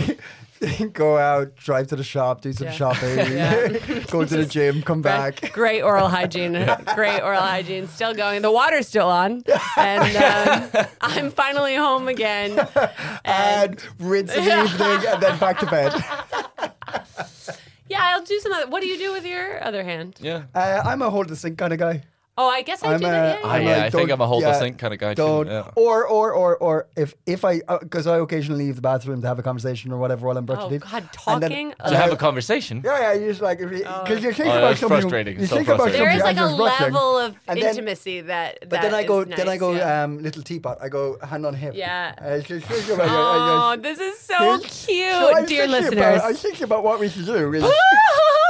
go 0.93 1.17
out, 1.17 1.55
drive 1.55 1.87
to 1.87 1.95
the 1.97 2.03
shop, 2.03 2.39
do 2.41 2.53
some 2.53 2.67
Yeah. 2.67 2.71
shopping, 2.73 3.17
go 4.11 4.23
to 4.23 4.37
the 4.37 4.45
gym, 4.45 4.81
come 4.81 5.01
back. 5.01 5.51
Great 5.51 5.81
oral 5.81 6.07
hygiene. 6.07 6.53
Great 6.95 7.21
oral 7.21 7.41
hygiene. 7.41 7.87
Still 7.87 8.13
going. 8.13 8.41
The 8.41 8.51
water's 8.51 8.87
still 8.87 9.09
on. 9.09 9.43
And 9.77 10.15
um, 10.15 10.85
I'm 11.01 11.31
finally 11.31 11.75
home 11.75 12.07
again. 12.07 12.57
And 13.25 13.81
rinse 13.99 14.33
in 14.33 14.45
the 14.45 14.63
evening, 14.63 15.07
and 15.13 15.21
then 15.21 15.37
back 15.39 15.59
to 15.59 15.65
bed. 15.65 15.91
Yeah, 17.87 17.99
I'll 18.01 18.23
do 18.23 18.39
some 18.39 18.51
other. 18.51 18.67
What 18.67 18.81
do 18.81 18.87
you 18.87 18.97
do 18.97 19.11
with 19.13 19.25
your 19.25 19.63
other 19.63 19.83
hand? 19.83 20.15
yeah. 20.19 20.45
Uh, 20.55 20.81
I'm 20.83 21.03
a 21.03 21.09
hold 21.11 21.29
the 21.29 21.35
sink 21.35 21.59
kind 21.59 21.71
of 21.71 21.77
guy. 21.77 22.01
Oh, 22.37 22.49
I 22.49 22.63
guess 22.63 22.83
I 22.83 22.93
I'm 22.93 22.99
do 22.99 23.05
a- 23.05 23.09
that. 23.11 23.39
Yeah, 23.39 23.47
Ah, 23.47 23.55
yeah. 23.55 23.61
yeah, 23.61 23.75
like, 23.77 23.85
I 23.85 23.89
think 23.91 24.11
I'm 24.11 24.19
a 24.19 24.27
hold 24.27 24.43
the 24.43 24.47
yeah, 24.47 24.59
sink 24.59 24.77
kind 24.77 24.93
of 24.93 24.99
guy 24.99 25.13
Don't 25.13 25.45
too. 25.45 25.51
Yeah. 25.53 25.71
or 25.77 26.05
or 26.05 26.33
or 26.33 26.57
or 26.57 26.87
if 26.97 27.15
if 27.25 27.45
I 27.45 27.61
because 27.81 28.07
I 28.07 28.17
occasionally 28.17 28.65
leave 28.65 28.75
the 28.75 28.81
bathroom 28.81 29.21
to 29.21 29.27
have 29.27 29.39
a 29.39 29.41
conversation 29.43 29.93
or 29.93 29.97
whatever 29.99 30.27
while 30.27 30.37
I'm 30.37 30.45
brushing 30.45 30.65
Oh 30.65 30.69
teeth. 30.69 30.83
God, 30.91 31.09
And 31.27 31.41
then- 31.43 31.49
talking. 31.51 31.73
To 31.87 31.95
have 31.97 32.11
a 32.11 32.17
conversation. 32.17 32.81
Yeah, 32.83 32.99
yeah, 32.99 33.13
You're 33.13 33.29
just 33.29 33.41
like 33.41 33.59
because 33.59 34.21
you 34.21 34.33
think 34.33 34.49
Oh, 34.49 34.57
about 34.57 34.77
something. 34.77 34.99
frustrating. 34.99 35.39
You 35.39 35.45
So 35.45 35.55
think 35.55 35.67
about 35.69 35.77
frustrating. 35.83 36.07
there 36.09 36.19
something 36.19 36.37
is 36.37 36.59
like 36.59 36.79
a 36.79 36.83
you're 36.83 36.91
level 36.91 37.17
of 37.19 37.35
and 37.47 37.61
then- 37.61 37.69
intimacy 37.69 38.21
that. 38.21 38.59
But 38.69 38.81
then 38.81 38.93
I 38.93 39.03
go, 39.05 39.23
nice, 39.23 39.37
then 39.37 39.47
I 39.47 39.55
go, 39.57 39.71
yeah. 39.71 40.03
um, 40.03 40.21
little 40.21 40.43
teapot. 40.43 40.77
I 40.81 40.89
go 40.89 41.17
hand 41.23 41.45
on 41.45 41.53
hip. 41.53 41.73
Yeah. 41.75 42.15
Uh, 42.19 42.39
just 42.39 42.65
about- 42.89 43.07
Oh, 43.09 43.69
I- 43.69 43.73
I- 43.73 43.77
this 43.77 43.99
is 43.99 44.19
so 44.19 44.59
cute, 44.59 45.09
So 45.11 45.29
I 45.35 45.39
was 45.41 45.49
dear 45.49 45.67
listeners. 45.67 45.93
About, 45.93 46.21
I 46.25 46.27
was 46.27 46.41
thinking 46.41 46.63
about 46.65 46.83
what 46.83 46.99
we 46.99 47.07
should 47.07 47.25
do. 47.25 47.53
is- 47.53 47.63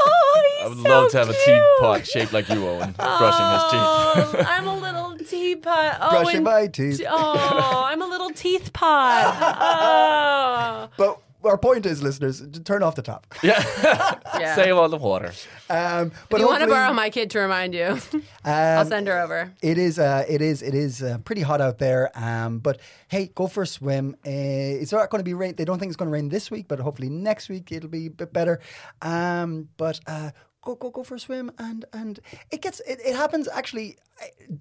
Oh, 0.08 0.60
I 0.62 0.68
would 0.68 0.78
he's 0.78 0.86
love 0.86 1.12
to 1.12 1.18
have 1.18 1.30
a 1.30 1.34
teapot 1.34 2.08
shaped 2.08 2.34
like 2.34 2.50
you, 2.50 2.68
Owen, 2.68 2.96
oh, 3.00 3.18
brushing 3.18 3.46
his 3.52 3.64
teeth. 3.72 3.82
Oh, 3.82 4.46
I'm 4.48 4.68
a 4.68 4.76
little 4.76 5.18
teapot. 5.18 5.98
Oh, 6.02 6.10
Brushing 6.12 6.36
and- 6.38 6.44
my 6.46 6.68
teeth. 6.68 7.02
Oh, 7.08 7.84
I'm 7.86 8.02
a 8.02 8.08
little 8.08 8.30
teeth 8.32 8.74
pot. 8.74 9.36
Oh. 9.42 10.90
But 10.98 11.20
our 11.46 11.58
point 11.58 11.86
is, 11.86 12.02
listeners, 12.02 12.44
turn 12.64 12.84
off 12.84 12.96
the 12.96 13.02
tap. 13.02 13.28
yeah. 13.44 14.20
Yeah. 14.38 14.56
Save 14.56 14.76
all 14.76 14.90
the 14.90 14.98
water. 14.98 15.32
Um, 15.70 16.12
but 16.30 16.38
If 16.38 16.40
you 16.42 16.48
want 16.48 16.62
to 16.62 16.68
borrow 16.68 16.92
my 16.92 17.10
kid 17.10 17.30
to 17.30 17.40
remind 17.40 17.74
you, 17.74 17.98
I'll 18.44 18.82
um, 18.82 18.88
send 18.88 19.08
her 19.08 19.18
over. 19.22 19.54
It 19.62 19.78
is, 19.78 19.98
uh, 19.98 20.26
it 20.28 20.42
is, 20.42 20.62
it 20.62 20.76
is 20.76 21.02
uh, 21.02 21.20
pretty 21.20 21.42
hot 21.42 21.62
out 21.62 21.78
there. 21.78 22.12
Um, 22.16 22.60
but 22.60 22.82
hey, 23.08 23.32
go 23.34 23.48
for 23.48 23.64
a 23.64 23.68
swim. 23.68 24.16
Uh, 24.28 24.82
it's 24.82 24.92
not 24.92 25.10
going 25.10 25.22
to 25.22 25.24
be 25.24 25.34
rain. 25.34 25.56
They 25.56 25.64
don't 25.64 25.80
think 25.80 25.90
it's 25.90 25.96
going 25.96 26.10
to 26.10 26.14
rain 26.14 26.28
this 26.28 26.52
week, 26.52 26.68
but 26.68 26.80
hopefully 26.80 27.08
next 27.10 27.48
week 27.48 27.72
it'll 27.72 27.90
be 27.90 28.08
a 28.08 28.12
bit 28.12 28.34
better. 28.34 28.60
Um, 29.02 29.70
but 29.78 30.02
uh, 30.06 30.32
go, 30.62 30.76
go, 30.76 30.90
go 30.90 31.04
for 31.04 31.16
a 31.16 31.20
swim, 31.20 31.50
and 31.58 31.86
and 31.94 32.20
it 32.52 32.62
gets, 32.62 32.82
it, 32.82 33.00
it 33.06 33.16
happens. 33.16 33.48
Actually, 33.48 33.98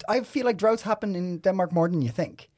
I, 0.08 0.18
I 0.18 0.20
feel 0.20 0.44
like 0.44 0.56
droughts 0.56 0.82
happen 0.82 1.16
in 1.16 1.38
Denmark 1.38 1.72
more 1.72 1.88
than 1.88 2.00
you 2.00 2.10
think. 2.10 2.48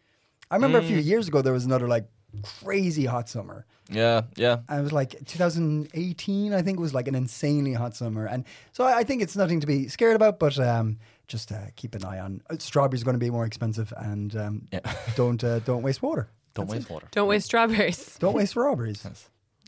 I 0.50 0.54
remember 0.56 0.78
a 0.78 0.82
few 0.82 0.98
years 0.98 1.26
ago 1.28 1.42
there 1.42 1.52
was 1.52 1.64
another 1.64 1.88
like 1.88 2.06
crazy 2.42 3.04
hot 3.06 3.28
summer. 3.28 3.66
Yeah, 3.90 4.22
yeah. 4.34 4.58
And 4.68 4.80
it 4.80 4.82
was 4.82 4.92
like 4.92 5.24
2018, 5.26 6.52
I 6.52 6.62
think 6.62 6.78
it 6.78 6.80
was 6.80 6.94
like 6.94 7.08
an 7.08 7.14
insanely 7.14 7.72
hot 7.72 7.94
summer. 7.94 8.26
And 8.26 8.44
so 8.72 8.84
I, 8.84 8.98
I 8.98 9.04
think 9.04 9.22
it's 9.22 9.36
nothing 9.36 9.60
to 9.60 9.66
be 9.66 9.88
scared 9.88 10.16
about, 10.16 10.38
but 10.38 10.58
um, 10.58 10.98
just 11.28 11.52
uh, 11.52 11.66
keep 11.76 11.94
an 11.94 12.04
eye 12.04 12.18
on. 12.18 12.42
Uh, 12.50 12.56
strawberries 12.58 13.02
are 13.02 13.04
going 13.04 13.14
to 13.14 13.24
be 13.24 13.30
more 13.30 13.44
expensive, 13.46 13.92
and 13.96 14.34
um, 14.36 14.68
Yeah. 14.72 14.80
don't 15.16 15.42
uh, 15.42 15.60
don't 15.60 15.82
waste 15.82 16.02
water. 16.02 16.28
Don't 16.54 16.68
waste 16.68 16.88
water. 16.90 17.08
Don't 17.12 17.28
waste 17.28 17.46
strawberries. 17.46 18.16
Don't 18.20 18.34
waste 18.34 18.52
strawberries. 18.52 19.06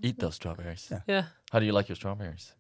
Eat 0.02 0.18
those 0.18 0.36
strawberries. 0.36 0.88
Yeah. 0.90 1.00
Yeah. 1.06 1.24
How 1.52 1.58
do 1.58 1.66
you 1.66 1.72
like 1.72 1.88
your 1.88 1.96
strawberries? 1.96 2.54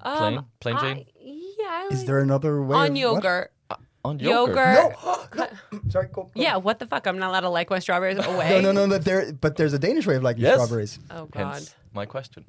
Plain? 0.00 0.38
Um, 0.38 0.46
Plain 0.58 0.78
Jane? 0.78 0.96
I, 0.96 1.06
yeah. 1.20 1.64
I 1.68 1.88
Is 1.92 2.06
there 2.06 2.20
another 2.20 2.62
way? 2.62 2.78
on 2.78 2.90
of, 2.92 2.96
yogurt? 2.96 3.52
On 4.04 4.18
Yogurt. 4.18 4.94
What? 5.02 5.34
No, 5.36 5.46
no. 5.72 5.80
Sorry. 5.90 6.08
Go, 6.12 6.24
go. 6.24 6.30
Yeah. 6.34 6.56
What 6.56 6.78
the 6.78 6.86
fuck? 6.86 7.06
I'm 7.06 7.18
not 7.18 7.30
allowed 7.30 7.40
to 7.40 7.48
like 7.50 7.70
my 7.70 7.78
strawberries 7.78 8.18
away. 8.18 8.50
No, 8.50 8.60
no, 8.60 8.72
no. 8.72 8.86
That 8.88 9.04
there, 9.04 9.32
but 9.32 9.56
there's 9.56 9.72
a 9.72 9.78
Danish 9.78 10.06
way 10.06 10.16
of 10.16 10.22
liking 10.22 10.42
Yes. 10.42 10.54
strawberries. 10.54 10.98
Oh 11.10 11.26
God. 11.26 11.54
Hence 11.54 11.74
my 11.94 12.06
question. 12.06 12.44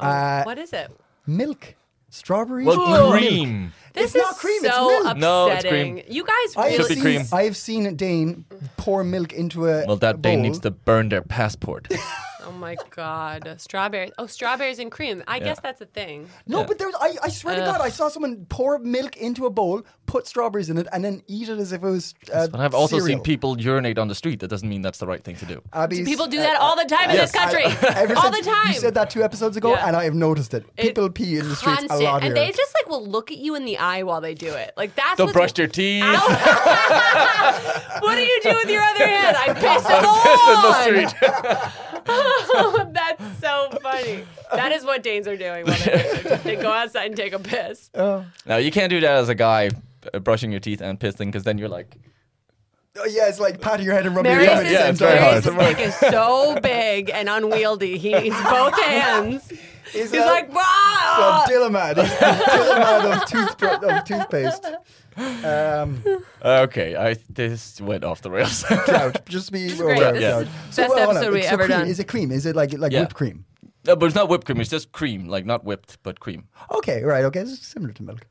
Uh, 0.00 0.42
what 0.44 0.58
is 0.58 0.72
it? 0.72 0.90
milk, 1.26 1.74
strawberries. 2.10 2.66
Well, 2.66 2.84
in 2.84 2.90
milk. 2.92 3.12
cream. 3.12 3.72
This 3.92 4.04
It's 4.06 4.14
is 4.16 4.22
not 4.22 4.36
cream, 4.36 4.64
it's 4.64 4.74
so 4.74 5.02
milk. 5.02 5.16
No, 5.18 5.46
it's 5.48 5.64
upsetting. 5.64 5.94
cream. 5.94 6.04
You 6.08 6.24
guys 6.24 6.56
I 6.56 6.64
really 6.66 6.76
have 6.78 6.86
Should 6.86 6.94
be 6.96 7.00
cream. 7.02 7.22
I 7.32 7.42
have 7.44 7.56
seen 7.56 7.96
Dane 7.96 8.44
pour 8.76 9.04
milk 9.04 9.32
into 9.32 9.66
a 9.66 9.86
Well, 9.86 9.96
that 9.98 10.22
day 10.22 10.34
bowl. 10.34 10.42
needs 10.42 10.58
to 10.60 10.70
burn 10.70 11.08
their 11.10 11.22
passport. 11.22 11.88
Oh 12.48 12.52
my 12.52 12.76
god, 12.96 13.56
strawberries! 13.58 14.10
Oh, 14.16 14.26
strawberries 14.26 14.78
and 14.78 14.90
cream. 14.90 15.22
I 15.28 15.38
guess 15.38 15.60
that's 15.60 15.82
a 15.82 15.86
thing. 15.86 16.28
No, 16.46 16.60
Yeah. 16.60 16.66
but 16.66 16.78
there's. 16.78 16.94
I, 16.98 17.14
I 17.24 17.28
swear 17.28 17.56
to 17.56 17.60
God, 17.60 17.80
I 17.82 17.90
saw 17.90 18.08
someone 18.08 18.46
pour 18.48 18.78
milk 18.78 19.16
into 19.18 19.44
a 19.44 19.50
bowl, 19.50 19.82
put 20.06 20.26
strawberries 20.26 20.70
in 20.70 20.78
it, 20.78 20.86
and 20.92 21.04
then 21.04 21.22
eat 21.26 21.50
it 21.50 21.58
as 21.58 21.72
if 21.72 21.82
it 21.82 21.86
was. 21.86 22.14
Uh, 22.32 22.48
but 22.48 22.60
I've 22.60 22.72
also 22.74 22.96
cereal. 22.98 23.18
seen 23.18 23.20
people 23.22 23.60
urinate 23.60 23.98
on 23.98 24.08
the 24.08 24.14
street. 24.14 24.40
That 24.40 24.48
doesn't 24.48 24.68
mean 24.68 24.80
that's 24.80 24.98
the 24.98 25.06
right 25.06 25.22
thing 25.22 25.36
to 25.36 25.44
do. 25.44 25.60
Abby's- 25.74 26.08
People 26.08 26.26
do 26.26 26.38
uh, 26.38 26.42
that 26.42 26.56
all 26.58 26.74
the 26.74 26.86
time 26.86 27.10
in 27.10 27.16
yes. 27.16 27.32
this 27.32 27.40
country. 27.40 27.64
Ever 27.94 28.14
all 28.16 28.30
the 28.30 28.40
time. 28.42 28.68
You 28.68 28.80
said 28.80 28.94
that 28.94 29.10
two 29.10 29.22
episodes 29.22 29.58
ago, 29.58 29.72
Yeah. 29.74 29.86
and 29.86 29.94
I 29.94 30.04
have 30.04 30.14
noticed 30.14 30.54
it. 30.54 30.64
It- 30.78 30.86
People 30.88 31.10
pee 31.10 31.36
in 31.36 31.48
the 31.50 31.54
streets 31.54 31.80
Constant. 31.80 32.00
a 32.00 32.04
lot 32.04 32.22
here. 32.22 32.28
and 32.32 32.36
they 32.36 32.50
just 32.50 32.72
like 32.74 32.88
will 32.88 33.06
look 33.06 33.30
at 33.30 33.36
you 33.38 33.56
in 33.56 33.66
the 33.66 33.76
eye 33.76 34.02
while 34.04 34.22
they 34.22 34.32
do 34.34 34.48
it. 34.54 34.72
Like 34.76 34.94
that's 34.94 35.18
Don't 35.18 35.32
brush 35.34 35.52
your 35.58 35.66
teeth. 35.68 36.02
What 38.00 38.14
do 38.14 38.22
you 38.22 38.40
do 38.42 38.50
with 38.54 38.70
your 38.70 38.82
other 38.82 39.06
hand? 39.06 39.36
I 39.36 39.46
piss 39.54 39.84
in 39.84 40.02
the 40.02 40.12
Piss 40.24 40.42
in 40.48 40.62
the 40.62 41.08
street. 41.08 41.87
That's 42.92 43.40
so 43.40 43.70
funny. 43.82 44.24
That 44.52 44.72
is 44.72 44.84
what 44.84 45.02
Danes 45.02 45.26
are 45.28 45.36
doing. 45.36 45.64
When 45.66 45.78
they, 45.84 46.40
they 46.44 46.56
go 46.56 46.70
outside 46.72 47.06
and 47.06 47.16
take 47.16 47.32
a 47.32 47.38
piss. 47.38 47.90
Oh. 47.94 48.24
Now 48.46 48.56
you 48.56 48.70
can't 48.70 48.90
do 48.90 49.00
that 49.00 49.16
as 49.16 49.28
a 49.28 49.34
guy, 49.34 49.70
uh, 50.14 50.18
brushing 50.20 50.50
your 50.50 50.60
teeth 50.60 50.80
and 50.80 50.98
pissing, 51.00 51.26
because 51.26 51.42
then 51.44 51.58
you're 51.58 51.68
like, 51.68 51.96
Oh, 53.00 53.04
yeah, 53.04 53.28
it's 53.28 53.38
like 53.38 53.60
patting 53.60 53.86
your 53.86 53.94
head 53.94 54.06
and 54.06 54.16
rubbing 54.16 54.32
your 54.32 54.40
Marius' 54.40 54.58
tummy. 54.60 54.72
Yeah, 54.72 54.88
it's 54.88 54.98
very 54.98 55.20
Marius' 55.20 55.44
hard. 55.44 55.76
dick 55.76 55.86
is 55.86 55.94
so 55.96 56.58
big 56.60 57.10
and 57.10 57.28
unwieldy. 57.28 57.96
He 57.96 58.12
needs 58.12 58.34
both 58.42 58.80
hands. 58.82 59.48
He's, 59.92 60.10
He's 60.10 60.14
a- 60.14 60.26
like, 60.26 60.48
a 60.50 60.52
"Rah!" 61.18 61.46
Dillamad. 61.48 61.94
Dillamad 61.96 63.12
of, 63.12 63.22
toothbr- 63.28 63.82
of 63.98 64.04
toothpaste. 64.04 64.66
Um, 65.44 66.02
okay, 66.44 66.94
I 66.96 67.16
this 67.28 67.80
went 67.80 68.04
off 68.04 68.22
the 68.22 68.30
rails. 68.30 68.64
drought. 68.86 69.26
Just 69.28 69.50
be 69.52 69.68
great. 69.76 69.98
aware 69.98 70.14
of 70.14 70.20
Yeah. 70.20 70.30
drought. 70.42 70.46
Best 70.76 70.78
hold 70.78 70.98
on. 70.98 71.16
episode 71.16 71.32
we 71.34 71.42
So 71.42 71.48
ever 71.48 71.64
cream. 71.66 71.78
done. 71.78 71.88
Is 71.88 71.98
it 72.00 72.08
cream? 72.08 72.30
Is 72.32 72.46
it 72.46 72.54
like 72.56 72.72
like 72.78 72.92
Yeah. 72.92 73.00
whipped 73.00 73.14
cream? 73.14 73.44
no, 73.86 73.96
but 73.96 74.06
it's 74.06 74.14
not 74.14 74.28
whipped 74.28 74.44
cream. 74.46 74.60
It's 74.60 74.70
just 74.70 74.92
cream, 74.92 75.28
like 75.28 75.44
not 75.46 75.64
whipped, 75.64 75.98
but 76.02 76.20
cream, 76.20 76.48
Okay, 76.70 77.02
right. 77.02 77.24
Okay, 77.24 77.40
it's 77.40 77.66
similar 77.66 77.92
to 77.94 78.02
milk. 78.02 78.26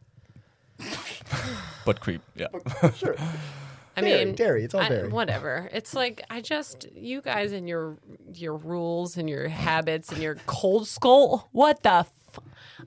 but 1.85 1.99
cream. 1.99 2.21
Yeah. 2.35 2.47
Sure. 2.95 3.15
I 3.97 4.01
Dairy, 4.01 4.25
mean, 4.25 4.35
dairy, 4.35 4.63
it's 4.63 4.75
all 4.75 4.81
I- 4.81 4.89
dairy. 4.89 5.07
Whatever. 5.09 5.69
It's 5.73 5.95
like 5.95 6.21
I 6.29 6.41
just 6.41 6.85
you 6.93 7.19
guys 7.21 7.51
and 7.51 7.67
your 7.67 7.97
your 8.33 8.55
rules 8.55 9.17
and 9.17 9.27
your 9.27 9.47
habits 9.47 10.11
and 10.11 10.21
your 10.21 10.35
koldskål. 10.35 11.45
What 11.51 11.81
the. 11.83 12.05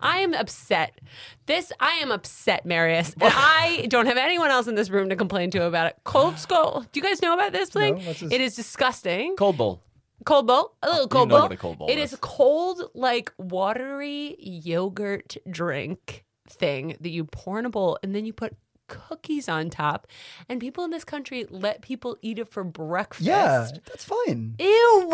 I 0.01 0.19
am 0.19 0.35
upset. 0.35 1.01
This 1.47 1.73
I 1.81 1.93
am 1.95 2.11
upset, 2.13 2.65
Marius, 2.67 3.13
and 3.15 3.23
I 3.37 3.87
don't 3.89 4.07
have 4.07 4.17
anyone 4.17 4.51
else 4.51 4.67
in 4.67 4.75
this 4.75 4.91
room 4.91 5.09
to 5.09 5.17
complain 5.17 5.51
to 5.53 5.65
about 5.65 5.87
it. 5.87 5.97
Cold 6.05 6.39
skull. 6.39 6.85
Do 6.93 7.01
you 7.01 7.03
guys 7.03 7.23
know 7.23 7.35
about 7.35 7.53
this 7.53 7.71
thing? 7.71 8.05
what's 8.05 8.21
this? 8.21 8.33
It 8.33 8.41
is 8.41 8.55
disgusting. 8.57 9.37
Cold 9.37 9.57
bowl. 9.57 9.83
Cold 10.27 10.47
bowl, 10.47 10.75
a 10.83 10.91
little 10.91 11.09
cold 11.09 11.29
know 11.31 11.49
bowl. 11.49 11.57
cold 11.57 11.79
bowl 11.79 11.89
It 11.89 11.99
is. 11.99 12.13
is 12.13 12.19
cold, 12.21 12.91
like 12.95 13.33
watery 13.39 14.37
yogurt 14.39 15.37
drink 15.51 16.25
thing 16.49 16.97
that 17.01 17.09
you 17.09 17.25
pour 17.25 17.59
in 17.59 17.65
a 17.65 17.71
bowl, 17.71 17.99
and 18.03 18.15
then 18.15 18.27
you 18.27 18.33
put 18.35 18.55
cookies 18.89 19.49
on 19.49 19.71
top. 19.71 20.07
And 20.49 20.61
people 20.61 20.85
in 20.85 20.91
this 20.91 21.05
country 21.05 21.47
let 21.49 21.81
people 21.81 22.19
eat 22.21 22.39
it 22.39 22.49
for 22.49 22.65
breakfast. 22.65 23.27
Yeah, 23.27 23.67
that's 23.87 24.05
fine. 24.05 24.57
Ew, 24.59 25.09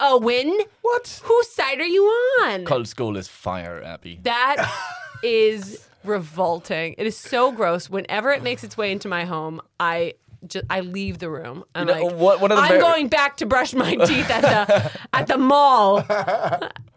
Owen. 0.00 0.58
What? 0.82 1.20
Whose 1.24 1.50
side 1.50 1.80
are 1.80 1.86
you 1.86 2.04
on? 2.42 2.64
Cold 2.64 2.88
school 2.88 3.16
is 3.16 3.28
fire, 3.28 3.82
Abby. 3.82 4.20
that 4.22 4.70
is 5.22 5.86
revolting. 6.04 6.94
It 6.98 7.06
is 7.06 7.16
so 7.16 7.52
gross. 7.52 7.90
Whenever 7.90 8.30
it 8.32 8.42
makes 8.42 8.64
its 8.64 8.76
way 8.76 8.92
into 8.92 9.08
my 9.08 9.24
home, 9.24 9.60
I 9.80 10.14
just 10.46 10.64
I 10.70 10.80
leave 10.80 11.18
the 11.18 11.28
room. 11.28 11.64
I'm 11.74 11.88
You 11.88 11.94
know, 11.94 12.02
like, 12.06 12.14
what- 12.16 12.40
one 12.40 12.52
of 12.52 12.56
the 12.58 12.62
I'm 12.62 12.70
ver- 12.74 12.80
going 12.80 13.08
back 13.08 13.38
to 13.38 13.46
brush 13.46 13.74
my 13.74 13.96
teeth 13.96 14.30
at 14.30 14.42
the 14.42 14.90
at 15.12 15.26
the 15.26 15.36
mall. 15.38 16.04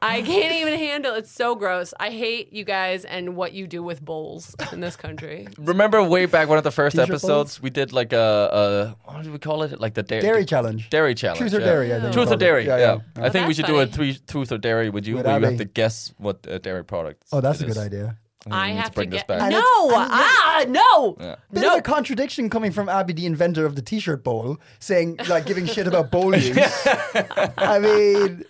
I 0.01 0.21
can't 0.21 0.53
even 0.55 0.77
handle 0.79 1.13
it. 1.13 1.19
It's 1.19 1.31
so 1.31 1.55
gross. 1.55 1.93
I 1.99 2.09
hate 2.09 2.51
you 2.51 2.63
guys 2.63 3.05
and 3.05 3.35
what 3.35 3.53
you 3.53 3.67
do 3.67 3.83
with 3.83 4.01
bowls 4.03 4.55
in 4.71 4.79
this 4.79 4.95
country. 4.95 5.47
Remember 5.57 6.03
way 6.03 6.25
back 6.25 6.49
one 6.49 6.57
of 6.57 6.63
the 6.63 6.71
first 6.71 6.95
T-shirt 6.95 7.09
episodes, 7.09 7.61
we 7.61 7.69
did 7.69 7.93
like 7.93 8.11
a, 8.13 8.95
a 9.05 9.11
what 9.11 9.23
do 9.23 9.31
we 9.31 9.37
call 9.37 9.63
it? 9.63 9.79
Like 9.79 9.93
the 9.93 10.03
dairy, 10.03 10.21
Dairy 10.21 10.45
challenge. 10.45 10.89
Dairy 10.89 11.13
challenge. 11.13 11.39
Truth 11.39 11.53
or 11.53 11.59
yeah. 11.59 11.65
dairy, 11.65 11.93
I 11.93 11.99
think. 12.01 12.13
Truth 12.13 12.27
or 12.27 12.29
called 12.29 12.41
it. 12.41 12.45
dairy. 12.45 12.65
Yeah, 12.65 12.97
I 13.15 13.29
think 13.29 13.47
we 13.47 13.53
that's 13.53 13.57
should 13.57 13.65
do 13.67 13.79
a 13.79 13.85
three, 13.85 14.17
truth 14.27 14.51
or 14.51 14.57
dairy 14.57 14.89
with 14.89 15.05
you, 15.05 15.17
With 15.17 15.25
where 15.25 15.39
you 15.39 15.45
have 15.45 15.57
to 15.57 15.65
guess 15.65 16.13
what 16.17 16.47
uh, 16.47 16.57
dairy 16.57 16.83
product. 16.83 17.23
Oh, 17.31 17.41
that's 17.41 17.61
it 17.61 17.65
a 17.65 17.67
good 17.67 17.77
is. 17.77 17.83
idea. 17.83 18.17
Think 18.43 18.53
we 18.55 18.59
I 18.59 18.69
have 18.69 18.85
to 18.89 18.91
bring 18.95 19.09
this 19.11 19.19
get 19.19 19.27
back. 19.27 19.39
no, 19.39 19.45
And 19.47 19.53
it's- 19.53 19.63
and 19.95 20.11
ah, 20.11 20.65
no, 20.67 21.11
Bit 21.53 21.61
no. 21.61 21.73
of 21.73 21.79
a 21.79 21.81
contradiction 21.81 22.49
coming 22.49 22.71
from 22.71 22.89
Abby, 22.89 23.13
the 23.13 23.25
inventor 23.25 23.65
of 23.65 23.75
the 23.75 23.81
T-shirt 23.81 24.23
bowl, 24.23 24.57
saying 24.79 25.17
like 25.29 25.45
giving 25.45 25.65
shit 25.67 25.85
about 25.87 26.09
bowling. 26.11 26.53
I 27.57 27.79
mean, 27.79 28.43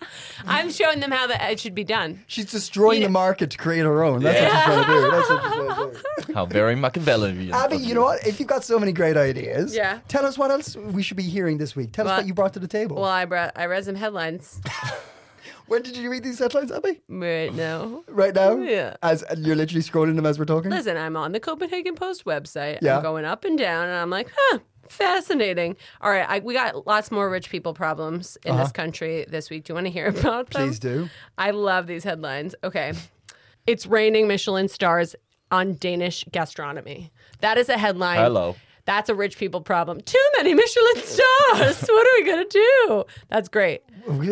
I'm 0.46 0.70
showing 0.70 1.00
them 1.00 1.10
how 1.10 1.26
that 1.26 1.50
it 1.52 1.60
should 1.60 1.74
be 1.74 1.84
done. 1.84 2.22
she's 2.26 2.50
destroying 2.50 3.00
You 3.02 3.08
the 3.08 3.12
know- 3.12 3.20
market 3.20 3.50
to 3.50 3.58
create 3.58 3.80
her 3.84 4.02
own. 4.02 4.22
That's 4.22 4.40
what 4.40 4.50
she's 4.52 4.64
trying 4.64 4.84
to 4.84 4.92
do. 4.92 5.10
That's 5.10 5.30
what 5.30 5.42
she's 5.42 5.52
trying 5.52 5.92
to 5.92 6.26
do. 6.26 6.32
How 6.34 6.46
very 6.46 6.74
Machiavellian. 6.76 7.52
Abby, 7.52 7.76
of 7.76 7.82
you 7.82 7.94
know 7.94 8.02
what? 8.02 8.26
If 8.26 8.38
you've 8.40 8.48
got 8.48 8.64
so 8.64 8.78
many 8.78 8.92
great 8.92 9.16
ideas, 9.18 9.74
Yeah. 9.74 9.98
tell 10.08 10.24
us 10.24 10.38
what 10.38 10.50
else 10.50 10.74
we 10.76 11.02
should 11.02 11.16
be 11.18 11.22
hearing 11.24 11.58
this 11.58 11.76
week. 11.76 11.92
Tell 11.92 12.06
us 12.06 12.10
Well- 12.10 12.18
what 12.20 12.26
you 12.26 12.34
brought 12.34 12.52
to 12.54 12.60
the 12.60 12.68
table. 12.68 12.96
Well, 12.96 13.04
I 13.10 13.24
brought 13.26 13.52
I 13.56 13.66
read 13.66 13.84
some 13.84 13.96
headlines. 13.96 14.60
when 15.72 15.82
did 15.82 15.96
you 15.96 16.10
read 16.10 16.22
these 16.22 16.38
headlines, 16.38 16.70
Abby? 16.70 17.00
Right 17.08 17.52
now. 17.52 18.04
Right 18.08 18.34
now? 18.34 18.56
Yeah. 18.56 18.96
As 19.02 19.24
you're 19.38 19.56
literally 19.56 19.82
scrolling 19.82 20.16
them 20.16 20.26
as 20.26 20.38
we're 20.38 20.44
talking. 20.44 20.70
Listen, 20.70 20.98
I'm 20.98 21.16
on 21.16 21.32
the 21.32 21.40
Copenhagen 21.40 21.94
Post 21.94 22.26
website. 22.26 22.78
Yeah. 22.82 22.98
I'm 22.98 23.02
going 23.02 23.24
up 23.24 23.44
and 23.44 23.58
down, 23.58 23.88
and 23.88 23.94
I'm 23.96 24.10
like, 24.10 24.30
huh, 24.36 24.58
fascinating. 24.88 25.76
All 26.02 26.10
right, 26.10 26.26
I, 26.28 26.40
we 26.40 26.52
got 26.52 26.86
lots 26.86 27.10
more 27.10 27.30
rich 27.30 27.48
people 27.48 27.72
problems 27.72 28.36
in 28.44 28.54
this 28.58 28.70
country 28.70 29.24
this 29.28 29.48
week. 29.48 29.64
Do 29.64 29.70
you 29.70 29.74
want 29.76 29.86
to 29.86 29.90
hear 29.90 30.08
about 30.08 30.50
them? 30.50 30.62
Uh-huh. 30.62 30.66
Please 30.66 30.78
do. 30.78 31.08
I 31.38 31.52
love 31.52 31.86
these 31.86 32.04
headlines. 32.04 32.54
Okay. 32.62 32.92
It's 33.66 33.86
raining 33.86 34.28
Michelin 34.28 34.68
stars 34.68 35.16
on 35.50 35.76
Danish 35.76 36.24
gastronomy. 36.30 37.10
That 37.40 37.56
is 37.56 37.70
a 37.70 37.78
headline. 37.78 38.18
Hello. 38.18 38.56
That's 38.84 39.08
a 39.08 39.14
rich 39.14 39.38
people 39.38 39.60
problem. 39.60 40.00
Too 40.00 40.24
many 40.36 40.54
Michelin 40.54 40.96
stars. 40.96 41.80
what 41.88 42.06
are 42.06 42.20
we 42.20 42.24
going 42.24 42.48
to 42.48 42.50
do? 42.50 43.04
That's 43.28 43.48
great. 43.48 43.82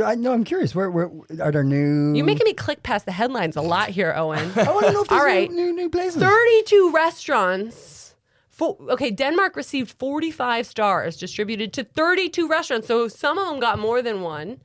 I 0.05 0.17
know. 0.17 0.33
I'm 0.33 0.43
curious. 0.45 0.75
Where, 0.75 0.91
where 0.91 1.09
are 1.41 1.53
there 1.53 1.63
new? 1.63 2.15
You're 2.15 2.25
making 2.27 2.45
me 2.45 2.55
click 2.55 2.83
past 2.83 3.07
the 3.07 3.13
headlines 3.13 3.55
a 3.57 3.63
lot 3.63 3.91
here, 3.91 4.13
Owen. 4.17 4.51
I 4.57 4.71
want 4.73 4.87
to 4.87 4.93
know 4.93 5.03
if 5.03 5.09
there's 5.09 5.21
All 5.21 5.25
right. 5.27 5.49
new, 5.51 5.67
new, 5.67 5.73
new 5.75 5.89
places. 5.89 6.21
32 6.21 6.91
restaurants. 6.93 8.17
Fo- 8.49 8.77
okay, 8.91 9.11
Denmark 9.13 9.55
received 9.55 9.93
45 9.93 10.67
stars 10.67 11.17
distributed 11.17 11.73
to 11.75 11.85
32 11.85 12.49
restaurants. 12.49 12.89
So 12.89 13.07
some 13.07 13.39
of 13.39 13.49
them 13.49 13.61
got 13.61 13.79
more 13.79 14.03
than 14.03 14.21
one. 14.23 14.61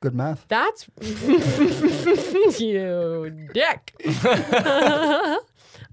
Good 0.00 0.14
math. 0.14 0.44
That's 0.48 0.86
you 2.60 3.48
dick. 3.54 3.94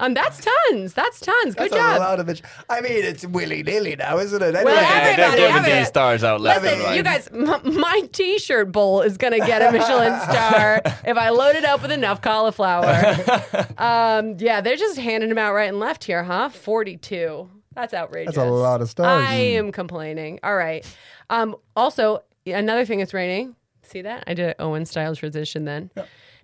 Um, 0.01 0.13
that's 0.13 0.45
tons. 0.69 0.93
That's 0.93 1.19
tons. 1.19 1.55
Good 1.55 1.71
That's 1.71 1.73
a 1.73 1.77
job. 1.77 1.99
lot 1.99 2.19
of 2.19 2.27
it. 2.27 2.41
I 2.69 2.81
mean, 2.81 2.91
it's 3.05 3.25
willy 3.25 3.63
nilly 3.63 3.95
now, 3.95 4.17
isn't 4.17 4.41
it? 4.41 4.53
Well, 4.53 4.67
Anyway, 4.67 4.73
Yeah, 4.81 5.15
they're 5.35 5.53
giving 5.61 5.77
these 5.77 5.87
stars 5.87 6.23
out 6.23 6.41
left 6.41 6.63
Listen, 6.63 6.79
and 6.79 6.87
right. 6.87 6.97
you 6.97 7.03
guys, 7.03 7.27
m- 7.29 7.79
my 7.79 8.01
T-shirt 8.11 8.71
bowl 8.71 9.01
is 9.01 9.17
gonna 9.17 9.37
get 9.39 9.61
a 9.61 9.71
Michelin 9.71 10.19
star 10.21 10.81
if 11.05 11.17
I 11.17 11.29
load 11.29 11.55
it 11.55 11.63
up 11.63 11.81
with 11.81 11.91
enough 11.91 12.21
cauliflower. 12.21 12.85
um, 13.77 14.35
yeah, 14.39 14.59
they're 14.61 14.75
just 14.75 14.97
handing 14.97 15.29
them 15.29 15.37
out 15.37 15.53
right 15.53 15.69
and 15.69 15.79
left 15.79 16.03
here, 16.03 16.23
huh? 16.23 16.49
Forty-two. 16.49 17.49
That's 17.73 17.93
outrageous. 17.93 18.35
That's 18.35 18.47
a 18.47 18.51
lot 18.51 18.81
of 18.81 18.89
stars. 18.89 19.25
I 19.25 19.35
am 19.35 19.71
complaining. 19.71 20.39
All 20.43 20.55
right. 20.55 20.85
Um, 21.29 21.55
also, 21.75 22.23
another 22.45 22.85
thing 22.85 22.99
that's 22.99 23.13
raining. 23.13 23.55
See 23.83 24.01
that? 24.01 24.23
I 24.27 24.33
did 24.33 24.47
an 24.47 24.55
Owen 24.59 24.85
style 24.85 25.15
transition 25.15 25.65
then. 25.65 25.89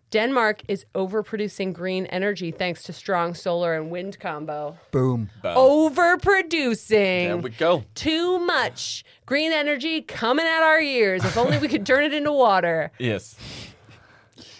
Denmark 0.10 0.62
is 0.70 0.86
overproducing 0.96 1.74
green 1.74 2.06
energy 2.08 2.52
thanks 2.52 2.84
to 2.84 2.94
strong 2.94 3.34
solar 3.34 3.74
and 3.76 3.92
wind 3.92 4.20
combo. 4.20 4.78
boom. 4.92 5.30
Overproducing 5.44 6.90
There 6.90 7.38
we 7.38 7.50
go. 7.50 7.84
too 7.96 8.40
much 8.40 9.04
green 9.26 9.52
energy 9.52 10.02
coming 10.02 10.46
at 10.46 10.64
our 10.64 10.80
ears. 10.80 11.26
If 11.26 11.38
only 11.38 11.58
we 11.58 11.68
could 11.68 11.86
turn 11.86 12.04
it 12.06 12.14
into 12.14 12.32
water. 12.32 12.92
Yes. 13.00 13.36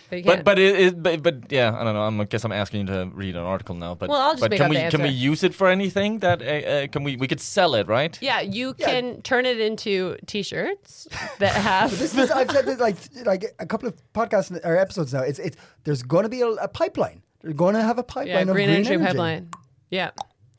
But, 0.10 0.24
But 0.26 0.44
but 0.46 0.58
it, 0.60 0.76
it 0.80 1.04
but, 1.04 1.22
but 1.22 1.52
yeah 1.52 1.78
I 1.78 1.84
don't 1.84 1.94
know 1.94 2.04
I'm, 2.04 2.22
I 2.22 2.26
guess 2.26 2.44
I'm 2.46 2.52
asking 2.54 2.82
you 2.82 2.88
to 2.88 3.10
read 3.14 3.36
an 3.36 3.44
article 3.44 3.76
now 3.76 3.94
but 3.96 4.08
Well, 4.10 4.22
I'll 4.22 4.32
just 4.34 4.42
but 4.42 4.52
make 4.52 4.58
can 4.60 4.66
up 4.68 4.70
we 4.72 4.78
the 4.78 4.90
can 4.92 5.02
we 5.02 5.10
use 5.10 5.44
it 5.44 5.54
for 5.54 5.68
anything 5.68 6.20
that 6.20 6.42
uh, 6.42 6.46
uh, 6.46 6.88
can 6.88 7.04
we 7.04 7.18
we 7.18 7.28
could 7.28 7.42
sell 7.42 7.76
it 7.76 7.88
right 7.88 8.18
yeah, 8.22 8.40
you 8.42 8.74
Yeah. 8.78 8.86
can 8.88 9.22
turn 9.22 9.46
it 9.46 9.60
into 9.60 10.16
t-shirts 10.26 11.08
that 11.40 11.54
have. 11.56 11.92
This 11.98 12.16
is, 12.18 12.32
I've 12.32 12.50
said 12.52 12.66
this 12.66 12.80
like 12.80 12.96
like 13.26 13.44
a 13.60 13.66
couple 13.66 13.88
of 13.90 13.96
podcasts 14.14 14.50
or 14.66 14.78
episodes 14.78 15.14
now. 15.14 15.22
It's 15.22 15.40
it's 15.40 15.58
there's 15.84 16.04
going 16.04 16.24
to 16.24 16.30
be 16.30 16.42
a, 16.42 16.48
a 16.48 16.68
pipeline. 16.68 17.22
They're 17.42 17.54
going 17.54 17.76
to 17.76 17.82
have 17.82 17.98
a 18.00 18.04
pipeline 18.04 18.48
yeah, 18.48 18.52
of 18.52 18.56
green, 18.56 18.68
green 18.68 18.76
energy, 18.78 18.94
energy 18.94 19.06
pipeline. 19.08 19.50
Yeah, 19.90 20.12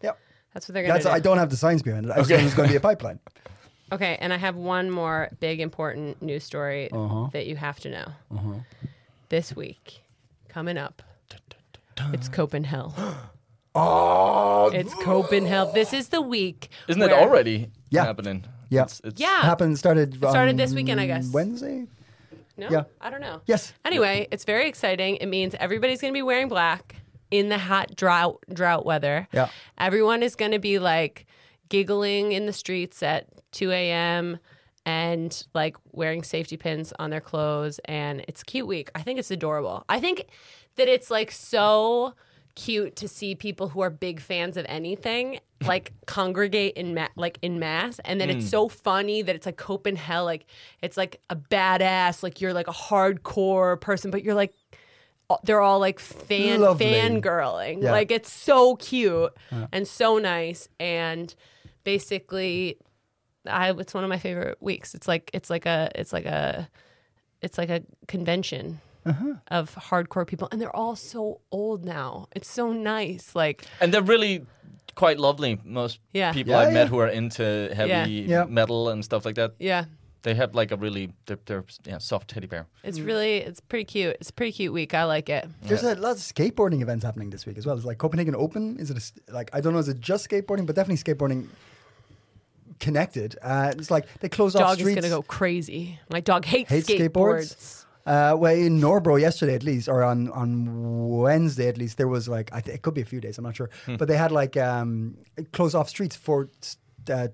Yep. 0.03 0.19
that's 0.55 0.69
what 0.69 0.75
they're 0.75 0.83
gonna 0.85 0.95
That's 0.95 1.07
I 1.07 1.19
do. 1.19 1.25
don't 1.25 1.39
have 1.39 1.51
the 1.51 1.57
science 1.57 1.83
behind 1.83 2.07
it. 2.07 2.13
I 2.13 2.17
just 2.19 2.31
know 2.31 2.37
there's 2.37 2.55
going 2.55 2.69
to 2.69 2.73
be 2.73 2.77
a 2.77 2.81
pipeline. 2.81 3.19
Okay, 3.91 4.19
and 4.21 4.35
I 4.35 4.37
have 4.37 4.55
one 4.55 4.91
more 4.91 5.31
big 5.41 5.61
important 5.61 6.21
news 6.21 6.45
story 6.45 6.91
Uh-huh. 6.93 7.31
that 7.33 7.47
you 7.47 7.57
have 7.57 7.81
to 7.81 7.89
know. 7.89 8.09
This 9.29 9.55
week, 9.55 10.01
coming 10.49 10.79
up, 10.79 11.03
it's 12.13 12.29
Copenhell. 12.29 12.95
Oh, 12.97 13.31
ah, 13.75 14.67
It's 14.69 14.95
Copenhell. 14.95 15.75
This 15.75 15.93
is 15.93 16.09
the 16.09 16.23
week. 16.23 16.71
isn't 16.89 17.03
it 17.03 17.11
where- 17.11 17.21
already 17.21 17.71
Yeah. 17.91 18.05
happening 18.07 18.45
Yeah. 18.71 18.85
it's, 18.85 19.01
it's, 19.05 19.21
Yeah. 19.21 19.43
happened 19.43 19.79
started. 19.79 20.17
started 20.17 20.57
this 20.57 20.73
weekend, 20.73 21.01
I 21.01 21.07
guess. 21.07 21.31
Wednesday. 21.31 21.87
No, 22.57 22.69
Yeah. 22.71 22.85
I 23.01 23.11
don't 23.11 23.21
know. 23.21 23.41
Yes. 23.47 23.73
Anyway, 23.85 24.27
it's 24.31 24.45
very 24.45 24.67
exciting. 24.69 25.17
It 25.17 25.27
means 25.27 25.55
everybody's 25.61 26.01
going 26.01 26.13
to 26.13 26.17
be 26.19 26.23
wearing 26.23 26.49
black 26.49 26.97
in 27.31 27.51
the 27.51 27.59
hot 27.59 27.95
drought 27.97 28.43
drought 28.53 28.85
weather. 28.87 29.29
Yeah. 29.33 29.49
Everyone 29.77 30.23
is 30.23 30.35
going 30.35 30.53
to 30.53 30.59
be 30.59 30.79
like 30.79 31.27
giggling 31.69 32.33
in 32.33 32.47
the 32.47 32.53
streets 32.53 33.03
at 33.03 33.27
2 33.53 33.71
a.m. 33.71 34.39
and 34.89 35.47
like 35.53 35.77
wearing 35.93 36.23
safety 36.23 36.57
pins 36.57 36.95
on 36.99 37.11
their 37.11 37.21
clothes. 37.21 37.79
And 37.85 38.25
it's 38.27 38.43
cute 38.43 38.67
week. 38.67 38.91
I 38.95 39.03
think 39.03 39.19
it's 39.19 39.31
adorable. 39.31 39.85
I 39.87 40.01
think 40.01 40.29
that 40.77 40.89
it's 40.89 41.11
like 41.11 41.31
so 41.31 42.15
cute 42.55 42.97
to 42.97 43.07
see 43.07 43.35
people 43.35 43.69
who 43.69 43.83
are 43.83 43.91
big 43.91 44.19
fans 44.19 44.57
of 44.57 44.65
anything 44.69 45.39
like 45.65 45.93
congregate 46.07 46.75
in 46.75 46.95
ma- 46.95 47.07
like 47.15 47.39
in 47.41 47.61
mass 47.61 48.01
and 48.05 48.21
then 48.21 48.29
it's 48.29 48.47
mm. 48.47 48.51
so 48.51 48.69
funny 48.69 49.23
that 49.23 49.37
it's 49.37 49.47
like 49.47 49.57
Copenhell 49.57 50.25
like 50.25 50.45
it's 50.83 50.97
like 50.97 51.21
a 51.31 51.37
badass 51.37 52.25
like 52.25 52.41
you're 52.41 52.53
like 52.53 52.67
a 52.67 52.73
hardcore 52.73 53.81
person 53.81 54.11
but 54.11 54.25
you're 54.25 54.35
like 54.35 54.55
they're 55.45 55.61
all 55.61 55.79
like 55.79 56.01
fan 56.01 56.63
Lovely. 56.63 56.87
fangirling. 56.87 57.83
Yeah. 57.83 57.93
Like 57.93 58.11
it's 58.11 58.33
so 58.33 58.77
cute 58.77 59.33
and 59.71 59.87
so 59.87 60.19
nice 60.19 60.69
and 60.81 61.33
basically 61.85 62.79
I 63.47 63.71
it's 63.73 63.95
one 63.95 64.05
of 64.05 64.11
my 64.11 64.19
favorite 64.19 64.59
weeks. 64.61 64.95
It's 64.95 65.09
like 65.09 65.31
it's 65.33 65.51
like 65.51 65.67
a 65.67 65.91
it's 65.95 66.13
like 66.13 66.27
a 66.27 66.69
it's 67.43 67.59
like 67.59 67.71
a 67.71 67.83
convention 68.07 68.81
Uh-huh. 69.07 69.35
of 69.51 69.75
hardcore 69.75 70.27
people 70.27 70.49
and 70.53 70.61
they're 70.61 70.75
all 70.77 70.97
so 70.97 71.41
old 71.51 71.85
now. 71.85 72.27
It's 72.37 72.49
so 72.49 72.73
nice. 72.73 73.35
Like 73.35 73.65
and 73.81 73.93
they're 73.93 74.03
really 74.03 74.45
quite 74.95 75.19
lovely 75.21 75.59
most 75.65 76.01
Yeah. 76.13 76.33
people 76.33 76.53
Yeah, 76.53 76.59
I've 76.61 76.73
met 76.75 76.89
who 76.89 76.99
are 76.99 77.09
into 77.09 77.71
heavy 77.75 78.27
Yeah. 78.29 78.45
metal 78.49 78.89
and 78.91 79.05
stuff 79.05 79.25
like 79.25 79.37
that 79.37 79.53
yeah. 79.61 79.85
they 80.23 80.35
have 80.35 80.55
like 80.57 80.73
a 80.73 80.77
really 80.77 81.13
they're, 81.27 81.39
they're 81.47 81.65
yeah 81.87 81.99
soft 81.99 82.29
teddy 82.29 82.49
bear 82.49 82.67
It's 82.83 82.99
really 83.01 83.37
it's 83.49 83.61
pretty 83.61 83.85
cute. 83.85 84.17
It's 84.21 84.31
a 84.31 84.33
pretty 84.33 84.53
cute 84.53 84.73
week. 84.75 84.93
I 84.95 85.05
like 85.05 85.29
it. 85.31 85.47
There's 85.63 85.85
a 85.85 85.95
lot 85.95 86.13
of 86.17 86.19
skateboarding 86.19 86.83
events 86.83 87.05
happening 87.05 87.31
this 87.31 87.47
week 87.47 87.57
as 87.59 87.65
well. 87.67 87.77
It's 87.77 87.87
like 87.87 87.99
Copenhagen 87.99 88.35
Open. 88.35 88.79
Is 88.81 88.91
it 88.91 88.97
a, 88.97 89.01
s- 89.01 89.13
like 89.39 89.49
I 89.57 89.61
don't 89.63 89.73
know? 89.73 89.79
Is 89.79 89.89
it 89.89 90.01
just 90.01 90.29
skateboarding? 90.29 90.67
But 90.67 90.75
definitely 90.77 91.03
skateboarding 91.07 91.47
connected. 92.81 93.37
Uh, 93.43 93.73
it's 93.77 93.91
like 93.91 94.07
they 94.21 94.29
close 94.29 94.55
off 94.55 94.75
streets. 94.75 94.79
Dog 94.79 94.79
is 94.79 94.93
streets. 94.93 95.09
gonna 95.09 95.23
go 95.23 95.27
crazy. 95.27 95.99
My 96.11 96.21
dog 96.21 96.45
hates, 96.45 96.71
Hates 96.71 96.89
skateboards. 96.89 97.55
skateboards? 97.55 97.85
Uh, 98.07 98.35
well, 98.39 98.55
in 98.55 98.81
Nørrebro 98.81 99.21
yesterday, 99.21 99.55
at 99.55 99.63
least, 99.63 99.87
or 99.89 100.03
on 100.03 100.31
on 100.31 101.09
Wednesday, 101.19 101.69
at 101.69 101.77
least, 101.77 101.99
there 101.99 102.09
was 102.09 102.27
like 102.29 102.51
I 102.53 102.61
think 102.61 102.77
it 102.77 102.83
could 102.83 102.95
be 102.95 103.03
a 103.03 103.05
few 103.05 103.21
days. 103.21 103.37
I'm 103.37 103.45
not 103.45 103.55
sure, 103.57 103.69
but 103.99 104.09
they 104.09 104.17
had 104.17 104.33
like 104.33 104.57
um, 104.57 105.19
close 105.53 105.75
off 105.75 105.89
streets 105.91 106.17
for 106.17 106.49
uh, 107.11 107.29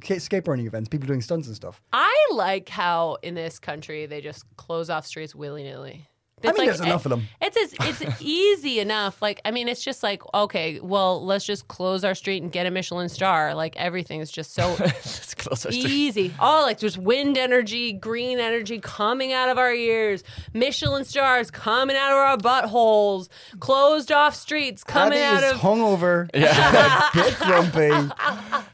skateboarding 0.00 0.66
events, 0.66 0.88
people 0.88 1.06
doing 1.06 1.20
stunts 1.22 1.46
and 1.46 1.54
stuff. 1.54 1.80
I 1.92 2.26
like 2.32 2.68
how 2.68 3.18
in 3.22 3.34
this 3.34 3.58
country 3.60 4.06
they 4.06 4.20
just 4.20 4.44
close 4.56 4.90
off 4.90 5.06
streets 5.06 5.34
willy 5.36 5.62
nilly. 5.62 6.08
It's 6.42 6.58
mean, 6.58 6.66
there's 6.66 6.80
enough 6.80 7.04
of 7.06 7.10
them. 7.10 7.28
It's 7.40 7.56
it's, 7.56 7.74
it's 8.02 8.16
easy 8.22 8.80
enough. 8.80 9.20
Like 9.22 9.40
I 9.44 9.50
mean, 9.50 9.68
it's 9.68 9.82
just 9.82 10.02
like 10.02 10.22
okay, 10.34 10.80
well, 10.80 11.24
let's 11.24 11.44
just 11.44 11.68
close 11.68 12.04
our 12.04 12.14
street 12.14 12.42
and 12.42 12.50
get 12.52 12.66
a 12.66 12.70
Michelin 12.70 13.08
star. 13.08 13.54
Like 13.54 13.76
everything 13.76 14.20
is 14.20 14.30
just 14.30 14.54
so 14.54 14.76
Let's 14.80 15.34
close 15.34 15.66
our 15.66 15.72
street. 15.72 15.86
easy. 15.86 16.34
Oh, 16.40 16.62
like 16.66 16.78
there's 16.80 16.98
wind 16.98 17.36
energy, 17.38 17.92
green 17.92 18.38
energy 18.38 18.78
coming 18.80 19.32
out 19.32 19.48
of 19.48 19.58
our 19.58 19.72
ears, 19.72 20.22
Michelin 20.54 21.04
stars 21.04 21.50
coming 21.50 21.96
out 21.96 22.10
of 22.12 22.16
our 22.18 22.36
buttholes, 22.36 23.28
closed 23.60 24.12
off 24.12 24.34
streets 24.34 24.84
coming 24.84 25.18
Abby 25.18 25.36
out 25.36 25.44
is 25.44 25.52
of. 25.52 25.58
hungover. 25.60 26.28
Yeah. 26.38 27.08
a 27.12 27.16
bit 27.16 27.36
grumpy. 27.38 28.12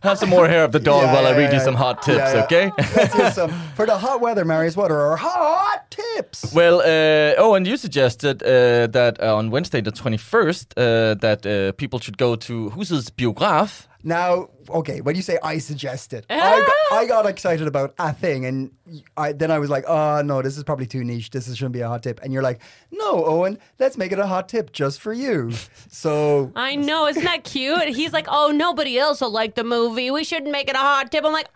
Have 0.03 0.19
some 0.19 0.29
more 0.29 0.47
hair 0.49 0.65
of 0.65 0.73
the 0.73 0.81
dog 0.81 1.05
Yeah, 1.05 1.15
while 1.15 1.27
I 1.27 1.31
yeah, 1.31 1.37
read 1.37 1.53
you 1.53 1.59
yeah. 1.59 1.65
some 1.65 1.75
hot 1.75 2.03
tips, 2.03 2.19
Yeah, 2.19 2.35
yeah. 2.35 2.43
okay? 2.45 2.71
Let's 2.97 3.15
hear 3.15 3.31
some. 3.33 3.51
For 3.75 3.87
the 3.87 3.97
hot 3.97 4.21
weather, 4.21 4.45
Marius, 4.45 4.77
what 4.77 4.91
are 4.91 5.01
our 5.01 5.17
hot 5.17 5.91
tips? 5.91 6.53
Well, 6.53 6.81
uh, 6.81 7.41
oh, 7.41 7.54
and 7.55 7.67
you 7.67 7.77
suggested 7.77 8.43
uh, 8.43 8.87
that 8.89 9.21
uh, 9.21 9.37
on 9.37 9.51
Wednesday, 9.51 9.81
the 9.81 9.93
21st, 9.93 10.67
uh, 10.77 11.15
that 11.15 11.47
uh, 11.47 11.73
people 11.73 11.99
should 11.99 12.19
go 12.19 12.37
to 12.37 12.71
Husets 12.71 13.11
Biograf. 13.11 13.87
Now, 14.07 14.51
okay, 14.69 15.01
when 15.01 15.17
you 15.17 15.23
say 15.23 15.39
I 15.43 15.57
suggested, 15.59 16.27
I, 16.31 16.61
got, 16.91 16.99
I 16.99 17.07
got 17.07 17.27
excited 17.27 17.67
about 17.67 17.95
a 17.99 18.13
thing, 18.13 18.45
and 18.45 18.71
I, 19.17 19.33
then 19.33 19.51
I 19.51 19.59
was 19.59 19.71
like, 19.71 19.85
oh, 19.89 20.21
no, 20.23 20.43
this 20.43 20.59
is 20.59 20.63
probably 20.65 20.87
too 20.87 21.03
niche. 21.05 21.31
This 21.31 21.49
is, 21.49 21.57
shouldn't 21.57 21.73
be 21.73 21.81
a 21.81 21.89
hot 21.89 22.03
tip. 22.03 22.21
And 22.23 22.31
you're 22.33 22.43
like, 22.43 22.61
no, 22.93 23.25
Owen, 23.25 23.59
let's 23.79 23.97
make 23.97 24.13
it 24.13 24.19
a 24.19 24.27
hot 24.27 24.49
tip 24.49 24.73
just 24.73 25.01
for 25.01 25.13
you. 25.15 25.53
So, 25.89 26.53
I 26.55 26.77
know, 26.77 27.07
isn't 27.07 27.25
that 27.25 27.45
cute? 27.45 27.89
He's 27.89 28.13
like, 28.13 28.27
oh, 28.29 28.51
nobody 28.55 28.99
else 28.99 29.21
will 29.23 29.31
like 29.31 29.55
the 29.55 29.65
movie. 29.65 30.11
We 30.11 30.23
shouldn't 30.23 30.53
make 30.53 30.69
it 30.69 30.77
a 30.77 30.81
hot 30.81 31.11
tip. 31.11 31.25
I'm 31.25 31.33
like, 31.33 31.49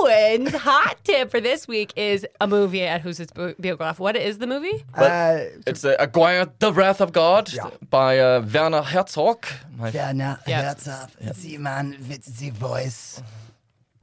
Owen's 0.00 0.54
hot 0.54 0.98
tip 1.04 1.30
for 1.30 1.40
this 1.40 1.66
week 1.66 1.92
is 1.96 2.24
a 2.40 2.46
movie 2.46 2.82
at 2.82 3.02
Husets 3.02 3.32
Biograf. 3.32 3.98
What 3.98 4.16
is 4.16 4.38
the 4.38 4.46
movie? 4.46 4.84
uh, 4.94 5.38
It's 5.66 5.84
uh, 5.84 5.96
Aguirre, 5.98 6.52
The 6.60 6.72
Wrath 6.72 7.00
of 7.00 7.12
God 7.12 7.52
Yeah. 7.52 7.70
by 7.90 8.18
uh, 8.20 8.44
Werner 8.52 8.82
Herzog. 8.82 9.44
My 9.76 9.90
Werner 9.90 10.38
Yeah. 10.46 10.62
Herzog, 10.74 11.10
the 11.42 11.58
man 11.58 11.95
with 12.08 12.24
the 12.38 12.50
voice. 12.50 13.22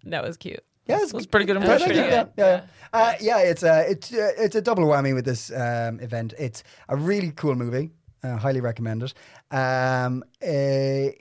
That 0.04 0.24
was 0.24 0.38
cute. 0.38 0.64
Yeah, 0.86 1.00
it's 1.02 1.14
was 1.14 1.26
a 1.26 1.28
pretty 1.30 1.46
good 1.46 1.56
Yeah, 1.56 1.62
impression. 1.62 1.88
thank 1.96 2.12
Yeah, 2.12 2.26
yeah, 2.38 2.46
yeah. 2.46 2.62
Uh, 3.00 3.14
yeah, 3.22 3.38
it's 3.40 3.64
a 3.64 3.90
it's 3.90 4.12
uh, 4.14 4.32
it's 4.38 4.56
a 4.56 4.62
double 4.62 4.84
whammy 4.86 5.14
with 5.14 5.26
this 5.26 5.50
um, 5.52 6.00
event. 6.02 6.34
It's 6.38 6.64
a 6.90 6.96
really 6.96 7.32
cool 7.32 7.56
movie. 7.56 7.92
Uh, 8.22 8.38
highly 8.38 8.62
recommend 8.62 9.04
it. 9.04 9.14
Um, 9.52 10.24
uh, 10.42 11.12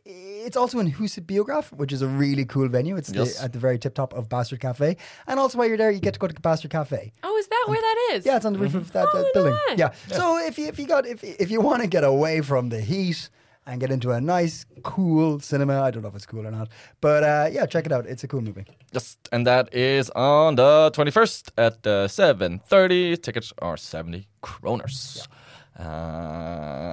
it's 0.47 0.57
also 0.57 0.79
in 0.79 0.93
Huset 0.93 1.27
Biograf, 1.27 1.73
which 1.73 1.93
is 1.93 2.01
a 2.03 2.07
really 2.07 2.45
cool 2.45 2.69
venue. 2.69 2.97
It's 2.97 3.11
Yes. 3.13 3.39
the, 3.39 3.45
at 3.45 3.53
the 3.53 3.59
very 3.59 3.77
tip 3.79 3.95
top 3.95 4.13
of 4.15 4.29
Bastard 4.29 4.61
Cafe, 4.61 4.97
and 5.27 5.39
also 5.41 5.59
while 5.59 5.67
you're 5.67 5.77
there, 5.77 5.91
you 5.91 5.99
get 6.01 6.15
to 6.15 6.21
go 6.21 6.29
to 6.29 6.41
Bastard 6.41 6.71
Cafe. 6.71 7.13
Oh, 7.25 7.37
is 7.39 7.49
that 7.49 7.65
where 7.69 7.81
that 7.81 8.09
is? 8.15 8.25
Yeah, 8.27 8.37
it's 8.37 8.45
on 8.45 8.53
the 8.53 8.59
roof 8.61 8.75
of 8.75 8.93
that, 8.93 9.07
Oh, 9.13 9.19
that 9.19 9.25
no 9.25 9.33
building. 9.35 9.53
way. 9.71 9.75
Yeah. 9.79 9.91
So 10.09 10.39
if 10.39 10.59
you 10.59 10.67
if 10.69 10.79
you 10.79 10.87
got 10.87 11.07
if 11.07 11.23
if 11.25 11.51
you 11.51 11.61
want 11.61 11.83
to 11.83 11.89
get 11.89 12.05
away 12.05 12.41
from 12.41 12.69
the 12.69 12.81
heat 12.81 13.29
and 13.67 13.81
get 13.81 13.91
into 13.91 14.11
a 14.11 14.21
nice 14.21 14.67
cool 14.83 15.39
cinema, 15.41 15.81
I 15.83 15.91
don't 15.91 16.03
know 16.03 16.09
if 16.09 16.15
it's 16.17 16.27
cool 16.27 16.47
or 16.47 16.51
not, 16.51 16.69
but 17.01 17.23
uh, 17.23 17.49
yeah, 17.53 17.65
check 17.67 17.87
it 17.87 17.93
out. 17.93 18.07
It's 18.07 18.25
a 18.25 18.29
cool 18.29 18.41
movie. 18.41 18.65
Yes, 18.93 19.17
and 19.31 19.47
that 19.47 19.73
is 19.75 20.11
on 20.11 20.57
the 20.57 20.91
21st 20.95 21.51
at 21.57 21.75
uh, 21.87 22.09
7.30. 22.09 23.23
Tickets 23.23 23.53
are 23.61 23.77
70 23.77 24.27
kroners. 24.43 25.27
Uh, 25.79 25.83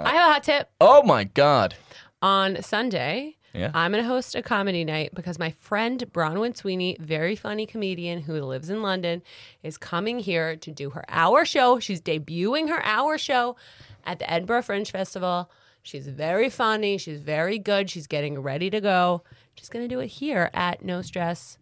I 0.06 0.12
have 0.14 0.30
a 0.30 0.34
hot 0.34 0.44
tip. 0.44 0.70
oh 0.80 1.04
my 1.04 1.24
God. 1.24 1.76
On 2.22 2.62
Sunday, 2.62 3.36
Yeah. 3.54 3.72
I'm 3.74 3.92
going 3.92 4.04
to 4.04 4.08
host 4.08 4.36
a 4.36 4.42
comedy 4.42 4.84
night 4.86 5.12
because 5.16 5.40
my 5.40 5.52
friend 5.52 6.04
Bronwyn 6.14 6.56
Sweeney, 6.56 6.98
very 7.00 7.36
funny 7.36 7.66
comedian 7.66 8.22
who 8.22 8.34
lives 8.42 8.70
in 8.70 8.82
London, 8.82 9.22
is 9.64 9.78
coming 9.78 10.20
here 10.20 10.56
to 10.58 10.72
do 10.72 10.92
her 10.92 11.04
hour 11.10 11.46
show. 11.46 11.80
She's 11.80 12.02
debuting 12.02 12.70
her 12.70 12.84
hour 12.86 13.18
show 13.18 13.56
at 14.06 14.20
the 14.20 14.30
Edinburgh 14.32 14.64
Fringe 14.64 14.92
Festival. 14.92 15.50
She's 15.90 16.08
very 16.08 16.52
funny. 16.52 17.00
She's 17.00 17.20
very 17.20 17.58
good. 17.58 17.90
She's 17.90 18.06
getting 18.06 18.40
ready 18.40 18.70
to 18.70 18.80
go. 18.80 19.24
She's 19.56 19.70
going 19.70 19.84
to 19.84 19.94
do 19.94 20.00
it 20.00 20.08
here 20.08 20.52
at 20.54 20.86
No 20.86 21.02
Stress 21.02 21.58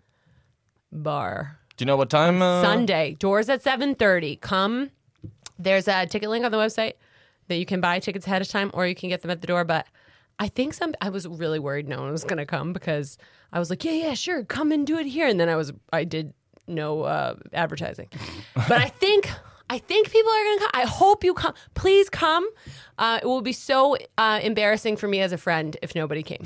Bar. 0.91 1.59
Do 1.77 1.83
you 1.83 1.85
know 1.85 1.95
what 1.95 2.09
time? 2.09 2.41
Uh, 2.41 2.61
Sunday. 2.61 3.15
Doors 3.19 3.47
at 3.47 3.63
7:30. 3.63 4.41
Come. 4.41 4.91
There's 5.57 5.87
a 5.87 6.05
ticket 6.07 6.29
link 6.29 6.43
on 6.43 6.51
the 6.51 6.57
website 6.57 6.93
that 7.47 7.55
you 7.55 7.65
can 7.65 7.79
buy 7.79 7.99
tickets 7.99 8.27
ahead 8.27 8.41
of 8.41 8.49
time 8.49 8.69
or 8.73 8.85
you 8.85 8.95
can 8.95 9.07
get 9.07 9.21
them 9.21 9.31
at 9.31 9.39
the 9.39 9.47
door, 9.47 9.63
but 9.63 9.87
I 10.39 10.49
think 10.49 10.73
some 10.73 10.93
I 10.99 11.09
was 11.09 11.25
really 11.25 11.59
worried 11.59 11.87
no 11.87 12.01
one 12.01 12.11
was 12.11 12.25
going 12.25 12.37
to 12.37 12.45
come 12.45 12.73
because 12.73 13.17
I 13.53 13.59
was 13.59 13.69
like, 13.69 13.85
"Yeah, 13.85 13.93
yeah, 13.93 14.13
sure. 14.13 14.43
Come 14.43 14.73
and 14.73 14.85
do 14.85 14.97
it 14.97 15.05
here." 15.05 15.27
And 15.27 15.39
then 15.39 15.47
I 15.47 15.55
was 15.55 15.71
I 15.93 16.03
did 16.03 16.33
no 16.67 17.03
uh, 17.03 17.35
advertising. 17.53 18.09
but 18.55 18.73
I 18.73 18.89
think 18.89 19.29
I 19.69 19.77
think 19.79 20.09
people 20.11 20.31
are 20.31 20.43
going 20.43 20.57
to 20.59 20.63
come. 20.63 20.71
I 20.73 20.85
hope 20.85 21.23
you 21.23 21.33
come. 21.33 21.53
Please 21.73 22.09
come. 22.09 22.47
Uh, 22.97 23.19
it 23.21 23.25
will 23.25 23.41
be 23.41 23.51
so 23.53 23.97
uh, 24.17 24.39
embarrassing 24.41 24.97
for 24.97 25.07
me 25.07 25.19
as 25.19 25.31
a 25.31 25.37
friend 25.37 25.75
if 25.81 25.93
nobody 25.95 26.23
came. 26.23 26.45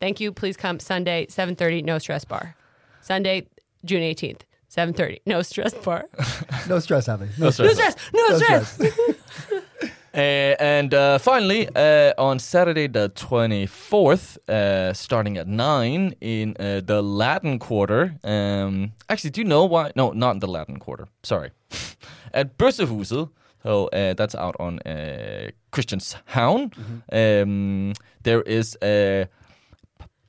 Thank 0.00 0.20
you. 0.20 0.32
Please 0.32 0.56
come 0.56 0.78
Sunday, 0.80 1.26
7:30, 1.26 1.84
no 1.84 1.98
stress 1.98 2.24
bar. 2.24 2.54
Sunday, 3.02 3.46
June 3.84 4.02
18th, 4.02 4.42
7:30, 4.74 5.20
no 5.26 5.42
stress 5.42 5.74
bar. 5.74 6.04
No 6.68 6.78
stress, 6.78 7.08
Abby. 7.08 7.28
No 7.38 7.50
stress. 7.50 7.68
No 7.68 7.72
stress. 7.74 7.96
No, 8.14 8.26
No 8.28 8.38
stress. 8.38 8.72
stress. 8.74 8.92
Uh, 10.12 10.56
and 10.58 10.92
uh, 10.92 11.18
finally, 11.18 11.68
uh, 11.76 12.12
on 12.18 12.38
Saturday 12.38 12.88
the 12.88 13.10
24th, 13.10 14.38
uh, 14.48 14.92
starting 14.92 15.38
at 15.38 15.46
9 15.46 16.14
in 16.20 16.56
uh, 16.58 16.80
the 16.84 17.00
Latin 17.00 17.58
Quarter. 17.58 18.16
Um, 18.24 18.92
actually, 19.08 19.30
do 19.30 19.40
you 19.40 19.46
know 19.46 19.64
why? 19.64 19.92
No, 19.94 20.10
not 20.10 20.32
in 20.32 20.40
the 20.40 20.48
Latin 20.48 20.78
Quarter. 20.78 21.06
Sorry. 21.22 21.50
at 22.34 22.58
Börsehuset. 22.58 23.28
So 23.62 23.88
uh, 23.88 24.14
that's 24.14 24.34
out 24.34 24.56
on 24.58 24.78
uh, 24.80 25.50
Christianshavn. 25.70 26.72
Um, 27.12 27.92
there 28.22 28.42
is 28.42 28.76
a 28.82 29.28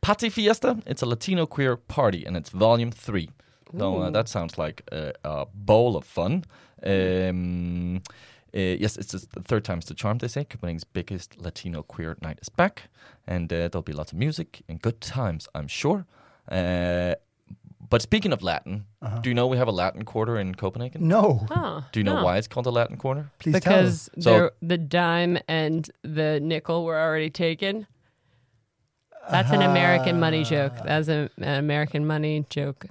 Party 0.01 0.29
Fiesta. 0.29 0.77
It's 0.85 1.01
a 1.01 1.05
Latino 1.05 1.45
queer 1.45 1.77
party, 1.77 2.25
and 2.25 2.35
it's 2.35 2.49
volume 2.49 2.91
three. 2.91 3.29
So 3.77 4.01
uh, 4.01 4.09
that 4.09 4.27
sounds 4.27 4.57
like 4.57 4.83
a, 4.91 5.13
a 5.23 5.45
bowl 5.53 5.95
of 5.95 6.03
fun. 6.03 6.43
Um, 6.83 8.01
uh, 8.55 8.59
yes, 8.59 8.97
it's 8.97 9.11
the 9.11 9.41
third 9.41 9.63
time's 9.63 9.85
the 9.85 9.93
charm, 9.93 10.17
they 10.17 10.27
say. 10.27 10.43
Copenhagen's 10.43 10.83
biggest 10.83 11.39
Latino 11.39 11.83
queer 11.83 12.17
night 12.21 12.39
is 12.41 12.49
back. 12.49 12.89
And 13.27 13.51
uh, 13.53 13.67
there'll 13.69 13.81
be 13.83 13.93
lots 13.93 14.11
of 14.11 14.17
music 14.17 14.61
and 14.67 14.81
good 14.81 14.99
times, 14.99 15.47
I'm 15.55 15.67
sure. 15.67 16.05
Uh, 16.49 17.15
but 17.89 18.01
speaking 18.01 18.31
of 18.33 18.41
Latin, 18.41 18.85
do 19.21 19.29
you 19.29 19.33
know 19.33 19.47
we 19.47 19.57
have 19.57 19.67
a 19.67 19.71
Latin 19.71 20.03
quarter 20.05 20.37
in 20.37 20.55
Copenhagen? 20.55 21.07
No. 21.07 21.45
Huh, 21.49 21.81
Do 21.91 21.99
you 21.99 22.03
know 22.05 22.15
no. 22.17 22.23
why 22.23 22.37
it's 22.37 22.47
called 22.47 22.65
the 22.65 22.71
Latin 22.71 22.95
quarter? 22.97 23.29
Please 23.39 23.59
tell 23.59 23.85
us. 23.85 24.09
Because 24.09 24.23
So- 24.23 24.51
the 24.61 24.77
dime 24.77 25.37
and 25.47 25.89
the 26.01 26.39
nickel 26.41 26.85
were 26.85 26.97
already 26.99 27.29
taken. 27.29 27.87
That's 29.29 29.51
an 29.51 29.61
American 29.61 30.19
money 30.19 30.43
joke. 30.43 30.73
That's 30.83 31.07
a, 31.07 31.29
an 31.37 31.59
American 31.59 32.07
money 32.07 32.45
joke. 32.49 32.85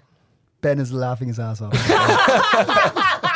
Ben 0.61 0.79
is 0.79 0.93
laughing 0.93 1.29
his 1.29 1.41
ass 1.41 1.61
off. 1.61 1.73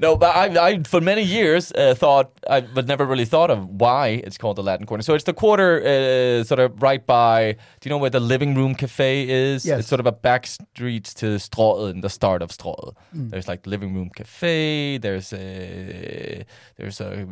No, 0.00 0.16
but 0.16 0.34
I, 0.36 0.68
I 0.68 0.82
for 0.84 1.00
many 1.00 1.22
years 1.22 1.72
uh, 1.72 1.94
thought, 1.94 2.30
I 2.48 2.60
but 2.60 2.86
never 2.86 3.04
really 3.04 3.24
thought 3.24 3.50
of 3.50 3.66
why 3.80 4.22
it's 4.24 4.38
called 4.38 4.56
the 4.56 4.62
Latin 4.62 4.86
Quarter. 4.86 5.02
So 5.02 5.14
it's 5.14 5.24
the 5.24 5.32
quarter, 5.32 5.82
uh, 5.84 6.44
sort 6.44 6.60
of 6.60 6.80
right 6.82 7.04
by. 7.04 7.56
Do 7.80 7.88
you 7.88 7.90
know 7.90 7.98
where 7.98 8.10
the 8.10 8.20
living 8.20 8.54
room 8.54 8.74
cafe 8.74 9.28
is? 9.28 9.64
Yes. 9.66 9.80
It's 9.80 9.88
sort 9.88 10.00
of 10.00 10.06
a 10.06 10.12
back 10.12 10.46
street 10.46 11.04
to 11.16 11.26
Strøget, 11.38 12.00
the 12.02 12.08
start 12.10 12.42
of 12.42 12.50
Strøget. 12.50 12.94
Mm. 13.16 13.30
There's 13.30 13.48
like 13.48 13.66
living 13.66 13.94
room 13.94 14.10
cafe. 14.14 14.98
There's 14.98 15.32
a 15.32 16.44
there's 16.76 17.00
a, 17.00 17.26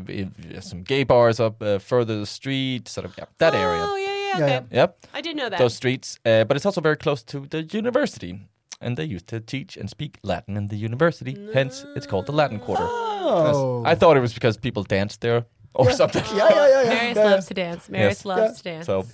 some 0.61 0.83
gay 0.83 1.05
bars 1.05 1.39
up 1.41 1.63
uh, 1.63 1.79
further 1.79 2.19
the 2.19 2.27
street. 2.27 2.89
Sort 2.89 3.05
of 3.05 3.15
yeah, 3.19 3.25
that 3.39 3.55
area. 3.55 3.87
Oh, 3.89 3.97
yeah, 3.97 4.07
yeah, 4.07 4.39
Yeah, 4.39 4.45
okay. 4.45 4.67
yeah. 4.71 4.81
Yep, 4.81 5.07
I 5.15 5.21
did 5.21 5.37
know 5.37 5.49
that. 5.49 5.59
those 5.59 5.75
streets. 5.75 6.19
Uh, 6.25 6.45
but 6.45 6.57
it's 6.57 6.67
also 6.67 6.81
very 6.81 6.97
close 6.97 7.23
to 7.25 7.41
the 7.49 7.63
university. 7.63 8.41
And 8.81 8.97
they 8.97 9.05
used 9.05 9.27
to 9.29 9.41
teach 9.41 9.77
and 9.77 9.89
speak 9.89 10.19
Latin 10.23 10.57
in 10.57 10.67
the 10.69 10.77
university. 10.77 11.35
Hence, 11.55 11.85
it's 11.97 12.07
called 12.07 12.27
the 12.27 12.33
Latin 12.33 12.59
Quarter. 12.59 12.87
Oh. 12.89 13.83
I 13.87 13.95
thought 13.95 14.17
it 14.17 14.21
was 14.21 14.35
because 14.35 14.57
people 14.59 14.83
danced 14.83 15.21
there 15.23 15.47
or 15.75 15.91
something. 15.93 16.23
Yeah, 16.37 16.49
yeah, 16.51 16.69
yeah, 16.69 16.83
yeah. 16.83 16.89
Marius 16.89 17.17
yeah. 17.17 17.25
loves 17.25 17.47
to 17.47 17.55
dance. 17.55 17.89
Marius 17.89 18.19
Yes. 18.19 18.25
loves 18.25 18.43
Yeah. 18.43 18.57
to 18.59 18.63
dance. 18.63 18.87
So, 18.87 18.99
uh, 19.01 19.05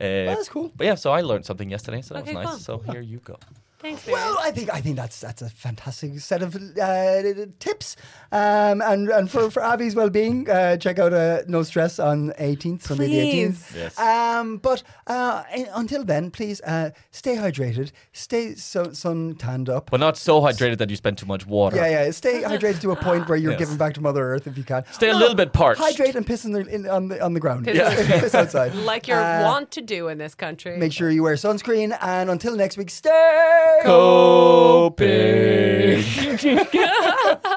That's 0.00 0.48
cool. 0.48 0.72
but 0.76 0.86
yeah, 0.86 0.96
so 0.96 1.12
I 1.12 1.20
learned 1.22 1.44
something 1.46 1.70
yesterday, 1.70 2.02
so 2.02 2.14
that 2.14 2.24
Okay, 2.24 2.34
was 2.34 2.44
nice. 2.44 2.66
cool. 2.66 2.80
So 2.84 2.92
here 2.92 3.00
you 3.00 3.18
go. 3.18 3.36
Thanks, 3.78 4.06
Marius. 4.06 4.24
Well, 4.24 4.36
I 4.40 4.50
think 4.52 4.72
I 4.72 4.80
think 4.80 4.96
that's 4.96 5.20
that's 5.20 5.42
a 5.42 5.50
fantastic 5.50 6.18
set 6.20 6.42
of 6.42 6.56
uh, 6.56 7.22
tips, 7.58 7.94
um, 8.32 8.80
and 8.80 9.08
and 9.10 9.30
for, 9.30 9.50
for 9.50 9.62
Abby's 9.62 9.94
well 9.94 10.08
being, 10.08 10.48
uh, 10.48 10.78
check 10.78 10.98
out 10.98 11.12
uh, 11.12 11.42
No 11.46 11.62
Stress 11.62 11.98
on 11.98 12.32
18th 12.40 12.82
Sunday 12.82 13.06
the 13.06 13.44
18th. 13.48 13.74
Yes. 13.76 13.98
Um, 13.98 14.56
but 14.56 14.82
uh, 15.06 15.42
until 15.74 16.04
then, 16.04 16.30
please 16.30 16.62
uh, 16.62 16.90
stay 17.10 17.36
hydrated, 17.36 17.92
stay 18.12 18.54
so, 18.54 18.92
sun 18.92 19.34
tanned 19.36 19.68
up. 19.68 19.90
But 19.90 20.00
not 20.00 20.16
so 20.16 20.40
hydrated 20.40 20.78
that 20.78 20.88
you 20.88 20.96
spend 20.96 21.18
too 21.18 21.26
much 21.26 21.46
water. 21.46 21.76
Yeah, 21.76 22.04
yeah. 22.04 22.10
Stay 22.12 22.42
hydrated 22.42 22.80
to 22.80 22.92
a 22.92 22.96
point 22.96 23.28
where 23.28 23.36
you're 23.36 23.52
Yes. 23.52 23.58
giving 23.60 23.76
back 23.76 23.92
to 23.94 24.00
Mother 24.00 24.22
Earth 24.24 24.46
if 24.46 24.56
you 24.56 24.64
can. 24.64 24.84
Stay 24.90 25.10
a 25.10 25.14
little 25.16 25.34
bit 25.36 25.52
parched. 25.52 25.80
Hydrate 25.82 26.14
and 26.14 26.26
piss 26.26 26.44
in 26.46 26.52
the, 26.52 26.60
in, 26.66 26.88
on 26.88 27.08
the 27.08 27.22
on 27.22 27.34
the 27.34 27.40
ground. 27.40 27.66
Piss 27.66 27.78
on- 27.78 28.20
piss 28.20 28.34
outside. 28.34 28.74
like 28.74 29.06
you're 29.06 29.22
Uh, 29.22 29.42
wont 29.44 29.70
to 29.72 29.82
do 29.82 30.08
in 30.08 30.16
this 30.16 30.34
country. 30.34 30.78
Make 30.78 30.92
sure 30.92 31.10
you 31.10 31.22
wear 31.22 31.34
sunscreen, 31.34 31.96
and 32.00 32.30
until 32.30 32.56
next 32.56 32.78
week, 32.78 32.88
stay. 32.90 33.64
Coping. 33.82 35.06